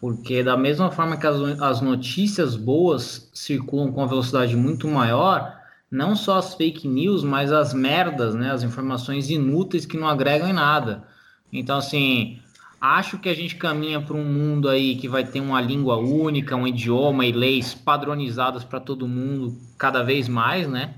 Porque 0.00 0.42
da 0.42 0.56
mesma 0.56 0.90
forma 0.90 1.16
que 1.16 1.26
as, 1.26 1.36
as 1.60 1.80
notícias 1.80 2.56
boas 2.56 3.30
circulam 3.32 3.92
com 3.92 4.00
uma 4.00 4.08
velocidade 4.08 4.56
muito 4.56 4.86
maior, 4.88 5.56
não 5.90 6.16
só 6.16 6.38
as 6.38 6.54
fake 6.54 6.86
news, 6.88 7.22
mas 7.22 7.52
as 7.52 7.72
merdas, 7.72 8.34
né? 8.34 8.50
As 8.50 8.62
informações 8.62 9.30
inúteis 9.30 9.86
que 9.86 9.96
não 9.96 10.08
agregam 10.08 10.48
em 10.48 10.52
nada. 10.52 11.04
Então, 11.52 11.78
assim, 11.78 12.40
acho 12.84 13.18
que 13.18 13.30
a 13.30 13.34
gente 13.34 13.56
caminha 13.56 13.98
para 13.98 14.14
um 14.14 14.24
mundo 14.24 14.68
aí 14.68 14.96
que 14.96 15.08
vai 15.08 15.24
ter 15.24 15.40
uma 15.40 15.60
língua 15.60 15.96
única, 15.96 16.54
um 16.54 16.66
idioma 16.66 17.24
e 17.24 17.32
leis 17.32 17.72
padronizadas 17.72 18.62
para 18.62 18.78
todo 18.78 19.08
mundo 19.08 19.58
cada 19.78 20.02
vez 20.02 20.28
mais, 20.28 20.68
né? 20.68 20.94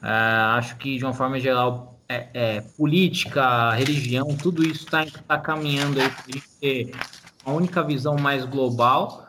É, 0.00 0.08
acho 0.56 0.76
que 0.76 0.96
de 0.96 1.04
uma 1.04 1.12
forma 1.12 1.40
geral 1.40 2.00
é, 2.08 2.28
é, 2.32 2.60
política, 2.76 3.72
religião, 3.72 4.28
tudo 4.36 4.62
isso 4.62 4.84
está 4.84 5.04
tá 5.26 5.36
caminhando 5.38 6.00
aí 6.00 6.08
para 6.08 6.40
ter 6.60 6.92
a 7.44 7.50
única 7.50 7.82
visão 7.82 8.16
mais 8.16 8.44
global, 8.44 9.28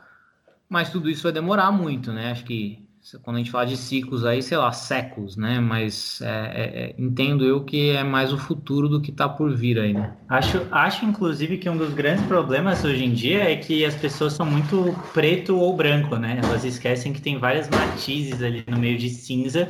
mas 0.69 0.91
tudo 0.91 1.09
isso 1.09 1.23
vai 1.23 1.31
demorar 1.31 1.71
muito, 1.71 2.13
né? 2.13 2.31
Acho 2.31 2.43
que 2.45 2.87
quando 3.23 3.37
a 3.37 3.39
gente 3.39 3.51
fala 3.51 3.65
de 3.65 3.77
ciclos 3.77 4.25
aí, 4.25 4.41
sei 4.41 4.57
lá, 4.57 4.71
séculos, 4.71 5.35
né? 5.35 5.59
Mas 5.59 6.21
é, 6.21 6.27
é, 6.27 6.81
é 6.83 6.95
entendo 6.97 7.43
eu 7.43 7.63
que 7.63 7.91
é 7.91 8.03
mais 8.03 8.31
o 8.31 8.37
futuro 8.37 8.87
do 8.87 9.01
que 9.01 9.11
está 9.11 9.27
por 9.27 9.55
vir 9.55 9.79
aí, 9.79 9.93
né? 9.93 10.13
Acho, 10.27 10.65
acho, 10.71 11.05
inclusive, 11.05 11.57
que 11.57 11.69
um 11.69 11.77
dos 11.77 11.93
grandes 11.93 12.25
problemas 12.25 12.83
hoje 12.83 13.03
em 13.03 13.13
dia 13.13 13.51
é 13.51 13.55
que 13.55 13.83
as 13.85 13.95
pessoas 13.95 14.33
são 14.33 14.45
muito 14.45 14.95
preto 15.13 15.57
ou 15.57 15.75
branco, 15.75 16.15
né? 16.15 16.39
Elas 16.43 16.63
esquecem 16.63 17.13
que 17.13 17.21
tem 17.21 17.37
várias 17.37 17.69
matizes 17.69 18.41
ali 18.41 18.63
no 18.67 18.77
meio 18.77 18.97
de 18.97 19.09
cinza. 19.09 19.69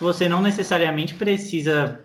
Você 0.00 0.28
não 0.28 0.42
necessariamente 0.42 1.14
precisa 1.14 2.00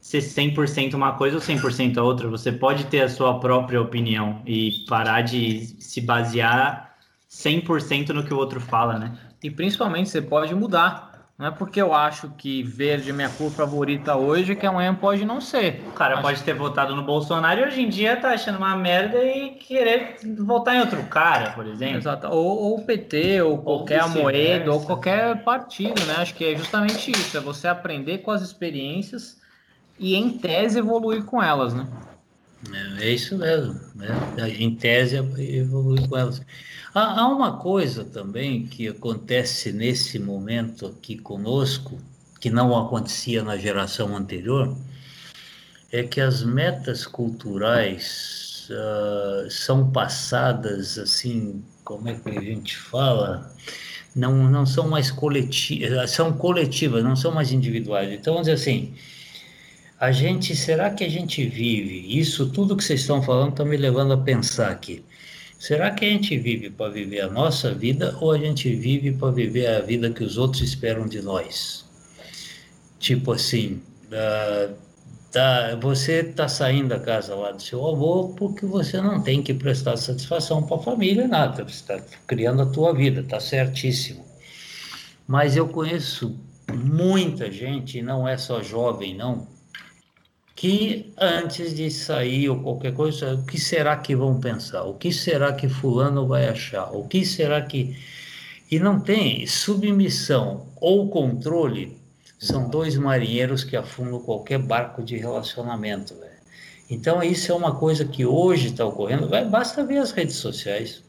ser 0.00 0.18
100% 0.18 0.94
uma 0.94 1.12
coisa 1.12 1.36
ou 1.36 1.42
100% 1.42 1.96
a 1.96 2.02
outra. 2.02 2.28
Você 2.28 2.50
pode 2.50 2.84
ter 2.86 3.02
a 3.02 3.08
sua 3.08 3.38
própria 3.38 3.80
opinião 3.80 4.42
e 4.44 4.84
parar 4.88 5.22
de 5.22 5.64
se 5.80 6.00
basear 6.00 6.96
100% 7.30 8.08
no 8.10 8.24
que 8.24 8.34
o 8.34 8.36
outro 8.36 8.60
fala, 8.60 8.98
né? 8.98 9.16
E 9.42 9.50
principalmente 9.50 10.08
você 10.08 10.22
pode 10.22 10.54
mudar. 10.54 11.12
Não 11.38 11.48
é 11.48 11.50
porque 11.50 11.80
eu 11.82 11.92
acho 11.92 12.30
que 12.38 12.62
verde 12.62 13.10
é 13.10 13.12
minha 13.12 13.28
cor 13.28 13.50
favorita 13.50 14.14
hoje 14.14 14.54
que 14.54 14.64
amanhã 14.64 14.94
pode 14.94 15.24
não 15.24 15.40
ser. 15.40 15.82
O 15.88 15.92
cara 15.92 16.20
pode 16.20 16.40
ter 16.42 16.52
votado 16.52 16.94
no 16.94 17.02
Bolsonaro 17.02 17.60
e 17.60 17.64
hoje 17.64 17.82
em 17.82 17.88
dia 17.88 18.16
tá 18.16 18.28
achando 18.28 18.58
uma 18.58 18.76
merda 18.76 19.18
e 19.24 19.50
querer 19.50 20.18
votar 20.38 20.76
em 20.76 20.80
outro 20.80 21.02
cara, 21.04 21.50
por 21.50 21.66
exemplo. 21.66 21.96
Exato. 21.96 22.28
Ou 22.28 22.76
o 22.76 22.84
PT, 22.84 23.42
ou, 23.42 23.52
ou 23.52 23.58
qualquer 23.58 24.02
Amoedo, 24.02 24.72
ou 24.72 24.84
qualquer 24.84 25.42
partido, 25.42 26.04
né? 26.04 26.14
Acho 26.18 26.34
que 26.34 26.44
é 26.44 26.56
justamente 26.56 27.10
isso. 27.10 27.36
É 27.36 27.40
você 27.40 27.66
aprender 27.66 28.18
com 28.18 28.30
as 28.30 28.42
experiências 28.42 29.40
e, 29.98 30.14
em 30.14 30.38
tese, 30.38 30.78
evoluir 30.78 31.24
com 31.24 31.42
elas, 31.42 31.74
né? 31.74 31.86
É, 32.70 33.04
é 33.04 33.10
isso 33.10 33.36
mesmo, 33.36 33.80
né? 33.94 34.08
Em 34.58 34.74
tese, 34.74 35.16
evoluir 35.16 36.08
com 36.08 36.16
elas. 36.16 36.40
Há, 36.94 37.20
há 37.20 37.28
uma 37.28 37.58
coisa 37.58 38.04
também 38.04 38.66
que 38.66 38.88
acontece 38.88 39.72
nesse 39.72 40.18
momento 40.18 40.86
aqui 40.86 41.16
conosco, 41.18 41.98
que 42.40 42.50
não 42.50 42.76
acontecia 42.78 43.42
na 43.42 43.56
geração 43.56 44.16
anterior, 44.16 44.76
é 45.90 46.02
que 46.02 46.20
as 46.20 46.42
metas 46.42 47.06
culturais 47.06 48.68
uh, 48.70 49.50
são 49.50 49.90
passadas 49.90 50.98
assim, 50.98 51.62
como 51.84 52.08
é 52.08 52.14
que 52.14 52.30
a 52.30 52.40
gente 52.40 52.76
fala? 52.76 53.54
Não, 54.14 54.48
não 54.50 54.66
são 54.66 54.88
mais 54.88 55.10
coletivas, 55.10 56.10
são 56.10 56.32
coletivas, 56.32 57.02
não 57.02 57.16
são 57.16 57.32
mais 57.32 57.52
individuais. 57.52 58.12
Então, 58.12 58.34
vamos 58.34 58.46
dizer 58.46 58.60
assim, 58.60 58.94
a 60.02 60.10
gente, 60.10 60.56
será 60.56 60.90
que 60.90 61.04
a 61.04 61.08
gente 61.08 61.46
vive? 61.46 62.18
Isso 62.18 62.50
tudo 62.50 62.76
que 62.76 62.82
vocês 62.82 63.02
estão 63.02 63.22
falando 63.22 63.52
está 63.52 63.64
me 63.64 63.76
levando 63.76 64.12
a 64.12 64.16
pensar 64.16 64.72
aqui. 64.72 65.04
Será 65.60 65.92
que 65.92 66.04
a 66.04 66.08
gente 66.08 66.36
vive 66.36 66.70
para 66.70 66.90
viver 66.90 67.20
a 67.20 67.30
nossa 67.30 67.72
vida 67.72 68.16
ou 68.20 68.32
a 68.32 68.38
gente 68.38 68.74
vive 68.74 69.12
para 69.12 69.30
viver 69.30 69.68
a 69.68 69.78
vida 69.78 70.10
que 70.10 70.24
os 70.24 70.36
outros 70.36 70.60
esperam 70.60 71.06
de 71.06 71.22
nós? 71.22 71.84
Tipo 72.98 73.30
assim, 73.30 73.80
uh, 74.08 74.74
tá, 75.30 75.78
você 75.80 76.14
está 76.14 76.48
saindo 76.48 76.88
da 76.88 76.98
casa 76.98 77.36
lá 77.36 77.52
do 77.52 77.62
seu 77.62 77.86
avô 77.86 78.34
porque 78.36 78.66
você 78.66 79.00
não 79.00 79.22
tem 79.22 79.40
que 79.40 79.54
prestar 79.54 79.96
satisfação 79.96 80.64
para 80.64 80.78
a 80.78 80.82
família, 80.82 81.28
nada. 81.28 81.62
Você 81.62 81.74
está 81.74 82.00
criando 82.26 82.62
a 82.62 82.66
tua 82.66 82.92
vida, 82.92 83.20
está 83.20 83.38
certíssimo. 83.38 84.26
Mas 85.28 85.54
eu 85.54 85.68
conheço 85.68 86.36
muita 86.74 87.52
gente, 87.52 88.02
não 88.02 88.26
é 88.26 88.36
só 88.36 88.60
jovem, 88.60 89.14
não, 89.16 89.46
que 90.54 91.12
antes 91.18 91.74
de 91.74 91.90
sair 91.90 92.48
ou 92.48 92.60
qualquer 92.60 92.94
coisa, 92.94 93.34
o 93.34 93.44
que 93.44 93.58
será 93.58 93.96
que 93.96 94.14
vão 94.14 94.38
pensar? 94.38 94.84
O 94.84 94.94
que 94.94 95.12
será 95.12 95.52
que 95.52 95.68
fulano 95.68 96.26
vai 96.26 96.48
achar? 96.48 96.90
O 96.94 97.06
que 97.08 97.24
será 97.24 97.62
que 97.62 97.96
e 98.72 98.78
não 98.78 98.98
tem 98.98 99.46
submissão 99.46 100.66
ou 100.80 101.10
controle 101.10 102.00
são 102.38 102.70
dois 102.70 102.96
marinheiros 102.96 103.64
que 103.64 103.76
afundam 103.76 104.18
qualquer 104.18 104.58
barco 104.58 105.02
de 105.02 105.14
relacionamento, 105.18 106.14
velho. 106.14 106.32
Então 106.88 107.22
isso 107.22 107.52
é 107.52 107.54
uma 107.54 107.74
coisa 107.74 108.06
que 108.06 108.24
hoje 108.24 108.68
está 108.68 108.86
ocorrendo. 108.86 109.28
Basta 109.50 109.84
ver 109.84 109.98
as 109.98 110.10
redes 110.10 110.36
sociais 110.36 111.02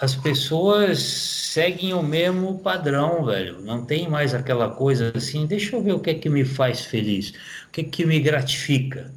as 0.00 0.14
pessoas 0.14 0.98
seguem 1.00 1.92
o 1.92 2.02
mesmo 2.02 2.58
padrão, 2.58 3.24
velho. 3.24 3.60
Não 3.60 3.84
tem 3.84 4.08
mais 4.08 4.34
aquela 4.34 4.70
coisa 4.70 5.12
assim, 5.14 5.46
deixa 5.46 5.74
eu 5.76 5.82
ver 5.82 5.92
o 5.92 6.00
que 6.00 6.10
é 6.10 6.14
que 6.14 6.28
me 6.28 6.44
faz 6.44 6.84
feliz, 6.84 7.30
o 7.68 7.72
que 7.72 7.80
é 7.80 7.84
que 7.84 8.06
me 8.06 8.20
gratifica. 8.20 9.12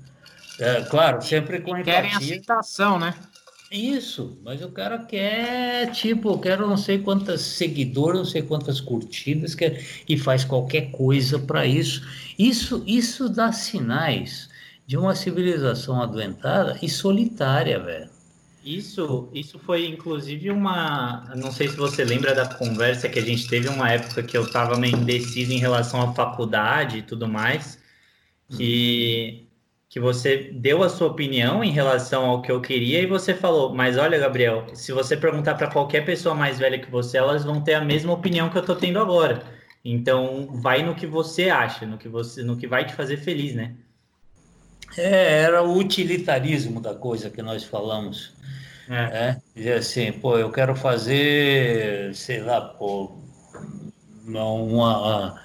É, 0.60 0.82
claro, 0.84 1.22
sempre 1.22 1.62
com 1.62 1.78
empatia. 1.78 1.94
Querem 1.94 2.16
aceitação, 2.16 3.00
né? 3.00 3.14
Isso, 3.72 4.38
mas 4.44 4.62
o 4.62 4.70
cara 4.70 5.00
quer, 5.00 5.92
tipo, 5.92 6.32
eu 6.32 6.40
quero 6.40 6.68
não 6.68 6.76
sei 6.76 7.00
quantas 7.00 7.40
seguidores, 7.42 8.20
não 8.20 8.26
sei 8.26 8.42
quantas 8.42 8.82
curtidas, 8.82 9.56
quer, 9.56 9.82
e 10.10 10.18
faz 10.18 10.44
qualquer 10.44 10.92
coisa 10.92 11.40
para 11.40 11.66
isso. 11.66 12.06
Isso, 12.38 12.84
isso 12.86 13.30
dá 13.30 13.54
sinais 13.54 14.50
de 14.86 14.98
uma 14.98 15.16
civilização 15.16 16.02
adoentada 16.02 16.78
e 16.82 16.90
solitária, 16.90 17.80
velho. 17.80 18.10
Isso, 18.64 19.30
isso 19.34 19.58
foi 19.60 19.88
inclusive 19.88 20.52
uma. 20.52 21.32
Não 21.36 21.52
sei 21.52 21.68
se 21.68 21.76
você 21.76 22.04
lembra 22.04 22.36
da 22.36 22.46
conversa 22.54 23.10
que 23.10 23.18
a 23.18 23.24
gente 23.24 23.48
teve 23.48 23.68
uma 23.68 23.92
época 23.92 24.22
que 24.22 24.38
eu 24.38 24.44
estava 24.44 24.78
meio 24.78 24.96
indeciso 24.98 25.52
em 25.52 25.58
relação 25.58 26.02
à 26.02 26.14
faculdade 26.14 27.00
e 27.00 27.02
tudo 27.02 27.28
mais. 27.28 27.80
que 28.56 29.48
que 29.92 30.00
você 30.00 30.50
deu 30.54 30.84
a 30.84 30.88
sua 30.88 31.08
opinião 31.08 31.62
em 31.62 31.70
relação 31.70 32.26
ao 32.26 32.42
que 32.42 32.50
eu 32.50 32.62
queria 32.62 33.02
e 33.02 33.06
você 33.06 33.34
falou, 33.34 33.76
mas 33.76 33.98
olha, 33.98 34.18
Gabriel, 34.18 34.66
se 34.74 34.94
você 34.94 35.18
perguntar 35.18 35.56
para 35.56 35.70
qualquer 35.70 36.06
pessoa 36.06 36.34
mais 36.34 36.58
velha 36.58 36.80
que 36.80 36.90
você, 36.90 37.18
elas 37.18 37.44
vão 37.44 37.60
ter 37.60 37.74
a 37.74 37.84
mesma 37.84 38.14
opinião 38.14 38.50
que 38.50 38.56
eu 38.58 38.62
estou 38.62 38.78
tendo 38.78 39.00
agora. 39.00 39.44
Então, 39.84 40.48
vai 40.50 40.82
no 40.82 40.96
que 40.96 41.06
você 41.06 41.50
acha, 41.50 41.86
no 41.86 41.98
que 41.98 42.08
você, 42.08 42.42
no 42.42 42.56
que 42.56 42.68
vai 42.68 42.86
te 42.86 42.94
fazer 42.94 43.18
feliz, 43.18 43.54
né? 43.54 43.74
É, 44.96 45.42
era 45.42 45.62
o 45.62 45.78
utilitarismo 45.78 46.80
da 46.80 46.96
coisa 46.96 47.30
que 47.30 47.42
nós 47.42 47.66
falamos. 47.66 48.32
É. 48.92 49.30
é. 49.30 49.42
Dizer 49.56 49.74
assim, 49.76 50.12
pô, 50.12 50.38
eu 50.38 50.52
quero 50.52 50.76
fazer, 50.76 52.14
sei 52.14 52.42
lá, 52.42 52.60
pô, 52.60 53.10
uma, 54.28 55.42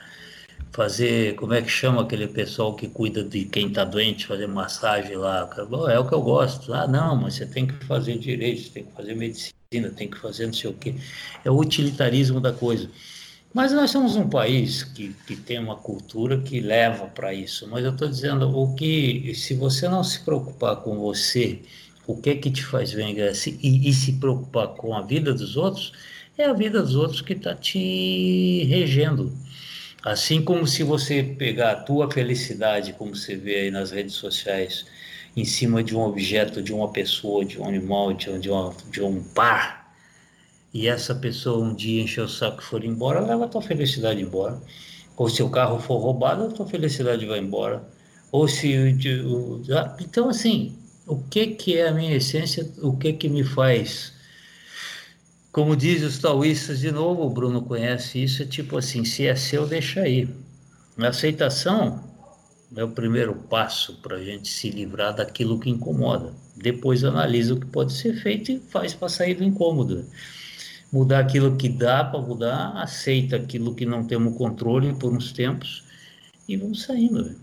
fazer, 0.73 1.37
como 1.37 1.55
é 1.55 1.63
que 1.63 1.69
chama 1.69 2.03
aquele 2.03 2.27
pessoal 2.27 2.75
que 2.75 2.89
cuida 2.89 3.23
de 3.23 3.45
quem 3.45 3.69
está 3.69 3.85
doente, 3.85 4.27
fazer 4.27 4.49
massagem 4.49 5.17
lá? 5.17 5.49
É 5.89 5.99
o 5.99 6.09
que 6.09 6.13
eu 6.13 6.23
gosto. 6.23 6.75
Ah, 6.75 6.89
não, 6.89 7.15
mas 7.15 7.35
você 7.35 7.47
tem 7.47 7.69
que 7.69 7.85
fazer 7.85 8.19
direito, 8.19 8.73
tem 8.73 8.85
que 8.85 8.93
fazer 8.93 9.15
medicina, 9.15 9.91
tem 9.97 10.11
que 10.11 10.19
fazer 10.19 10.47
não 10.47 10.53
sei 10.53 10.71
o 10.71 10.75
quê. 10.75 10.97
É 11.45 11.51
o 11.51 11.57
utilitarismo 11.57 12.41
da 12.41 12.53
coisa. 12.53 12.91
Mas 13.55 13.73
nós 13.73 13.91
somos 13.93 14.17
um 14.17 14.29
país 14.29 14.83
que, 14.83 15.15
que 15.27 15.37
tem 15.37 15.59
uma 15.59 15.77
cultura 15.77 16.39
que 16.41 16.61
leva 16.61 17.07
para 17.07 17.33
isso. 17.33 17.67
Mas 17.69 17.85
eu 17.85 17.93
estou 17.93 18.09
dizendo, 18.09 18.51
o 18.55 18.75
que, 18.75 19.33
se 19.35 19.55
você 19.55 19.89
não 19.89 20.03
se 20.05 20.21
preocupar 20.21 20.77
com 20.77 20.99
você, 20.99 21.63
o 22.07 22.17
que 22.17 22.31
é 22.31 22.35
que 22.37 22.51
te 22.51 22.65
faz 22.65 22.95
bem 22.95 23.17
e, 23.19 23.89
e 23.89 23.93
se 23.93 24.13
preocupar 24.13 24.69
com 24.69 24.95
a 24.95 25.03
vida 25.03 25.35
dos 25.35 25.57
outros, 25.57 25.93
é 26.39 26.45
a 26.45 26.53
vida 26.53 26.83
dos 26.83 26.95
outros 26.95 27.21
que 27.21 27.33
está 27.33 27.55
te 27.55 28.65
regendo. 28.65 29.33
Assim 30.05 30.43
como 30.43 30.67
se 30.67 30.83
você 30.83 31.23
pegar 31.23 31.73
a 31.73 31.77
tua 31.77 32.11
felicidade, 32.11 32.93
como 32.93 33.17
você 33.17 33.35
vê 33.35 33.57
aí 33.57 33.71
nas 33.71 33.91
redes 33.91 34.15
sociais, 34.15 34.87
em 35.37 35.45
cima 35.45 35.83
de 35.83 35.97
um 35.97 36.01
objeto, 36.01 36.63
de 36.63 36.73
uma 36.73 36.93
pessoa, 36.93 37.45
de 37.45 37.61
um 37.61 37.67
animal, 37.67 38.13
de 38.13 38.31
um, 38.31 38.39
de, 38.39 38.49
uma, 38.49 38.75
de 38.91 39.03
um 39.03 39.23
par, 39.23 39.93
e 40.73 40.87
essa 40.89 41.15
pessoa 41.15 41.67
um 41.67 41.75
dia 41.75 42.03
encher 42.03 42.23
o 42.23 42.29
saco 42.29 42.61
e 42.61 42.65
for 42.65 42.85
embora, 42.85 43.21
leva 43.21 43.47
a 43.47 43.49
tua 43.49 43.63
felicidade 43.63 44.21
embora. 44.21 44.61
Ou 45.17 45.29
se 45.29 45.43
o 45.43 45.49
carro 45.49 45.81
for 45.81 45.97
roubado, 45.97 46.45
a 46.45 46.49
tua 46.49 46.67
felicidade 46.67 47.25
vai 47.25 47.39
embora. 47.39 47.83
Ou 48.31 48.47
se... 48.47 48.75
Então, 49.99 50.29
assim, 50.29 50.77
o 51.07 51.23
que, 51.23 51.49
que 51.49 51.79
é 51.79 51.89
a 51.89 51.93
minha 51.93 52.17
essência, 52.17 52.71
o 52.83 52.97
que, 52.97 53.13
que 53.13 53.29
me 53.29 53.45
faz 53.45 54.17
como 55.57 55.75
diz 55.75 56.03
os 56.03 56.19
taoístas 56.19 56.81
de 56.81 56.93
novo, 56.93 57.23
o 57.23 57.31
Bruno 57.31 57.63
conhece 57.63 58.23
isso, 58.23 58.43
é 58.43 58.45
tipo 58.45 58.77
assim, 58.77 59.07
se 59.07 59.27
é 59.27 59.35
seu, 59.35 59.67
deixa 59.67 60.03
aí. 60.03 60.29
A 60.99 61.09
aceitação 61.09 62.05
é 62.77 62.85
o 62.85 62.91
primeiro 62.91 63.35
passo 63.35 63.95
para 64.03 64.17
a 64.17 64.23
gente 64.23 64.51
se 64.51 64.69
livrar 64.69 65.15
daquilo 65.15 65.59
que 65.59 65.71
incomoda. 65.71 66.35
Depois 66.55 67.05
analisa 67.05 67.55
o 67.55 67.59
que 67.59 67.65
pode 67.65 67.95
ser 67.95 68.17
feito 68.17 68.53
e 68.53 68.61
faz 68.69 68.93
para 68.93 69.09
sair 69.09 69.33
do 69.33 69.45
incômodo. 69.45 70.05
Mudar 70.93 71.21
aquilo 71.21 71.57
que 71.57 71.71
dá 71.71 72.05
para 72.05 72.21
mudar, 72.21 72.73
aceita 72.77 73.37
aquilo 73.37 73.75
que 73.75 73.87
não 73.87 74.05
temos 74.05 74.37
controle 74.37 74.93
por 74.93 75.11
uns 75.11 75.33
tempos 75.33 75.85
e 76.47 76.55
vamos 76.59 76.83
saindo. 76.83 77.35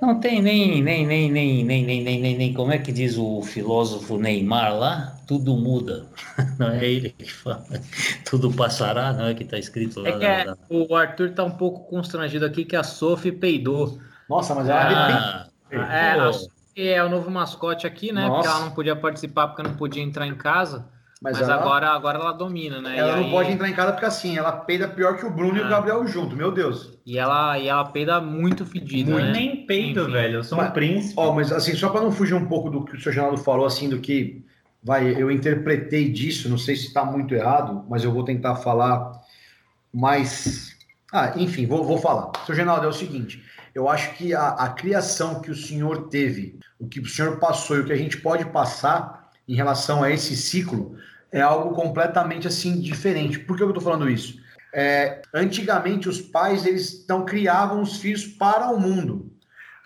Não 0.00 0.20
tem 0.20 0.42
nem, 0.42 0.82
nem, 0.82 1.06
nem, 1.06 1.30
nem, 1.30 1.64
nem, 1.64 1.84
nem, 1.84 2.02
nem, 2.02 2.20
nem, 2.20 2.36
nem, 2.36 2.54
como 2.54 2.72
é 2.72 2.78
que 2.78 2.92
diz 2.92 3.16
o 3.16 3.42
filósofo 3.42 4.18
Neymar 4.18 4.74
lá? 4.76 5.16
Tudo 5.26 5.56
muda. 5.56 6.06
Não 6.58 6.70
é 6.70 6.84
ele 6.84 7.10
que 7.10 7.30
fala. 7.30 7.64
Tudo 8.28 8.52
passará, 8.52 9.12
não 9.12 9.26
é 9.26 9.34
que 9.34 9.44
está 9.44 9.58
escrito 9.58 10.00
lá. 10.00 10.08
É 10.08 10.18
que 10.18 10.24
é, 10.24 10.54
o 10.68 10.94
Arthur 10.94 11.28
está 11.28 11.44
um 11.44 11.50
pouco 11.50 11.88
constrangido 11.88 12.44
aqui 12.44 12.64
que 12.64 12.74
a 12.74 12.82
Sophie 12.82 13.32
peidou. 13.32 13.98
Nossa, 14.28 14.54
mas 14.54 14.68
ela 14.68 14.80
ah, 14.80 15.46
é, 15.70 16.12
a 16.12 16.32
Sophie 16.32 16.88
é 16.88 17.04
o 17.04 17.08
novo 17.08 17.30
mascote 17.30 17.86
aqui, 17.86 18.12
né? 18.12 18.26
Nossa. 18.26 18.34
Porque 18.34 18.48
ela 18.48 18.60
não 18.66 18.74
podia 18.74 18.96
participar 18.96 19.48
porque 19.48 19.62
não 19.62 19.76
podia 19.76 20.02
entrar 20.02 20.26
em 20.26 20.34
casa. 20.34 20.86
Mas, 21.20 21.38
Mas 21.38 21.48
ela, 21.48 21.60
agora, 21.60 21.88
agora 21.90 22.18
ela 22.18 22.32
domina, 22.32 22.80
né? 22.80 22.96
Ela 22.96 23.12
e 23.12 23.16
não 23.16 23.24
aí... 23.24 23.30
pode 23.30 23.52
entrar 23.52 23.68
em 23.68 23.74
casa 23.74 23.92
porque 23.92 24.06
assim, 24.06 24.38
ela 24.38 24.52
peida 24.52 24.88
pior 24.88 25.18
que 25.18 25.26
o 25.26 25.30
Bruno 25.30 25.58
e 25.58 25.60
o 25.60 25.66
ah. 25.66 25.68
Gabriel 25.68 26.06
junto, 26.06 26.34
meu 26.34 26.50
Deus. 26.50 26.98
E 27.04 27.18
ela, 27.18 27.58
e 27.58 27.68
ela 27.68 27.84
peida 27.84 28.22
muito 28.22 28.64
fedido, 28.64 29.16
né? 29.16 29.30
Nem 29.30 29.66
peito, 29.66 30.00
Enfim. 30.00 30.12
velho, 30.12 30.36
eu 30.36 30.44
sou 30.44 30.56
mas, 30.56 30.70
um 30.70 30.72
príncipe. 30.72 31.14
Ó, 31.18 31.34
mas 31.34 31.52
assim, 31.52 31.74
só 31.74 31.90
para 31.90 32.00
não 32.00 32.10
fugir 32.10 32.32
um 32.32 32.46
pouco 32.46 32.70
do 32.70 32.86
que 32.86 32.96
o 32.96 33.00
seu 33.00 33.12
Geraldo 33.12 33.36
falou, 33.36 33.66
assim, 33.66 33.90
do 33.90 33.98
que 34.00 34.42
vai, 34.82 35.10
eu 35.10 35.30
interpretei 35.30 36.10
disso, 36.10 36.48
não 36.48 36.56
sei 36.56 36.74
se 36.74 36.86
está 36.86 37.04
muito 37.04 37.34
errado, 37.34 37.84
mas 37.86 38.02
eu 38.02 38.12
vou 38.12 38.24
tentar 38.24 38.56
falar 38.56 39.12
mais. 39.92 40.74
Ah, 41.12 41.34
enfim, 41.36 41.66
vou, 41.66 41.84
vou 41.84 41.98
falar. 41.98 42.32
Seu 42.46 42.54
Geraldo, 42.54 42.86
é 42.86 42.88
o 42.88 42.94
seguinte: 42.94 43.44
eu 43.74 43.90
acho 43.90 44.14
que 44.14 44.34
a, 44.34 44.48
a 44.48 44.70
criação 44.70 45.42
que 45.42 45.50
o 45.50 45.56
senhor 45.56 46.08
teve, 46.08 46.58
o 46.78 46.88
que 46.88 46.98
o 46.98 47.06
senhor 47.06 47.36
passou 47.38 47.76
e 47.76 47.80
o 47.80 47.84
que 47.84 47.92
a 47.92 47.96
gente 47.96 48.16
pode 48.16 48.46
passar 48.46 49.28
em 49.46 49.54
relação 49.54 50.02
a 50.02 50.10
esse 50.10 50.34
ciclo 50.34 50.96
é 51.32 51.40
algo 51.40 51.74
completamente 51.74 52.46
assim 52.48 52.80
diferente. 52.80 53.38
Por 53.38 53.56
que 53.56 53.62
eu 53.62 53.68
estou 53.68 53.82
falando 53.82 54.08
isso? 54.08 54.40
É, 54.72 55.22
antigamente 55.34 56.08
os 56.08 56.20
pais 56.20 56.64
eles 56.64 57.04
não 57.08 57.24
criavam 57.24 57.82
os 57.82 57.98
filhos 57.98 58.24
para 58.24 58.70
o 58.70 58.78
mundo. 58.78 59.30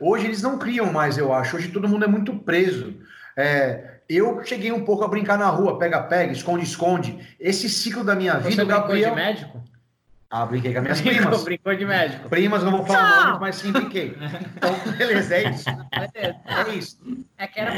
Hoje 0.00 0.26
eles 0.26 0.42
não 0.42 0.58
criam 0.58 0.92
mais, 0.92 1.16
eu 1.16 1.32
acho. 1.32 1.56
Hoje 1.56 1.68
todo 1.68 1.88
mundo 1.88 2.04
é 2.04 2.08
muito 2.08 2.34
preso. 2.40 2.94
É, 3.36 3.94
eu 4.08 4.42
cheguei 4.44 4.72
um 4.72 4.84
pouco 4.84 5.04
a 5.04 5.08
brincar 5.08 5.38
na 5.38 5.48
rua, 5.48 5.78
pega-pega, 5.78 6.32
esconde-esconde. 6.32 7.18
Esse 7.40 7.68
ciclo 7.68 8.04
da 8.04 8.14
minha 8.14 8.34
vida, 8.38 8.56
Você 8.56 8.64
Gabriel... 8.64 9.10
de 9.10 9.16
médico? 9.16 9.64
Ah, 10.30 10.44
brinquei 10.44 10.72
com 10.72 10.78
as 10.78 10.82
minhas 10.82 11.00
primas. 11.00 11.44
Brincou 11.44 11.74
de 11.76 11.84
médico. 11.86 12.28
Primas, 12.28 12.64
não 12.64 12.72
vou 12.72 12.84
falar 12.84 13.26
nome, 13.26 13.40
mas 13.40 13.56
sim 13.56 13.70
brinquei. 13.70 14.16
Então, 14.56 14.74
beleza, 14.98 15.36
é 15.36 15.50
isso. 15.50 15.64
É, 16.14 16.70
é 16.70 16.74
isso. 16.74 16.98
É 17.38 17.46
que 17.46 17.60
era 17.60 17.72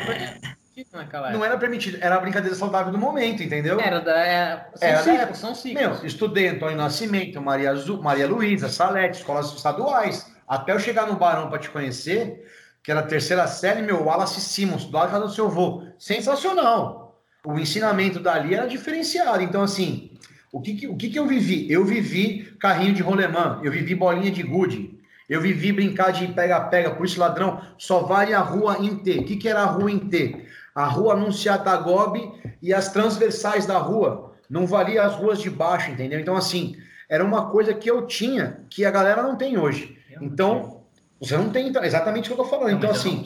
permitido 0.77 0.97
naquela 0.97 1.29
época. 1.29 1.39
Não 1.39 1.45
era 1.45 1.59
permitido, 1.59 1.99
era 2.01 2.16
a 2.16 2.20
brincadeira 2.20 2.55
saudável 2.55 2.93
do 2.93 2.99
momento, 2.99 3.43
entendeu? 3.43 3.81
Era 3.81 4.01
da. 4.01 4.27
É, 4.27 4.66
são 4.74 4.89
era 4.89 5.03
ciclos, 5.03 5.29
da 5.29 5.35
são 5.35 5.55
ciclos. 5.55 5.83
Meu, 5.83 6.07
estudei 6.07 6.49
Antônio 6.49 6.77
Nascimento, 6.77 7.41
Maria, 7.41 7.72
Maria 8.03 8.27
Luísa, 8.27 8.68
Salete, 8.68 9.18
escolas 9.18 9.53
estaduais. 9.53 10.31
Até 10.47 10.72
eu 10.72 10.79
chegar 10.79 11.07
no 11.07 11.16
Barão 11.16 11.49
para 11.49 11.59
te 11.59 11.70
conhecer, 11.70 12.47
que 12.83 12.91
era 12.91 13.01
a 13.01 13.05
terceira 13.05 13.47
série, 13.47 13.83
meu, 13.83 14.05
Wallace 14.05 14.41
Simmons, 14.41 14.85
do 14.85 14.97
lado 14.97 15.27
do 15.27 15.33
seu 15.33 15.47
avô. 15.47 15.83
Sensacional. 15.99 17.20
O 17.45 17.59
ensinamento 17.59 18.20
dali 18.20 18.55
era 18.55 18.66
diferenciado. 18.66 19.43
Então, 19.43 19.62
assim, 19.62 20.11
o 20.53 20.61
que, 20.61 20.74
que 20.74 20.87
o 20.87 20.97
que, 20.97 21.09
que 21.09 21.18
eu 21.18 21.27
vivi? 21.27 21.70
Eu 21.70 21.85
vivi 21.85 22.45
carrinho 22.61 22.93
de 22.93 23.03
rolemã, 23.03 23.61
eu 23.62 23.72
vivi 23.72 23.95
bolinha 23.95 24.31
de 24.31 24.43
gude, 24.43 24.97
eu 25.29 25.41
vivi 25.41 25.72
brincar 25.72 26.12
de 26.12 26.29
pega-pega, 26.29 26.91
por 26.91 27.07
isso 27.07 27.18
ladrão 27.18 27.61
só 27.79 28.03
vale 28.03 28.33
a 28.33 28.41
rua 28.41 28.79
em 28.81 28.97
T. 28.97 29.18
O 29.18 29.24
que, 29.24 29.37
que 29.37 29.49
era 29.49 29.62
a 29.62 29.66
rua 29.66 29.91
em 29.91 29.99
T? 29.99 30.47
A 30.77 30.85
rua 30.85 31.14
Anunciata 31.14 31.74
Gobi 31.79 32.31
e 32.61 32.74
as 32.74 32.93
transversais 32.93 33.64
da 33.64 33.79
rua. 33.79 34.35
Não 34.49 34.66
valia 34.66 35.05
as 35.05 35.14
ruas 35.14 35.41
de 35.41 35.49
baixo, 35.49 35.91
entendeu? 35.91 36.20
Então, 36.20 36.37
assim, 36.37 36.77
era 37.09 37.24
uma 37.24 37.51
coisa 37.51 37.72
que 37.72 37.91
eu 37.91 38.07
tinha 38.07 38.61
que 38.68 38.85
a 38.85 38.91
galera 38.91 39.22
não 39.22 39.37
tem 39.37 39.57
hoje. 39.57 39.97
Então, 40.20 40.83
você 41.18 41.35
não 41.35 41.49
tem 41.49 41.72
exatamente 41.83 42.31
o 42.31 42.35
que 42.35 42.41
eu 42.41 42.45
tô 42.45 42.51
falando. 42.51 42.72
Não, 42.72 42.77
então, 42.77 42.91
assim. 42.91 43.22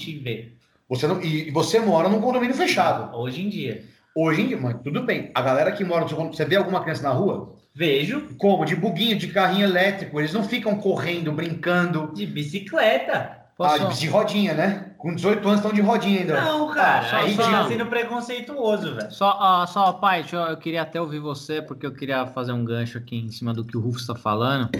Você 0.88 1.08
não, 1.08 1.20
e 1.20 1.50
você 1.50 1.80
mora 1.80 2.08
num 2.08 2.20
condomínio 2.20 2.54
fechado. 2.54 3.16
Hoje 3.16 3.42
em 3.42 3.48
dia. 3.48 3.84
Hoje 4.14 4.42
em 4.42 4.46
dia, 4.46 4.56
mas 4.56 4.76
tudo 4.82 5.02
bem. 5.02 5.32
A 5.34 5.42
galera 5.42 5.72
que 5.72 5.84
mora 5.84 6.02
no 6.02 6.08
seu 6.08 6.16
condomínio, 6.16 6.36
você 6.36 6.44
vê 6.44 6.54
alguma 6.54 6.82
criança 6.82 7.02
na 7.02 7.10
rua? 7.10 7.56
Vejo. 7.74 8.28
Como? 8.38 8.64
De 8.64 8.76
buguinho, 8.76 9.18
de 9.18 9.28
carrinho 9.28 9.64
elétrico. 9.64 10.20
Eles 10.20 10.32
não 10.32 10.44
ficam 10.44 10.76
correndo, 10.78 11.32
brincando. 11.32 12.12
De 12.14 12.26
bicicleta. 12.26 13.39
Posso... 13.60 13.86
Ah, 13.86 13.88
de 13.88 14.06
rodinha, 14.06 14.54
né? 14.54 14.86
Com 14.96 15.14
18 15.14 15.46
anos 15.46 15.60
estão 15.60 15.70
de 15.70 15.82
rodinha 15.82 16.20
ainda. 16.20 16.40
Não, 16.40 16.70
cara. 16.70 17.06
Ah, 17.12 17.16
aí 17.18 17.36
tá 17.36 17.68
sendo 17.68 17.84
preconceituoso, 17.84 18.94
velho. 18.94 19.12
Só, 19.12 19.38
uh, 19.38 19.66
só, 19.66 19.92
pai, 19.92 20.24
eu, 20.32 20.38
eu, 20.38 20.56
queria 20.56 20.80
até 20.80 20.98
ouvir 20.98 21.18
você, 21.18 21.60
porque 21.60 21.84
eu 21.84 21.92
queria 21.92 22.26
fazer 22.28 22.52
um 22.52 22.64
gancho 22.64 22.96
aqui 22.96 23.18
em 23.18 23.30
cima 23.30 23.52
do 23.52 23.62
que 23.62 23.76
o 23.76 23.80
Rufo 23.80 23.98
está 23.98 24.14
falando, 24.14 24.70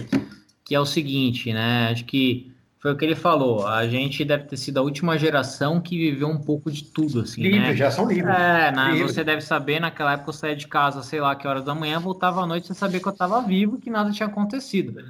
que 0.65 0.75
é 0.75 0.81
o 0.81 0.87
seguinte, 0.87 1.53
né? 1.53 1.91
Acho 1.91 2.07
que 2.07 2.51
foi 2.79 2.95
o 2.95 2.97
que 2.97 3.05
ele 3.05 3.15
falou. 3.15 3.67
A 3.67 3.87
gente 3.87 4.25
deve 4.25 4.45
ter 4.45 4.57
sido 4.57 4.79
a 4.79 4.83
última 4.83 5.19
geração 5.19 5.79
que 5.79 5.99
viveu 5.99 6.29
um 6.29 6.39
pouco 6.39 6.71
de 6.71 6.85
tudo, 6.85 7.21
assim, 7.21 7.43
livre, 7.43 7.59
né? 7.59 7.77
já 7.77 7.91
são 7.91 8.09
livres. 8.09 8.35
É, 8.35 8.73
né? 8.73 8.99
Você 9.03 9.23
deve 9.23 9.43
saber, 9.43 9.79
naquela 9.79 10.15
época 10.15 10.31
eu 10.31 10.33
saía 10.33 10.57
de 10.57 10.67
casa, 10.67 11.03
sei 11.03 11.21
lá, 11.21 11.37
que 11.37 11.47
horas 11.47 11.67
da 11.67 11.75
manhã, 11.75 12.01
voltava 12.01 12.41
à 12.41 12.47
noite 12.47 12.69
sem 12.69 12.75
saber 12.75 13.01
que 13.01 13.09
eu 13.09 13.13
estava 13.13 13.43
vivo, 13.43 13.79
que 13.79 13.91
nada 13.91 14.11
tinha 14.11 14.27
acontecido. 14.27 15.05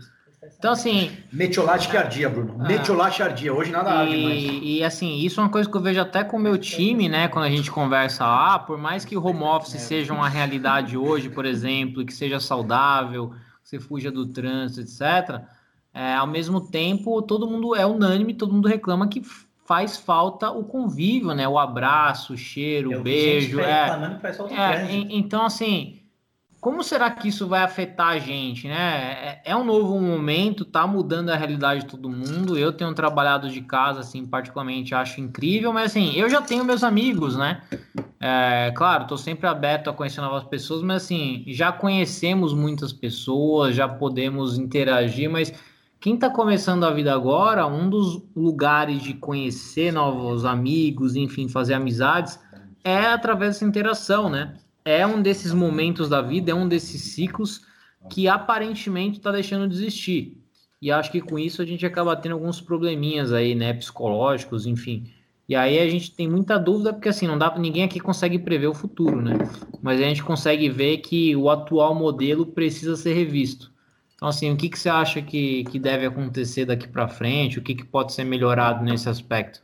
Então, 0.58 0.72
assim. 0.72 1.10
Metiolate 1.30 1.88
que 1.88 1.96
ardia, 1.96 2.28
Bruno. 2.28 2.56
Ah, 2.58 2.66
Metiolate 2.66 3.22
ardia. 3.22 3.52
Hoje 3.52 3.70
nada 3.70 3.90
arde 3.90 4.16
mais. 4.16 4.42
E, 4.62 4.82
assim, 4.82 5.18
isso 5.18 5.38
é 5.38 5.42
uma 5.42 5.50
coisa 5.50 5.68
que 5.68 5.76
eu 5.76 5.80
vejo 5.80 6.00
até 6.00 6.24
com 6.24 6.38
o 6.38 6.40
meu 6.40 6.56
time, 6.56 7.08
né? 7.08 7.28
Quando 7.28 7.44
a 7.44 7.50
gente 7.50 7.70
conversa 7.70 8.24
lá, 8.24 8.58
por 8.58 8.78
mais 8.78 9.04
que 9.04 9.16
o 9.16 9.24
home 9.24 9.42
office 9.42 9.80
seja 9.80 10.12
uma 10.14 10.28
realidade 10.28 10.96
hoje, 10.96 11.28
por 11.28 11.44
exemplo, 11.44 12.04
que 12.04 12.12
seja 12.12 12.40
saudável, 12.40 13.34
você 13.62 13.78
fuja 13.78 14.10
do 14.10 14.26
trânsito, 14.26 14.80
etc. 14.80 15.42
É, 15.92 16.14
ao 16.14 16.26
mesmo 16.26 16.60
tempo, 16.60 17.20
todo 17.20 17.48
mundo 17.48 17.76
é 17.76 17.84
unânime, 17.84 18.32
todo 18.32 18.52
mundo 18.52 18.68
reclama 18.68 19.08
que 19.08 19.22
faz 19.66 19.98
falta 19.98 20.50
o 20.50 20.64
convívio, 20.64 21.34
né? 21.34 21.46
O 21.46 21.58
abraço, 21.58 22.32
o 22.32 22.36
cheiro, 22.36 22.98
o 22.98 23.02
beijo. 23.02 23.60
É, 23.60 23.88
é, 24.56 24.86
então, 25.10 25.44
assim, 25.44 25.99
como 26.60 26.84
será 26.84 27.10
que 27.10 27.28
isso 27.28 27.48
vai 27.48 27.62
afetar 27.62 28.08
a 28.08 28.18
gente, 28.18 28.68
né? 28.68 29.40
É, 29.44 29.52
é 29.52 29.56
um 29.56 29.64
novo 29.64 29.98
momento, 29.98 30.62
tá 30.64 30.86
mudando 30.86 31.30
a 31.30 31.36
realidade 31.36 31.80
de 31.80 31.86
todo 31.86 32.10
mundo. 32.10 32.58
Eu 32.58 32.70
tenho 32.70 32.92
trabalhado 32.92 33.48
de 33.48 33.62
casa, 33.62 34.00
assim, 34.00 34.26
particularmente 34.26 34.94
acho 34.94 35.22
incrível, 35.22 35.72
mas 35.72 35.92
assim, 35.92 36.12
eu 36.14 36.28
já 36.28 36.42
tenho 36.42 36.62
meus 36.62 36.84
amigos, 36.84 37.34
né? 37.34 37.62
É, 38.20 38.72
claro, 38.76 39.06
tô 39.06 39.16
sempre 39.16 39.46
aberto 39.46 39.88
a 39.88 39.94
conhecer 39.94 40.20
novas 40.20 40.44
pessoas, 40.44 40.82
mas 40.82 41.04
assim, 41.04 41.44
já 41.46 41.72
conhecemos 41.72 42.52
muitas 42.52 42.92
pessoas, 42.92 43.74
já 43.74 43.88
podemos 43.88 44.58
interagir, 44.58 45.30
mas 45.30 45.54
quem 45.98 46.14
está 46.14 46.28
começando 46.28 46.84
a 46.84 46.90
vida 46.90 47.14
agora, 47.14 47.66
um 47.66 47.88
dos 47.88 48.22
lugares 48.36 49.02
de 49.02 49.14
conhecer 49.14 49.92
novos 49.92 50.44
amigos, 50.44 51.16
enfim, 51.16 51.48
fazer 51.48 51.72
amizades, 51.72 52.38
é 52.84 53.06
através 53.06 53.54
dessa 53.54 53.64
interação, 53.64 54.28
né? 54.28 54.56
É 54.90 55.06
um 55.06 55.22
desses 55.22 55.52
momentos 55.52 56.08
da 56.08 56.20
vida, 56.20 56.50
é 56.50 56.54
um 56.54 56.68
desses 56.68 57.00
ciclos 57.14 57.62
que 58.10 58.28
aparentemente 58.28 59.18
está 59.18 59.30
deixando 59.30 59.68
de 59.68 59.74
existir. 59.74 60.38
E 60.80 60.90
acho 60.90 61.12
que 61.12 61.20
com 61.20 61.38
isso 61.38 61.60
a 61.60 61.66
gente 61.66 61.84
acaba 61.84 62.16
tendo 62.16 62.32
alguns 62.32 62.60
probleminhas 62.60 63.32
aí, 63.32 63.54
né, 63.54 63.72
psicológicos, 63.74 64.66
enfim. 64.66 65.12
E 65.46 65.54
aí 65.54 65.78
a 65.78 65.88
gente 65.88 66.12
tem 66.14 66.28
muita 66.28 66.58
dúvida, 66.58 66.92
porque 66.92 67.08
assim, 67.08 67.26
não 67.26 67.36
dá 67.36 67.56
ninguém 67.58 67.84
aqui 67.84 67.98
consegue 67.98 68.38
prever 68.38 68.68
o 68.68 68.74
futuro, 68.74 69.20
né? 69.20 69.36
Mas 69.82 70.00
a 70.00 70.04
gente 70.04 70.22
consegue 70.22 70.68
ver 70.68 70.98
que 70.98 71.34
o 71.34 71.50
atual 71.50 71.94
modelo 71.94 72.46
precisa 72.46 72.96
ser 72.96 73.14
revisto. 73.14 73.70
Então, 74.14 74.28
assim, 74.28 74.52
o 74.52 74.56
que, 74.56 74.68
que 74.68 74.78
você 74.78 74.88
acha 74.88 75.20
que, 75.20 75.64
que 75.64 75.78
deve 75.78 76.06
acontecer 76.06 76.66
daqui 76.66 76.86
para 76.86 77.08
frente? 77.08 77.58
O 77.58 77.62
que, 77.62 77.74
que 77.74 77.84
pode 77.84 78.12
ser 78.12 78.22
melhorado 78.22 78.84
nesse 78.84 79.08
aspecto? 79.08 79.62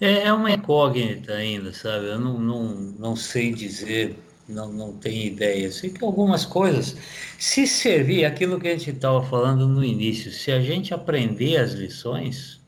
É, 0.00 0.24
é 0.24 0.32
uma 0.32 0.50
incógnita 0.50 1.32
ainda, 1.32 1.72
sabe? 1.72 2.06
Eu 2.06 2.20
não, 2.20 2.38
não, 2.38 2.74
não 2.98 3.16
sei 3.16 3.52
dizer, 3.52 4.16
não, 4.48 4.72
não 4.72 4.92
tenho 4.92 5.26
ideia. 5.26 5.70
Sei 5.72 5.90
que 5.90 6.04
algumas 6.04 6.44
coisas, 6.44 6.96
se 7.38 7.66
servir 7.66 8.24
aquilo 8.24 8.60
que 8.60 8.68
a 8.68 8.76
gente 8.76 8.90
estava 8.90 9.22
falando 9.22 9.66
no 9.66 9.84
início, 9.84 10.30
se 10.30 10.52
a 10.52 10.60
gente 10.60 10.92
aprender 10.92 11.56
as 11.56 11.72
lições, 11.72 12.60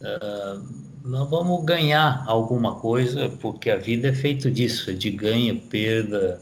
uh, 0.00 0.88
nós 1.04 1.28
vamos 1.28 1.64
ganhar 1.64 2.24
alguma 2.26 2.76
coisa, 2.76 3.28
porque 3.40 3.70
a 3.70 3.76
vida 3.76 4.08
é 4.08 4.14
feito 4.14 4.50
disso, 4.50 4.94
de 4.94 5.10
ganho, 5.10 5.60
perda, 5.60 6.40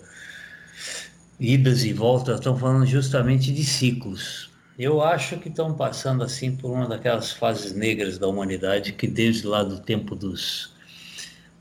idas 1.40 1.84
e 1.84 1.92
voltas. 1.92 2.38
Estão 2.38 2.56
falando 2.56 2.86
justamente 2.86 3.52
de 3.52 3.64
ciclos. 3.64 4.50
Eu 4.78 5.00
acho 5.00 5.38
que 5.38 5.48
estão 5.48 5.72
passando 5.74 6.22
assim 6.22 6.54
por 6.54 6.70
uma 6.70 6.86
daquelas 6.86 7.32
fases 7.32 7.72
negras 7.72 8.18
da 8.18 8.28
humanidade 8.28 8.92
que 8.92 9.06
desde 9.06 9.46
lá 9.46 9.62
do 9.62 9.80
tempo 9.80 10.14
dos 10.14 10.74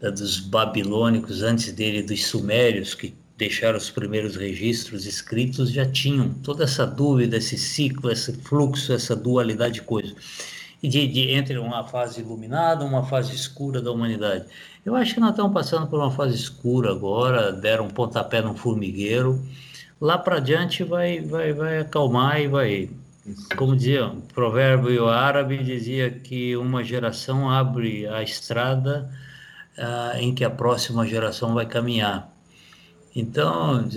dos 0.02 0.40
babilônicos, 0.40 1.42
antes 1.42 1.72
dele 1.72 2.04
dos 2.04 2.26
sumérios 2.26 2.94
que 2.94 3.16
deixaram 3.38 3.78
os 3.78 3.90
primeiros 3.90 4.36
registros 4.36 5.06
escritos 5.06 5.72
já 5.72 5.86
tinham 5.90 6.30
toda 6.44 6.66
essa 6.66 6.86
dúvida, 6.86 7.38
esse 7.38 7.58
ciclo, 7.58 8.12
esse 8.12 8.34
fluxo, 8.34 8.94
essa 8.94 9.16
dualidade 9.16 9.76
de 9.76 9.82
coisas. 9.82 10.14
E 10.84 10.88
de, 10.88 11.08
de, 11.08 11.32
entre 11.32 11.58
uma 11.58 11.84
fase 11.86 12.22
iluminada, 12.22 12.86
uma 12.86 13.04
fase 13.04 13.34
escura 13.34 13.82
da 13.82 13.92
humanidade. 13.92 14.46
Eu 14.86 14.96
acho 14.96 15.14
que 15.14 15.20
nós 15.20 15.32
estamos 15.32 15.54
passando 15.54 15.88
por 15.88 16.00
uma 16.00 16.12
fase 16.12 16.36
escura 16.36 16.92
agora, 16.92 17.52
deram 17.52 17.86
um 17.86 17.90
pontapé 17.90 18.42
no 18.42 18.56
formigueiro. 18.56 19.42
Lá 20.00 20.18
para 20.18 20.40
diante 20.40 20.84
vai, 20.84 21.22
vai, 21.22 21.54
vai 21.54 21.80
acalmar 21.80 22.42
e 22.42 22.48
vai 22.48 22.90
como 23.58 23.76
dizia, 23.76 24.06
o 24.06 24.22
provérbio 24.22 25.08
árabe 25.08 25.64
dizia 25.64 26.12
que 26.12 26.56
uma 26.56 26.84
geração 26.84 27.50
abre 27.50 28.06
a 28.08 28.22
estrada 28.22 29.10
uh, 29.78 30.18
em 30.18 30.34
que 30.34 30.44
a 30.44 30.50
próxima 30.50 31.08
geração 31.08 31.54
vai 31.54 31.66
caminhar. 31.66 32.32
Então, 33.16 33.88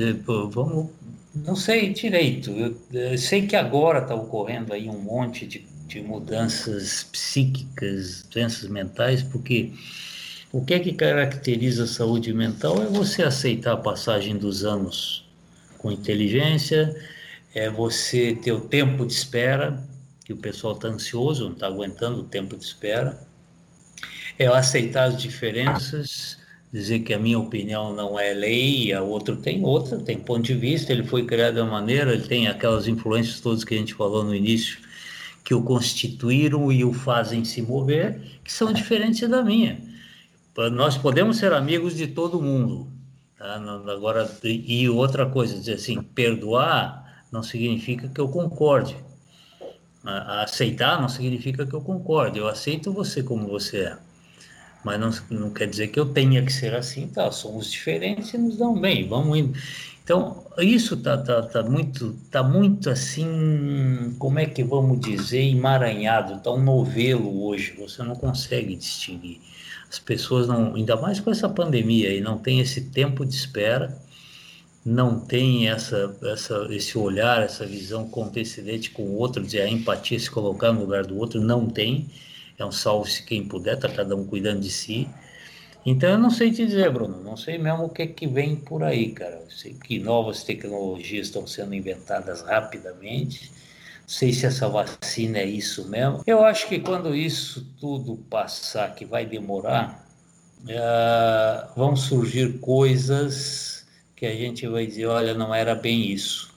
vamos, 0.50 0.90
não 1.34 1.54
sei 1.54 1.92
direito. 1.92 2.50
Eu, 2.50 2.80
eu 2.92 3.18
sei 3.18 3.46
que 3.46 3.54
agora 3.54 3.98
está 3.98 4.14
ocorrendo 4.14 4.72
aí 4.72 4.88
um 4.88 4.98
monte 4.98 5.46
de, 5.46 5.66
de 5.86 6.00
mudanças 6.00 7.04
psíquicas, 7.04 8.26
doenças 8.32 8.68
mentais, 8.70 9.22
porque 9.22 9.72
o 10.50 10.64
que 10.64 10.72
é 10.72 10.78
que 10.78 10.92
caracteriza 10.94 11.84
a 11.84 11.86
saúde 11.86 12.32
mental 12.32 12.82
é 12.82 12.86
você 12.86 13.22
aceitar 13.22 13.72
a 13.74 13.76
passagem 13.76 14.38
dos 14.38 14.64
anos 14.64 15.28
com 15.76 15.92
inteligência 15.92 16.96
é 17.54 17.70
você 17.70 18.34
ter 18.34 18.52
o 18.52 18.60
tempo 18.60 19.06
de 19.06 19.12
espera, 19.12 19.82
que 20.24 20.32
o 20.32 20.36
pessoal 20.36 20.74
está 20.74 20.88
ansioso, 20.88 21.44
não 21.44 21.52
está 21.52 21.66
aguentando 21.66 22.20
o 22.20 22.24
tempo 22.24 22.56
de 22.56 22.64
espera, 22.64 23.18
é 24.38 24.46
aceitar 24.46 25.04
as 25.04 25.20
diferenças, 25.20 26.38
dizer 26.72 27.00
que 27.00 27.14
a 27.14 27.18
minha 27.18 27.38
opinião 27.38 27.94
não 27.94 28.18
é 28.18 28.32
lei, 28.32 28.92
a 28.92 29.02
outro 29.02 29.36
tem 29.36 29.64
outra, 29.64 29.98
tem 29.98 30.18
ponto 30.18 30.42
de 30.42 30.54
vista, 30.54 30.92
ele 30.92 31.04
foi 31.04 31.24
criado 31.24 31.54
de 31.54 31.60
uma 31.60 31.70
maneira, 31.70 32.12
ele 32.12 32.28
tem 32.28 32.46
aquelas 32.46 32.86
influências 32.86 33.40
todas 33.40 33.64
que 33.64 33.74
a 33.74 33.78
gente 33.78 33.94
falou 33.94 34.22
no 34.22 34.34
início, 34.34 34.78
que 35.42 35.54
o 35.54 35.62
constituíram 35.62 36.70
e 36.70 36.84
o 36.84 36.92
fazem 36.92 37.44
se 37.44 37.62
mover, 37.62 38.20
que 38.44 38.52
são 38.52 38.72
diferentes 38.72 39.26
da 39.28 39.42
minha. 39.42 39.80
Nós 40.72 40.98
podemos 40.98 41.38
ser 41.38 41.52
amigos 41.52 41.96
de 41.96 42.08
todo 42.08 42.42
mundo. 42.42 42.88
Tá? 43.38 43.54
Agora, 43.90 44.30
e 44.42 44.88
outra 44.88 45.24
coisa, 45.24 45.54
dizer 45.54 45.74
assim, 45.74 46.02
perdoar 46.02 47.07
não 47.30 47.42
significa 47.42 48.08
que 48.08 48.20
eu 48.20 48.28
concorde. 48.28 48.96
A, 50.04 50.42
aceitar 50.42 51.00
não 51.00 51.08
significa 51.08 51.66
que 51.66 51.74
eu 51.74 51.80
concorde. 51.80 52.38
Eu 52.38 52.48
aceito 52.48 52.92
você 52.92 53.22
como 53.22 53.46
você 53.48 53.78
é. 53.78 53.98
Mas 54.84 55.00
não, 55.00 55.10
não 55.30 55.50
quer 55.50 55.66
dizer 55.68 55.88
que 55.88 55.98
eu 55.98 56.06
tenha 56.06 56.42
que 56.44 56.52
ser 56.52 56.74
assim, 56.74 57.08
tá? 57.08 57.30
Somos 57.30 57.70
diferentes 57.70 58.32
e 58.32 58.38
nos 58.38 58.56
dão 58.56 58.78
bem. 58.78 59.08
Vamos 59.08 59.36
indo. 59.36 59.58
Então, 60.08 60.46
isso 60.56 60.96
tá, 60.96 61.18
tá, 61.18 61.42
tá, 61.42 61.62
muito, 61.62 62.16
tá 62.30 62.42
muito 62.42 62.88
assim, 62.88 64.16
como 64.18 64.38
é 64.38 64.46
que 64.46 64.64
vamos 64.64 65.00
dizer, 65.00 65.42
emaranhado, 65.42 66.40
tá 66.40 66.50
um 66.50 66.62
novelo 66.62 67.44
hoje, 67.44 67.74
você 67.78 68.02
não 68.02 68.14
consegue 68.16 68.74
distinguir. 68.74 69.38
As 69.86 69.98
pessoas 69.98 70.48
não, 70.48 70.74
ainda 70.74 70.96
mais 70.96 71.20
com 71.20 71.30
essa 71.30 71.46
pandemia 71.46 72.08
aí, 72.08 72.22
não 72.22 72.38
tem 72.38 72.58
esse 72.58 72.80
tempo 72.90 73.22
de 73.26 73.34
espera, 73.34 74.00
não 74.88 75.20
tem 75.20 75.68
essa, 75.68 76.16
essa, 76.22 76.66
esse 76.70 76.96
olhar, 76.96 77.42
essa 77.42 77.66
visão 77.66 78.08
condescendente 78.08 78.90
com 78.90 79.02
o 79.02 79.16
outro, 79.16 79.42
dizer 79.42 79.60
a 79.60 79.68
empatia, 79.68 80.18
se 80.18 80.30
colocar 80.30 80.72
no 80.72 80.80
lugar 80.80 81.04
do 81.04 81.18
outro, 81.18 81.38
não 81.38 81.66
tem. 81.68 82.08
É 82.58 82.64
um 82.64 82.72
salve-se 82.72 83.22
quem 83.22 83.46
puder, 83.46 83.74
está 83.74 83.88
cada 83.90 84.16
um 84.16 84.24
cuidando 84.24 84.60
de 84.60 84.70
si. 84.70 85.06
Então 85.84 86.08
eu 86.08 86.18
não 86.18 86.30
sei 86.30 86.50
te 86.50 86.64
dizer, 86.64 86.90
Bruno, 86.90 87.22
não 87.22 87.36
sei 87.36 87.58
mesmo 87.58 87.84
o 87.84 87.88
que, 87.90 88.06
que 88.06 88.26
vem 88.26 88.56
por 88.56 88.82
aí, 88.82 89.10
cara. 89.10 89.42
Eu 89.44 89.50
sei 89.50 89.74
que 89.74 89.98
novas 89.98 90.42
tecnologias 90.42 91.26
estão 91.26 91.46
sendo 91.46 91.74
inventadas 91.74 92.40
rapidamente. 92.40 93.50
Não 94.00 94.08
sei 94.08 94.32
se 94.32 94.46
essa 94.46 94.70
vacina 94.70 95.38
é 95.38 95.46
isso 95.46 95.86
mesmo. 95.86 96.22
Eu 96.26 96.42
acho 96.42 96.66
que 96.66 96.80
quando 96.80 97.14
isso 97.14 97.74
tudo 97.78 98.16
passar, 98.30 98.94
que 98.94 99.04
vai 99.04 99.26
demorar, 99.26 100.08
uh, 100.64 101.74
vão 101.76 101.94
surgir 101.94 102.58
coisas 102.58 103.77
que 104.18 104.26
a 104.26 104.34
gente 104.34 104.66
vai 104.66 104.84
dizer, 104.84 105.06
olha, 105.06 105.32
não 105.32 105.54
era 105.54 105.76
bem 105.76 106.10
isso. 106.10 106.50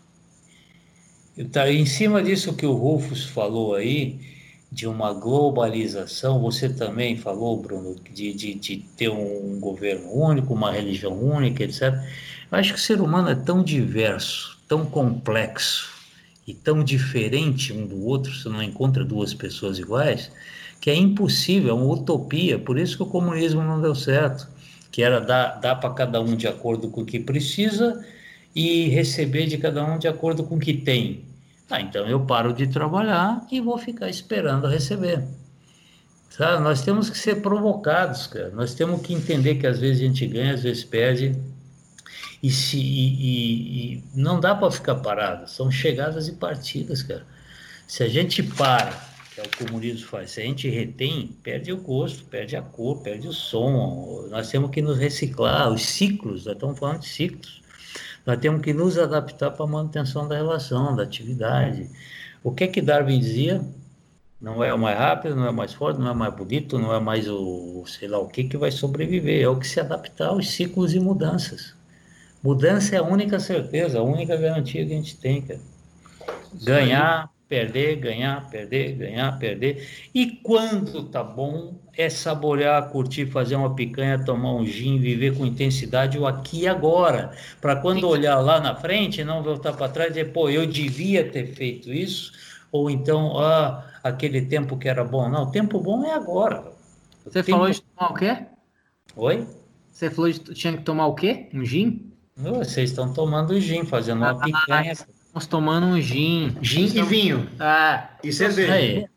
Tá, 1.51 1.71
em 1.71 1.85
cima 1.85 2.21
disso 2.23 2.55
que 2.55 2.65
o 2.65 2.73
Rufus 2.73 3.25
falou 3.25 3.75
aí, 3.75 4.19
de 4.71 4.87
uma 4.87 5.13
globalização, 5.13 6.41
você 6.41 6.67
também 6.67 7.15
falou, 7.17 7.61
Bruno, 7.61 7.95
de, 8.11 8.33
de, 8.33 8.55
de 8.55 8.77
ter 8.97 9.09
um 9.09 9.59
governo 9.59 10.11
único, 10.11 10.55
uma 10.55 10.71
religião 10.71 11.13
única, 11.13 11.63
etc. 11.63 11.93
Eu 12.51 12.57
acho 12.57 12.73
que 12.73 12.79
o 12.79 12.81
ser 12.81 12.99
humano 12.99 13.29
é 13.29 13.35
tão 13.35 13.63
diverso, 13.63 14.57
tão 14.67 14.83
complexo 14.83 15.87
e 16.47 16.55
tão 16.55 16.83
diferente 16.83 17.71
um 17.71 17.85
do 17.85 18.07
outro, 18.07 18.33
você 18.33 18.49
não 18.49 18.63
encontra 18.63 19.05
duas 19.05 19.35
pessoas 19.35 19.77
iguais, 19.77 20.31
que 20.79 20.89
é 20.89 20.95
impossível, 20.95 21.69
é 21.69 21.73
uma 21.73 21.93
utopia, 21.93 22.57
por 22.57 22.79
isso 22.79 22.97
que 22.97 23.03
o 23.03 23.07
comunismo 23.07 23.61
não 23.61 23.79
deu 23.79 23.93
certo 23.93 24.47
que 24.91 25.01
era 25.01 25.21
dar, 25.21 25.59
dar 25.59 25.75
para 25.75 25.93
cada 25.93 26.21
um 26.21 26.35
de 26.35 26.47
acordo 26.47 26.89
com 26.89 27.01
o 27.01 27.05
que 27.05 27.19
precisa 27.19 28.05
e 28.53 28.89
receber 28.89 29.47
de 29.47 29.57
cada 29.57 29.83
um 29.85 29.97
de 29.97 30.07
acordo 30.07 30.43
com 30.43 30.55
o 30.55 30.59
que 30.59 30.73
tem. 30.73 31.25
Ah, 31.69 31.79
então 31.79 32.05
eu 32.05 32.19
paro 32.19 32.53
de 32.53 32.67
trabalhar 32.67 33.47
e 33.49 33.61
vou 33.61 33.77
ficar 33.77 34.09
esperando 34.09 34.67
receber. 34.67 35.23
Sabe? 36.29 36.61
Nós 36.61 36.81
temos 36.81 37.09
que 37.09 37.17
ser 37.17 37.41
provocados, 37.41 38.27
cara. 38.27 38.49
Nós 38.49 38.73
temos 38.73 39.01
que 39.01 39.13
entender 39.13 39.55
que 39.55 39.65
às 39.65 39.79
vezes 39.79 40.01
a 40.01 40.05
gente 40.05 40.27
ganha, 40.27 40.53
às 40.53 40.63
vezes 40.63 40.83
perde. 40.83 41.33
E, 42.43 42.49
se, 42.49 42.77
e, 42.77 42.81
e, 42.81 43.93
e 43.93 44.03
não 44.13 44.39
dá 44.39 44.53
para 44.53 44.71
ficar 44.71 44.95
parado. 44.95 45.49
São 45.49 45.71
chegadas 45.71 46.27
e 46.27 46.33
partidas, 46.33 47.03
cara. 47.03 47.25
Se 47.87 48.03
a 48.03 48.09
gente 48.09 48.41
para 48.43 49.10
que 49.33 49.39
é 49.39 49.43
o 49.43 49.65
comunismo 49.65 50.07
faz. 50.07 50.31
Se 50.31 50.41
a 50.41 50.45
gente 50.45 50.69
retém, 50.69 51.35
perde 51.41 51.71
o 51.71 51.77
gosto, 51.77 52.25
perde 52.25 52.55
a 52.55 52.61
cor, 52.61 53.01
perde 53.01 53.27
o 53.27 53.33
som. 53.33 54.27
Nós 54.29 54.49
temos 54.49 54.69
que 54.71 54.81
nos 54.81 54.97
reciclar, 54.97 55.71
os 55.71 55.85
ciclos, 55.85 56.45
nós 56.45 56.55
estamos 56.55 56.77
falando 56.77 56.99
de 56.99 57.07
ciclos. 57.07 57.61
Nós 58.25 58.37
temos 58.39 58.61
que 58.61 58.73
nos 58.73 58.97
adaptar 58.97 59.51
para 59.51 59.65
a 59.65 59.67
manutenção 59.67 60.27
da 60.27 60.35
relação, 60.35 60.95
da 60.95 61.03
atividade. 61.03 61.89
O 62.43 62.51
que 62.51 62.65
é 62.65 62.67
que 62.67 62.81
Darwin 62.81 63.19
dizia? 63.19 63.63
Não 64.39 64.63
é 64.63 64.73
o 64.73 64.77
mais 64.77 64.97
rápido, 64.97 65.35
não 65.35 65.45
é 65.45 65.49
o 65.49 65.53
mais 65.53 65.73
forte, 65.73 65.99
não 65.99 66.07
é 66.07 66.11
o 66.11 66.15
mais 66.15 66.33
bonito, 66.35 66.77
não 66.77 66.93
é 66.93 66.99
mais 66.99 67.27
o 67.29 67.83
sei 67.85 68.07
lá 68.07 68.19
o 68.19 68.27
que 68.27 68.43
que 68.43 68.57
vai 68.57 68.71
sobreviver, 68.71 69.41
é 69.41 69.47
o 69.47 69.57
que 69.57 69.67
se 69.67 69.79
adaptar 69.79 70.29
aos 70.29 70.49
ciclos 70.49 70.93
e 70.93 70.99
mudanças. 70.99 71.75
Mudança 72.43 72.95
é 72.95 72.99
a 72.99 73.03
única 73.03 73.39
certeza, 73.39 73.99
a 73.99 74.03
única 74.03 74.35
garantia 74.35 74.85
que 74.85 74.91
a 74.91 74.95
gente 74.95 75.15
tem, 75.17 75.43
cara. 75.43 75.59
Ganhar, 76.53 77.30
perder, 77.51 77.97
ganhar, 77.97 78.49
perder, 78.49 78.93
ganhar, 78.93 79.37
perder. 79.37 79.85
E 80.15 80.37
quando 80.37 81.03
tá 81.03 81.21
bom, 81.21 81.75
é 81.97 82.09
saborear, 82.09 82.89
curtir, 82.89 83.25
fazer 83.25 83.57
uma 83.57 83.75
picanha, 83.75 84.23
tomar 84.23 84.53
um 84.53 84.65
gin, 84.65 84.97
viver 84.99 85.37
com 85.37 85.45
intensidade 85.45 86.17
o 86.17 86.25
aqui 86.25 86.61
e 86.61 86.67
agora. 86.69 87.35
Para 87.59 87.75
quando 87.75 88.07
olhar 88.07 88.39
lá 88.39 88.61
na 88.61 88.73
frente, 88.73 89.21
não 89.25 89.43
voltar 89.43 89.73
para 89.73 89.89
trás 89.89 90.11
e 90.11 90.13
dizer, 90.13 90.31
pô, 90.31 90.49
eu 90.49 90.65
devia 90.65 91.29
ter 91.29 91.47
feito 91.47 91.91
isso, 91.91 92.31
ou 92.71 92.89
então, 92.89 93.37
ah, 93.37 93.85
aquele 94.01 94.43
tempo 94.43 94.77
que 94.77 94.87
era 94.87 95.03
bom. 95.03 95.27
Não, 95.27 95.43
o 95.43 95.51
tempo 95.51 95.77
bom 95.77 96.05
é 96.05 96.13
agora. 96.13 96.71
Você 97.25 97.43
tempo... 97.43 97.57
falou 97.57 97.69
de 97.69 97.81
tomar 97.81 98.11
o 98.11 98.13
quê? 98.13 98.45
Oi? 99.17 99.47
Você 99.91 100.09
falou 100.09 100.31
de 100.31 100.39
tinha 100.39 100.77
que 100.77 100.83
tomar 100.83 101.07
o 101.07 101.15
quê? 101.15 101.49
Um 101.53 101.65
gin? 101.65 102.13
Vocês 102.37 102.91
estão 102.91 103.11
tomando 103.11 103.59
gin, 103.59 103.83
fazendo 103.83 104.19
uma 104.19 104.31
ah, 104.31 104.35
picanha. 104.35 104.93
Estamos 105.31 105.47
tomando 105.47 105.87
um 105.87 106.01
gin. 106.01 106.57
Gin 106.61 106.87
e 106.93 107.01
vinho. 107.03 107.49
Ah, 107.57 108.09
e 108.21 108.33
cerveja. 108.33 108.73
Aí. 108.73 109.07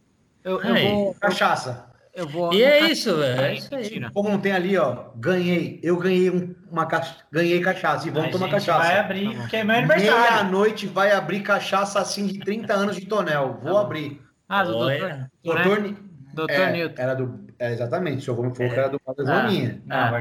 Eu, 0.44 0.62
eu 0.62 0.74
aí. 0.74 0.88
vou. 0.88 1.14
Cachaça. 1.14 1.86
Eu 2.14 2.28
vou. 2.28 2.54
E 2.54 2.62
é 2.62 2.88
isso, 2.88 3.16
velho. 3.16 3.40
É 3.40 3.54
isso 3.54 3.74
aí. 3.74 4.08
Como 4.12 4.28
não 4.28 4.38
tem 4.38 4.52
ali, 4.52 4.78
ó, 4.78 5.06
ganhei. 5.16 5.80
Eu 5.82 5.96
ganhei 5.96 6.30
um, 6.30 6.54
uma 6.70 6.86
cachaça. 6.86 7.16
Ganhei 7.32 7.60
cachaça. 7.60 8.06
E 8.06 8.12
vamos 8.12 8.30
tomar 8.30 8.48
cachaça. 8.48 8.78
Vai 8.78 8.98
abrir, 9.00 9.34
tá 9.34 9.40
porque 9.40 9.56
é 9.56 9.64
meu 9.64 9.76
aniversário. 9.76 10.20
Meia-noite 10.20 10.86
vai 10.86 11.10
abrir 11.10 11.40
cachaça 11.40 11.98
assim 11.98 12.28
de 12.28 12.38
30 12.38 12.72
anos 12.72 12.94
de 12.94 13.06
tonel. 13.06 13.58
Vou 13.60 13.74
tá 13.74 13.80
abrir. 13.80 14.22
Ah, 14.48 14.62
do 14.62 14.70
doutor. 14.70 15.28
Doutor, 15.42 15.80
né? 15.80 15.96
doutor 16.32 16.54
é, 16.54 16.72
Newton. 16.72 17.02
Era 17.02 17.14
do. 17.14 17.44
É, 17.58 17.72
exatamente. 17.72 18.18
O 18.18 18.22
senhor 18.22 18.36
falou 18.36 18.52
que 18.52 18.62
era 18.62 18.88
do 18.88 19.00
Padre 19.00 19.24
ah, 19.24 19.26
Joaninha. 19.26 19.82
Ah, 19.90 20.12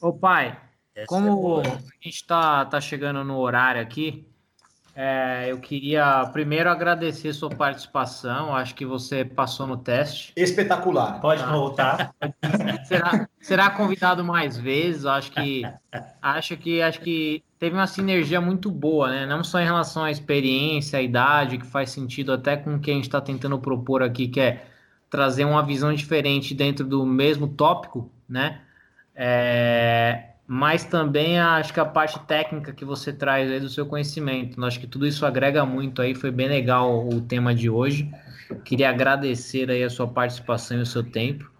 Ô, 0.00 0.12
pai. 0.12 0.58
Como 1.06 1.60
é 1.60 1.68
a 1.68 1.80
gente 2.02 2.16
está 2.16 2.64
tá 2.64 2.80
chegando 2.80 3.22
no 3.22 3.38
horário 3.38 3.80
aqui, 3.80 4.27
é, 5.00 5.52
eu 5.52 5.60
queria 5.60 6.28
primeiro 6.32 6.68
agradecer 6.68 7.32
sua 7.32 7.48
participação. 7.48 8.52
Acho 8.52 8.74
que 8.74 8.84
você 8.84 9.24
passou 9.24 9.64
no 9.64 9.76
teste. 9.76 10.32
Espetacular. 10.34 11.20
Pode 11.20 11.40
tá. 11.40 11.52
voltar. 11.52 12.14
será, 12.84 13.28
será 13.40 13.70
convidado 13.70 14.24
mais 14.24 14.58
vezes. 14.58 15.06
Acho 15.06 15.30
que 15.30 15.62
acho 16.20 16.56
que 16.56 16.82
acho 16.82 17.00
que 17.00 17.44
teve 17.60 17.76
uma 17.76 17.86
sinergia 17.86 18.40
muito 18.40 18.72
boa, 18.72 19.08
né? 19.08 19.24
Não 19.24 19.44
só 19.44 19.60
em 19.60 19.64
relação 19.64 20.02
à 20.02 20.10
experiência, 20.10 20.98
à 20.98 21.02
idade, 21.02 21.58
que 21.58 21.66
faz 21.66 21.90
sentido 21.90 22.32
até 22.32 22.56
com 22.56 22.74
o 22.74 22.80
que 22.80 22.90
a 22.90 22.94
gente 22.94 23.04
está 23.04 23.20
tentando 23.20 23.56
propor 23.56 24.02
aqui, 24.02 24.26
que 24.26 24.40
é 24.40 24.64
trazer 25.08 25.44
uma 25.44 25.64
visão 25.64 25.94
diferente 25.94 26.52
dentro 26.54 26.84
do 26.84 27.06
mesmo 27.06 27.46
tópico, 27.46 28.10
né? 28.28 28.62
É, 29.14 30.30
mas 30.50 30.82
também 30.82 31.38
acho 31.38 31.74
que 31.74 31.78
a 31.78 31.84
parte 31.84 32.18
técnica 32.20 32.72
que 32.72 32.82
você 32.82 33.12
traz 33.12 33.50
aí 33.50 33.60
do 33.60 33.68
seu 33.68 33.84
conhecimento. 33.84 34.64
Acho 34.64 34.80
que 34.80 34.86
tudo 34.86 35.06
isso 35.06 35.26
agrega 35.26 35.66
muito 35.66 36.00
aí, 36.00 36.14
foi 36.14 36.30
bem 36.30 36.48
legal 36.48 37.06
o 37.06 37.20
tema 37.20 37.54
de 37.54 37.68
hoje. 37.68 38.10
Queria 38.64 38.88
agradecer 38.88 39.70
aí 39.70 39.84
a 39.84 39.90
sua 39.90 40.08
participação 40.08 40.78
e 40.78 40.80
o 40.80 40.86
seu 40.86 41.02
tempo. 41.02 41.50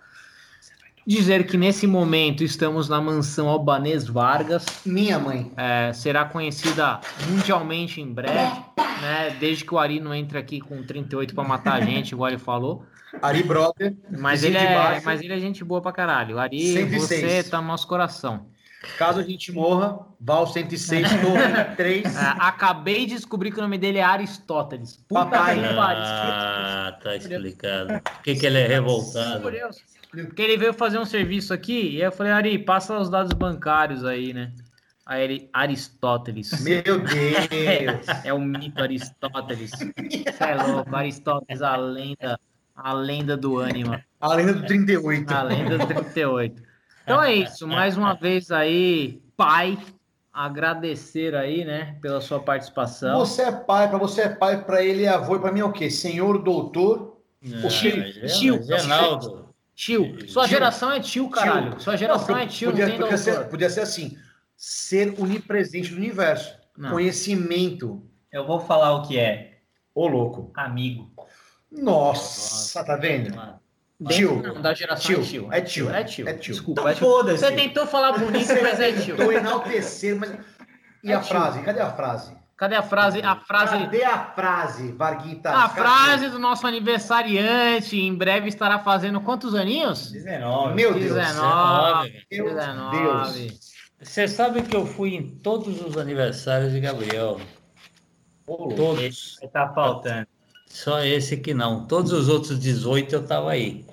Dizer 1.06 1.46
que 1.46 1.58
nesse 1.58 1.86
momento 1.86 2.42
estamos 2.42 2.88
na 2.88 2.98
mansão 2.98 3.46
Albanês 3.48 4.06
Vargas. 4.06 4.64
Minha 4.86 5.18
mãe. 5.18 5.52
É, 5.54 5.92
será 5.92 6.24
conhecida 6.24 6.98
mundialmente 7.28 8.00
em 8.00 8.10
breve, 8.10 8.58
né? 9.02 9.36
Desde 9.38 9.66
que 9.66 9.74
o 9.74 9.78
Ari 9.78 10.00
não 10.00 10.14
entre 10.14 10.38
aqui 10.38 10.62
com 10.62 10.82
38 10.82 11.34
para 11.34 11.44
matar 11.46 11.74
a 11.74 11.80
gente, 11.82 12.12
igual 12.12 12.30
ele 12.30 12.38
falou. 12.38 12.86
Ari 13.20 13.42
Brother. 13.42 13.94
Mas 14.18 14.42
ele, 14.42 14.56
é, 14.56 15.00
mas 15.04 15.20
ele 15.20 15.34
é 15.34 15.38
gente 15.38 15.62
boa 15.62 15.82
pra 15.82 15.92
caralho. 15.92 16.38
Ari, 16.38 16.72
106. 16.72 17.00
você 17.00 17.42
tá 17.42 17.60
no 17.60 17.68
nosso 17.68 17.86
coração. 17.86 18.46
Caso 18.96 19.18
a 19.18 19.22
gente 19.22 19.50
morra, 19.50 19.98
Val 20.20 20.46
106, 20.46 21.08
Torre 21.20 21.64
3. 21.76 22.16
É, 22.16 22.20
acabei 22.38 23.06
de 23.06 23.14
descobrir 23.14 23.50
que 23.50 23.58
o 23.58 23.62
nome 23.62 23.76
dele 23.76 23.98
é 23.98 24.04
Aristóteles. 24.04 24.96
Puta 25.08 25.26
Papai. 25.26 25.58
Ah, 25.64 26.96
tá 27.02 27.16
explicado. 27.16 28.00
Por 28.00 28.22
que, 28.22 28.36
que 28.36 28.46
ele 28.46 28.58
é 28.58 28.66
revoltado? 28.66 29.50
Porque 30.10 30.42
ele 30.42 30.56
veio 30.56 30.72
fazer 30.72 30.98
um 30.98 31.04
serviço 31.04 31.52
aqui 31.52 31.96
e 31.96 32.00
eu 32.00 32.12
falei, 32.12 32.32
Ari, 32.32 32.58
passa 32.58 32.98
os 32.98 33.10
dados 33.10 33.32
bancários 33.32 34.04
aí, 34.04 34.32
né? 34.32 34.52
Aí 35.04 35.24
ele, 35.24 35.50
Aristóteles. 35.52 36.62
Meu 36.62 36.82
Deus! 37.00 38.06
é 38.24 38.32
o 38.32 38.38
mito 38.38 38.82
Aristóteles. 38.82 39.70
Você 39.70 40.44
é 40.44 40.54
louco, 40.54 40.94
Aristóteles, 40.94 41.62
a 41.62 41.76
lenda, 41.76 42.38
a 42.76 42.92
lenda 42.92 43.36
do 43.36 43.58
ânima. 43.58 44.04
A 44.20 44.34
lenda 44.34 44.52
do 44.52 44.66
38. 44.66 45.30
A 45.32 45.42
lenda 45.42 45.78
do 45.78 45.86
38. 45.86 46.67
Então 47.08 47.22
é 47.22 47.34
isso, 47.34 47.66
mais 47.66 47.96
uma 47.96 48.12
vez 48.12 48.50
aí, 48.50 49.22
pai, 49.34 49.78
agradecer 50.30 51.34
aí, 51.34 51.64
né, 51.64 51.96
pela 52.02 52.20
sua 52.20 52.38
participação. 52.38 53.18
Você 53.20 53.42
é 53.42 53.50
pai, 53.50 53.88
para 53.88 53.96
você 53.96 54.22
é 54.22 54.28
pai, 54.28 54.62
para 54.62 54.84
ele 54.84 55.04
é 55.04 55.08
avô, 55.08 55.36
e 55.36 55.38
para 55.38 55.50
mim 55.50 55.60
é 55.60 55.64
o 55.64 55.72
quê? 55.72 55.90
Senhor 55.90 56.42
doutor? 56.42 57.22
Não, 57.40 57.66
o 57.66 57.68
tio, 57.70 58.02
é, 58.02 58.26
tio, 58.26 58.62
Genaldo. 58.62 59.48
Tio, 59.74 60.28
sua 60.28 60.42
tio. 60.42 60.50
geração 60.50 60.92
é 60.92 61.00
tio, 61.00 61.30
caralho. 61.30 61.70
Tio. 61.70 61.80
Sua 61.80 61.96
geração 61.96 62.34
não, 62.34 62.42
é 62.42 62.46
tio, 62.46 62.70
podia, 62.72 62.98
podia 62.98 63.16
ser, 63.16 63.48
podia 63.48 63.70
ser 63.70 63.80
assim, 63.80 64.18
ser 64.54 65.14
onipresente 65.18 65.90
do 65.90 65.96
universo, 65.96 66.54
não. 66.76 66.90
conhecimento. 66.90 68.04
Eu 68.30 68.46
vou 68.46 68.60
falar 68.60 68.92
o 68.96 69.08
que 69.08 69.18
é. 69.18 69.60
Ô, 69.94 70.06
louco. 70.06 70.50
Amigo. 70.54 71.10
Nossa, 71.72 72.84
tá 72.84 72.96
vendo? 72.96 73.34
Tio. 74.06 74.40
Não, 74.40 74.62
da 74.62 74.72
geração 74.74 75.22
tio. 75.22 75.52
É 75.52 75.60
tio. 75.60 75.90
É 75.92 76.04
tio. 76.04 76.28
É 76.28 76.34
tio. 76.34 76.52
Desculpa. 76.52 76.80
Então, 76.82 76.88
é 76.92 76.94
foda-se. 76.94 77.38
Você 77.38 77.52
tentou 77.52 77.84
falar 77.86 78.12
bonito, 78.12 78.48
mas 78.62 78.78
é 78.78 78.92
tio. 78.92 79.16
Tentou 79.18 79.32
enaltecer, 79.32 80.16
mas. 80.16 80.32
E 81.02 81.10
é 81.10 81.14
a 81.14 81.20
tio. 81.20 81.28
frase? 81.28 81.62
Cadê 81.62 81.80
a 81.80 81.90
frase? 81.90 82.38
Cadê 82.56 82.74
a 82.76 82.82
frase? 82.82 83.20
A 83.22 83.36
frase. 83.36 83.78
Cadê 83.78 84.04
a 84.04 84.24
frase, 84.34 84.92
Varguita? 84.92 85.50
A 85.50 85.68
Cadê? 85.68 85.80
frase 85.80 86.28
do 86.28 86.38
nosso 86.38 86.66
aniversariante. 86.66 87.98
Em 88.00 88.14
breve 88.14 88.48
estará 88.48 88.78
fazendo 88.78 89.20
quantos 89.20 89.54
aninhos? 89.54 90.12
19. 90.12 90.74
Meu 90.74 90.94
Deus. 90.94 91.14
19. 91.14 92.26
19. 92.30 92.96
Meu 93.00 93.14
Deus. 93.32 93.60
Você 94.00 94.28
sabe 94.28 94.62
que 94.62 94.76
eu 94.76 94.86
fui 94.86 95.14
em 95.16 95.28
todos 95.38 95.80
os 95.80 95.96
aniversários 95.96 96.72
de 96.72 96.78
Gabriel. 96.80 97.40
Todos. 98.46 99.38
Está 99.42 99.68
faltando. 99.72 100.26
Só 100.68 101.02
esse 101.02 101.36
que 101.36 101.54
não. 101.54 101.86
Todos 101.86 102.12
os 102.12 102.28
outros 102.28 102.58
18 102.58 103.14
eu 103.14 103.20
estava 103.22 103.50
aí. 103.50 103.84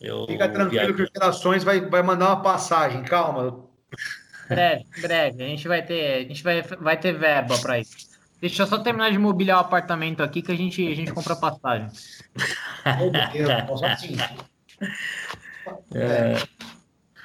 Eu 0.00 0.26
Fica 0.26 0.48
tranquilo 0.48 0.94
que 0.94 1.02
o 1.02 1.08
Gerações 1.12 1.64
vai, 1.64 1.80
vai 1.80 2.02
mandar 2.02 2.28
uma 2.28 2.42
passagem, 2.42 3.02
calma. 3.02 3.64
Breve, 4.48 4.84
breve. 5.00 5.42
A 5.42 5.46
gente 5.46 5.68
vai 5.68 5.84
ter, 5.84 6.14
a 6.14 6.28
gente 6.28 6.42
vai, 6.42 6.62
vai 6.62 6.98
ter 6.98 7.12
verba 7.12 7.58
para 7.58 7.80
isso. 7.80 8.08
Deixa 8.40 8.62
eu 8.62 8.66
só 8.66 8.78
terminar 8.78 9.10
de 9.10 9.18
mobiliar 9.18 9.58
o 9.58 9.60
apartamento 9.60 10.22
aqui 10.22 10.40
que 10.40 10.52
a 10.52 10.56
gente, 10.56 10.86
a 10.86 10.94
gente 10.94 11.12
compra 11.12 11.34
passagem. 11.34 11.88
é, 15.94 16.36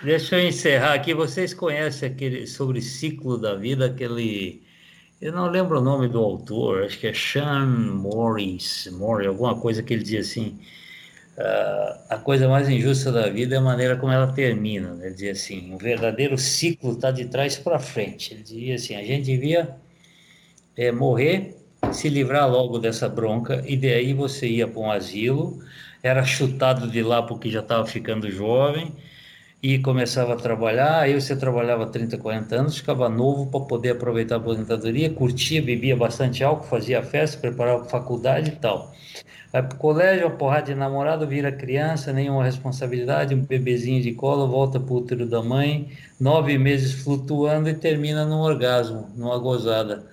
deixa 0.04 0.38
eu 0.38 0.48
encerrar 0.48 0.94
aqui. 0.96 1.14
Vocês 1.14 1.54
conhecem 1.54 2.10
aquele 2.10 2.48
sobre 2.48 2.82
ciclo 2.82 3.38
da 3.38 3.54
vida, 3.54 3.86
aquele 3.86 4.64
eu 5.22 5.32
não 5.32 5.50
lembro 5.50 5.80
o 5.80 5.82
nome 5.82 6.08
do 6.08 6.20
autor, 6.20 6.84
acho 6.84 7.00
que 7.00 7.08
é 7.08 7.14
Sean 7.14 7.66
Morris, 7.66 8.90
Morris 8.92 9.28
alguma 9.28 9.60
coisa 9.60 9.82
que 9.82 9.94
ele 9.94 10.04
diz 10.04 10.30
assim, 10.30 10.60
uh, 11.38 12.00
a 12.10 12.18
coisa 12.18 12.48
mais 12.48 12.68
injusta 12.70 13.12
da 13.12 13.30
vida 13.30 13.56
é 13.56 13.58
a 13.58 13.62
maneira 13.62 13.96
como 13.96 14.12
ela 14.12 14.28
termina. 14.34 14.94
Né? 14.94 15.06
Ele 15.06 15.14
dizia 15.14 15.32
assim, 15.32 15.74
o 15.74 15.78
verdadeiro 15.78 16.38
ciclo 16.38 16.94
está 16.94 17.12
de 17.12 17.26
trás 17.26 17.58
para 17.58 17.80
frente. 17.80 18.34
Ele 18.34 18.44
dizia 18.44 18.76
assim, 18.76 18.96
a 18.96 19.04
gente 19.04 19.26
devia 19.26 19.76
é, 20.76 20.92
morrer, 20.92 21.58
se 21.92 22.10
livrar 22.10 22.50
logo 22.50 22.80
dessa 22.80 23.08
bronca, 23.10 23.64
e 23.66 23.78
daí 23.78 24.14
você 24.14 24.48
ia 24.48 24.68
para 24.68 24.80
um 24.80 24.92
asilo, 24.92 25.60
era 26.02 26.24
chutado 26.26 26.90
de 26.90 27.02
lá 27.02 27.22
porque 27.24 27.50
já 27.50 27.60
estava 27.60 27.86
ficando 27.86 28.30
jovem, 28.30 28.94
e 29.64 29.80
começava 29.80 30.34
a 30.34 30.36
trabalhar, 30.36 31.00
aí 31.00 31.14
você 31.14 31.38
trabalhava 31.38 31.88
30, 31.88 32.18
40 32.18 32.54
anos, 32.54 32.78
ficava 32.78 33.08
novo 33.08 33.50
para 33.50 33.62
poder 33.62 33.92
aproveitar 33.92 34.36
a 34.36 34.38
aposentadoria, 34.38 35.10
curtia, 35.10 35.62
bebia 35.62 35.96
bastante 35.96 36.44
álcool, 36.44 36.68
fazia 36.68 37.02
festa, 37.02 37.40
preparava 37.40 37.80
para 37.80 37.90
faculdade 37.90 38.50
e 38.50 38.56
tal. 38.58 38.94
Vai 39.54 39.64
para 39.64 39.76
o 39.76 39.80
colégio, 39.80 40.28
uma 40.28 40.36
porrada 40.36 40.66
de 40.66 40.76
namorado, 40.76 41.26
vira 41.26 41.50
criança, 41.50 42.12
nenhuma 42.12 42.44
responsabilidade, 42.44 43.34
um 43.34 43.46
bebezinho 43.46 44.04
de 44.04 44.12
colo, 44.12 44.50
volta 44.50 44.82
para 44.82 44.94
o 44.94 44.98
útero 44.98 45.26
da 45.26 45.42
mãe, 45.42 45.90
nove 46.20 46.58
meses 46.58 47.02
flutuando 47.02 47.70
e 47.70 47.74
termina 47.74 48.26
num 48.26 48.42
orgasmo, 48.42 49.10
numa 49.16 49.38
gozada. 49.38 50.06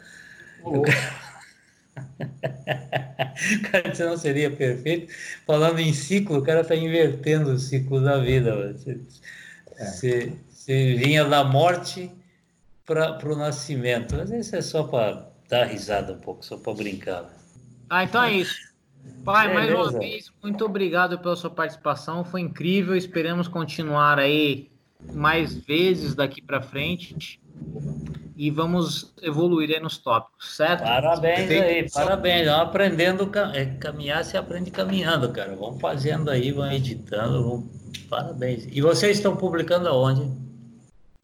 Oh. 0.63 0.79
o 0.79 0.83
cara 3.73 3.93
não 3.99 4.17
seria 4.17 4.51
perfeito. 4.51 5.13
Falando 5.45 5.81
em 5.81 5.93
ciclo, 5.93 6.39
o 6.39 6.43
cara 6.43 6.61
está 6.61 6.77
invertendo 6.77 7.51
o 7.51 7.59
ciclo 7.59 8.01
da 8.01 8.17
vida. 8.19 8.77
Você, 9.87 10.33
você 10.49 10.95
vinha 10.95 11.25
da 11.25 11.43
morte 11.43 12.11
para 12.85 13.19
o 13.25 13.37
nascimento. 13.37 14.17
Mas 14.17 14.31
isso 14.31 14.57
é 14.57 14.63
só 14.63 14.83
para 14.85 15.29
dar 15.49 15.65
risada 15.65 16.13
um 16.13 16.19
pouco, 16.19 16.45
só 16.45 16.57
para 16.57 16.75
brincar. 16.75 17.31
Ah, 17.89 18.05
então 18.05 18.23
é 18.23 18.33
isso. 18.35 18.71
Pai, 19.25 19.49
Beleza. 19.49 19.75
mais 19.75 19.93
uma 19.93 19.99
vez, 19.99 20.33
muito 20.43 20.65
obrigado 20.65 21.19
pela 21.19 21.35
sua 21.35 21.51
participação. 21.51 22.25
Foi 22.25 22.41
incrível. 22.41 22.95
Esperamos 22.97 23.49
continuar 23.49 24.19
aí 24.19 24.71
mais 25.13 25.55
vezes 25.55 26.15
daqui 26.15 26.43
para 26.43 26.61
frente. 26.61 27.41
e 28.37 28.51
vamos 28.51 29.13
evoluir 29.21 29.71
aí 29.71 29.81
nos 29.81 29.99
tópicos, 29.99 30.57
certo? 30.57 30.83
Parabéns 30.83 31.51
aí, 31.51 31.91
parabéns. 31.91 32.47
Vamos 32.47 32.63
aprendendo, 32.63 33.31
é, 33.55 33.67
caminhar 33.67 34.25
se 34.25 34.37
aprende 34.37 34.71
caminhando, 34.71 35.31
cara. 35.31 35.55
Vamos 35.55 35.79
fazendo 35.81 36.31
aí, 36.31 36.51
vamos 36.51 36.75
editando, 36.75 37.43
vamos... 37.43 37.80
parabéns. 38.09 38.67
E 38.71 38.81
vocês 38.81 39.17
estão 39.17 39.37
publicando 39.37 39.89
aonde? 39.89 40.31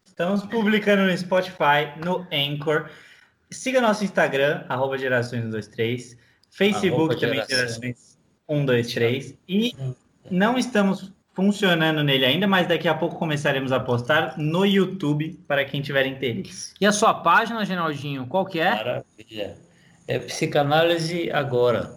Estamos 0.05 0.43
publicando 0.45 1.03
no 1.03 1.17
Spotify, 1.17 1.93
no 2.03 2.25
Anchor. 2.31 2.89
Siga 3.51 3.79
nosso 3.79 4.03
Instagram, 4.03 4.65
arroba 4.67 4.97
gerações123, 4.97 6.17
Facebook 6.49 7.13
arroba 7.13 7.19
também, 7.19 7.45
gerações 7.47 8.17
123. 8.49 9.35
E 9.47 9.75
não 10.29 10.57
estamos 10.57 11.13
funcionando 11.33 12.03
nele 12.03 12.25
ainda, 12.25 12.47
mas 12.47 12.67
daqui 12.67 12.87
a 12.87 12.95
pouco 12.95 13.15
começaremos 13.15 13.71
a 13.71 13.79
postar 13.79 14.37
no 14.37 14.65
YouTube 14.65 15.39
para 15.47 15.63
quem 15.63 15.81
tiver 15.81 16.07
interesse. 16.07 16.73
E 16.81 16.85
a 16.85 16.91
sua 16.91 17.13
página, 17.13 17.63
Genaldinho, 17.63 18.25
qual 18.25 18.45
que 18.45 18.59
é? 18.59 18.71
Maravilha. 18.71 19.55
É 20.07 20.17
Psicanálise 20.17 21.29
Agora. 21.31 21.91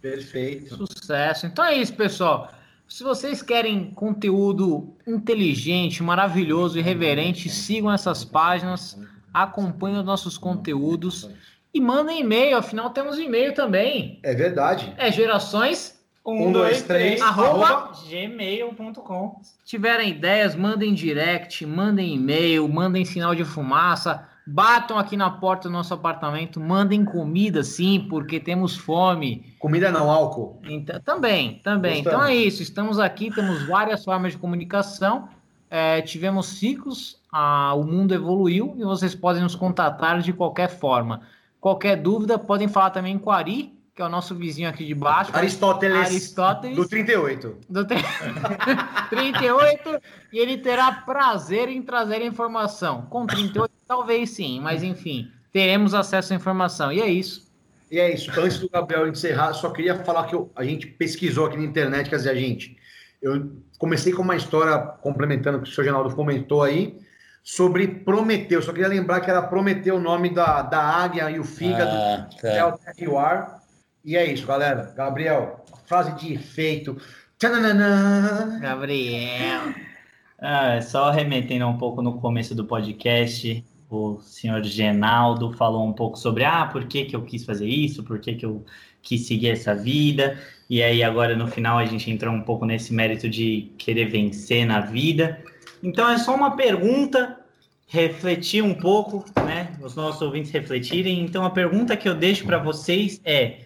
Perfeito. 0.00 0.76
Sucesso. 0.76 1.46
Então 1.46 1.64
é 1.64 1.76
isso, 1.76 1.94
pessoal. 1.94 2.52
Se 2.92 3.02
vocês 3.02 3.40
querem 3.40 3.90
conteúdo 3.90 4.94
inteligente, 5.06 6.02
maravilhoso 6.02 6.78
e 6.78 6.82
reverente, 6.82 7.48
sigam 7.48 7.90
essas 7.90 8.22
páginas, 8.22 9.00
acompanhem 9.32 10.00
os 10.00 10.04
nossos 10.04 10.36
conteúdos 10.36 11.26
e 11.72 11.80
mandem 11.80 12.20
e-mail, 12.20 12.58
afinal 12.58 12.90
temos 12.90 13.18
e-mail 13.18 13.54
também. 13.54 14.20
É 14.22 14.34
verdade. 14.34 14.92
É 14.98 15.10
gerações 15.10 16.04
1, 16.22 16.52
2, 16.52 16.82
3, 16.82 17.22
arroba 17.22 17.92
gmail.com. 18.06 19.40
Se 19.40 19.64
tiverem 19.64 20.10
ideias, 20.10 20.54
mandem 20.54 20.92
direct, 20.92 21.64
mandem 21.64 22.14
e-mail, 22.14 22.68
mandem 22.68 23.06
sinal 23.06 23.34
de 23.34 23.42
fumaça 23.42 24.28
Batam 24.46 24.98
aqui 24.98 25.16
na 25.16 25.30
porta 25.30 25.68
do 25.68 25.72
nosso 25.72 25.94
apartamento, 25.94 26.58
mandem 26.58 27.04
comida, 27.04 27.62
sim, 27.62 28.06
porque 28.08 28.40
temos 28.40 28.76
fome. 28.76 29.54
Comida 29.58 29.90
não, 29.92 30.10
álcool. 30.10 30.60
Então, 30.64 31.00
também, 31.00 31.60
também. 31.62 32.02
Gostamos. 32.02 32.18
Então 32.18 32.28
é 32.28 32.34
isso, 32.34 32.62
estamos 32.62 32.98
aqui, 32.98 33.30
temos 33.30 33.66
várias 33.66 34.04
formas 34.04 34.32
de 34.32 34.38
comunicação, 34.38 35.28
é, 35.70 36.02
tivemos 36.02 36.46
ciclos, 36.46 37.20
a, 37.30 37.72
o 37.74 37.84
mundo 37.84 38.12
evoluiu 38.12 38.74
e 38.76 38.82
vocês 38.82 39.14
podem 39.14 39.42
nos 39.42 39.54
contatar 39.54 40.20
de 40.20 40.32
qualquer 40.32 40.68
forma. 40.68 41.22
Qualquer 41.60 41.96
dúvida, 41.96 42.36
podem 42.36 42.66
falar 42.66 42.90
também 42.90 43.16
com 43.16 43.30
o 43.30 43.32
Ari, 43.32 43.72
que 43.94 44.00
é 44.00 44.04
o 44.04 44.08
nosso 44.08 44.34
vizinho 44.34 44.68
aqui 44.68 44.86
de 44.86 44.94
baixo. 44.94 45.30
Aristóteles. 45.34 45.98
Aristóteles. 45.98 46.76
Do 46.76 46.88
38. 46.88 47.58
Do 47.68 47.86
38. 47.86 50.02
e 50.32 50.38
ele 50.38 50.58
terá 50.58 50.90
prazer 50.92 51.68
em 51.68 51.82
trazer 51.82 52.22
informação. 52.22 53.02
Com 53.02 53.26
38, 53.26 53.70
talvez 53.86 54.30
sim, 54.30 54.60
mas 54.60 54.82
enfim, 54.82 55.30
teremos 55.52 55.92
acesso 55.92 56.32
à 56.32 56.36
informação. 56.36 56.90
E 56.90 57.02
é 57.02 57.08
isso. 57.08 57.52
E 57.90 58.00
é 58.00 58.14
isso. 58.14 58.30
Então, 58.30 58.44
antes 58.44 58.58
do 58.58 58.70
Gabriel 58.70 59.06
encerrar, 59.06 59.52
só 59.52 59.70
queria 59.70 60.02
falar 60.02 60.26
que 60.26 60.34
eu, 60.34 60.50
a 60.56 60.64
gente 60.64 60.86
pesquisou 60.86 61.44
aqui 61.44 61.58
na 61.58 61.64
internet, 61.64 62.08
quer 62.08 62.16
dizer, 62.16 62.30
a 62.30 62.34
gente. 62.34 62.78
Eu 63.20 63.52
comecei 63.78 64.12
com 64.12 64.22
uma 64.22 64.34
história 64.34 64.76
complementando 64.78 65.58
o 65.58 65.62
que 65.62 65.68
o 65.68 65.72
senhor 65.72 65.84
Genaldo 65.84 66.16
comentou 66.16 66.62
aí, 66.62 66.98
sobre 67.44 67.86
Prometeu. 67.86 68.62
Só 68.62 68.72
queria 68.72 68.88
lembrar 68.88 69.20
que 69.20 69.30
era 69.30 69.42
Prometeu 69.42 69.96
o 69.96 70.00
nome 70.00 70.30
da, 70.30 70.62
da 70.62 70.80
águia 70.80 71.30
e 71.30 71.38
o 71.38 71.44
fígado, 71.44 71.90
ah, 71.90 72.28
tá. 72.40 72.48
é 72.48 72.64
o 72.64 72.78
terra 72.78 73.61
e 74.04 74.16
é 74.16 74.24
isso, 74.24 74.46
galera. 74.46 74.92
Gabriel, 74.96 75.64
frase 75.86 76.12
de 76.16 76.34
efeito. 76.34 76.96
Tchananã. 77.38 78.58
Gabriel. 78.60 79.74
Ah, 80.38 80.80
só 80.82 81.10
remetendo 81.10 81.66
um 81.66 81.78
pouco 81.78 82.02
no 82.02 82.18
começo 82.18 82.54
do 82.54 82.64
podcast, 82.64 83.64
o 83.88 84.20
senhor 84.20 84.62
Genaldo 84.64 85.52
falou 85.52 85.86
um 85.86 85.92
pouco 85.92 86.18
sobre 86.18 86.44
ah, 86.44 86.66
por 86.66 86.86
que, 86.86 87.04
que 87.04 87.14
eu 87.14 87.22
quis 87.22 87.44
fazer 87.44 87.68
isso, 87.68 88.02
por 88.02 88.18
que, 88.18 88.34
que 88.34 88.44
eu 88.44 88.64
quis 89.02 89.26
seguir 89.26 89.50
essa 89.50 89.74
vida. 89.74 90.40
E 90.70 90.82
aí, 90.82 91.02
agora 91.02 91.36
no 91.36 91.46
final, 91.46 91.78
a 91.78 91.84
gente 91.84 92.10
entrou 92.10 92.34
um 92.34 92.42
pouco 92.42 92.64
nesse 92.64 92.92
mérito 92.92 93.28
de 93.28 93.72
querer 93.76 94.06
vencer 94.06 94.64
na 94.64 94.80
vida. 94.80 95.38
Então, 95.82 96.08
é 96.08 96.16
só 96.16 96.34
uma 96.34 96.56
pergunta, 96.56 97.38
refletir 97.86 98.62
um 98.62 98.74
pouco, 98.74 99.24
né? 99.44 99.72
Os 99.82 99.94
nossos 99.94 100.22
ouvintes 100.22 100.50
refletirem. 100.50 101.20
Então, 101.20 101.44
a 101.44 101.50
pergunta 101.50 101.96
que 101.96 102.08
eu 102.08 102.14
deixo 102.14 102.46
para 102.46 102.58
vocês 102.58 103.20
é 103.24 103.58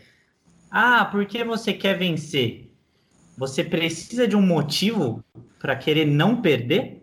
ah, 0.70 1.04
por 1.04 1.24
que 1.26 1.44
você 1.44 1.72
quer 1.72 1.98
vencer? 1.98 2.70
Você 3.38 3.62
precisa 3.62 4.26
de 4.26 4.34
um 4.34 4.42
motivo 4.42 5.22
para 5.58 5.76
querer 5.76 6.06
não 6.06 6.40
perder? 6.40 7.02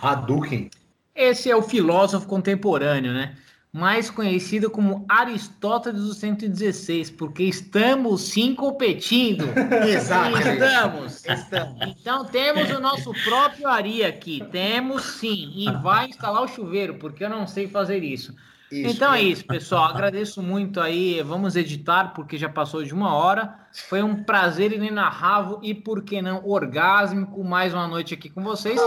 Hadouken. 0.00 0.70
Esse 1.14 1.50
é 1.50 1.56
o 1.56 1.62
filósofo 1.62 2.26
contemporâneo, 2.26 3.12
né? 3.12 3.36
Mais 3.72 4.10
conhecido 4.10 4.70
como 4.70 5.04
Aristóteles 5.08 6.02
do 6.02 6.12
116, 6.12 7.10
porque 7.10 7.44
estamos 7.44 8.22
sim 8.22 8.54
competindo. 8.54 9.44
Exato. 9.88 10.38
Estamos, 10.38 11.24
estamos. 11.24 11.96
Então 12.00 12.24
temos 12.26 12.70
o 12.70 12.80
nosso 12.80 13.12
próprio 13.24 13.66
Ari 13.68 14.04
aqui. 14.04 14.44
Temos 14.50 15.02
sim. 15.04 15.52
E 15.56 15.70
vai 15.82 16.08
instalar 16.08 16.42
o 16.42 16.48
chuveiro, 16.48 16.94
porque 16.94 17.24
eu 17.24 17.30
não 17.30 17.46
sei 17.46 17.66
fazer 17.66 18.04
isso. 18.04 18.34
Isso, 18.72 18.96
então 18.96 19.12
é 19.12 19.22
isso, 19.22 19.44
pessoal. 19.44 19.84
Agradeço 19.84 20.42
muito 20.42 20.80
aí. 20.80 21.22
Vamos 21.22 21.56
editar, 21.56 22.14
porque 22.14 22.38
já 22.38 22.48
passou 22.48 22.82
de 22.82 22.94
uma 22.94 23.14
hora. 23.14 23.54
Foi 23.88 24.02
um 24.02 24.24
prazer 24.24 24.72
inenarrável 24.72 25.58
e, 25.62 25.74
por 25.74 26.02
que 26.02 26.22
não, 26.22 26.42
orgásmico. 26.46 27.44
Mais 27.44 27.74
uma 27.74 27.86
noite 27.86 28.14
aqui 28.14 28.30
com 28.30 28.42
vocês. 28.42 28.80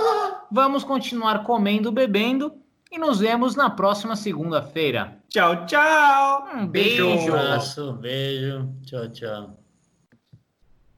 Vamos 0.52 0.84
continuar 0.84 1.44
comendo, 1.44 1.92
bebendo 1.92 2.54
e 2.92 2.98
nos 2.98 3.20
vemos 3.20 3.56
na 3.56 3.70
próxima 3.70 4.16
segunda-feira. 4.16 5.20
Tchau, 5.30 5.66
tchau. 5.68 6.48
Um 6.56 6.66
beijo. 6.66 7.08
Um 7.08 7.36
abraço, 7.36 7.94
beijo. 7.94 8.68
Tchau, 8.84 9.10
tchau. 9.10 9.65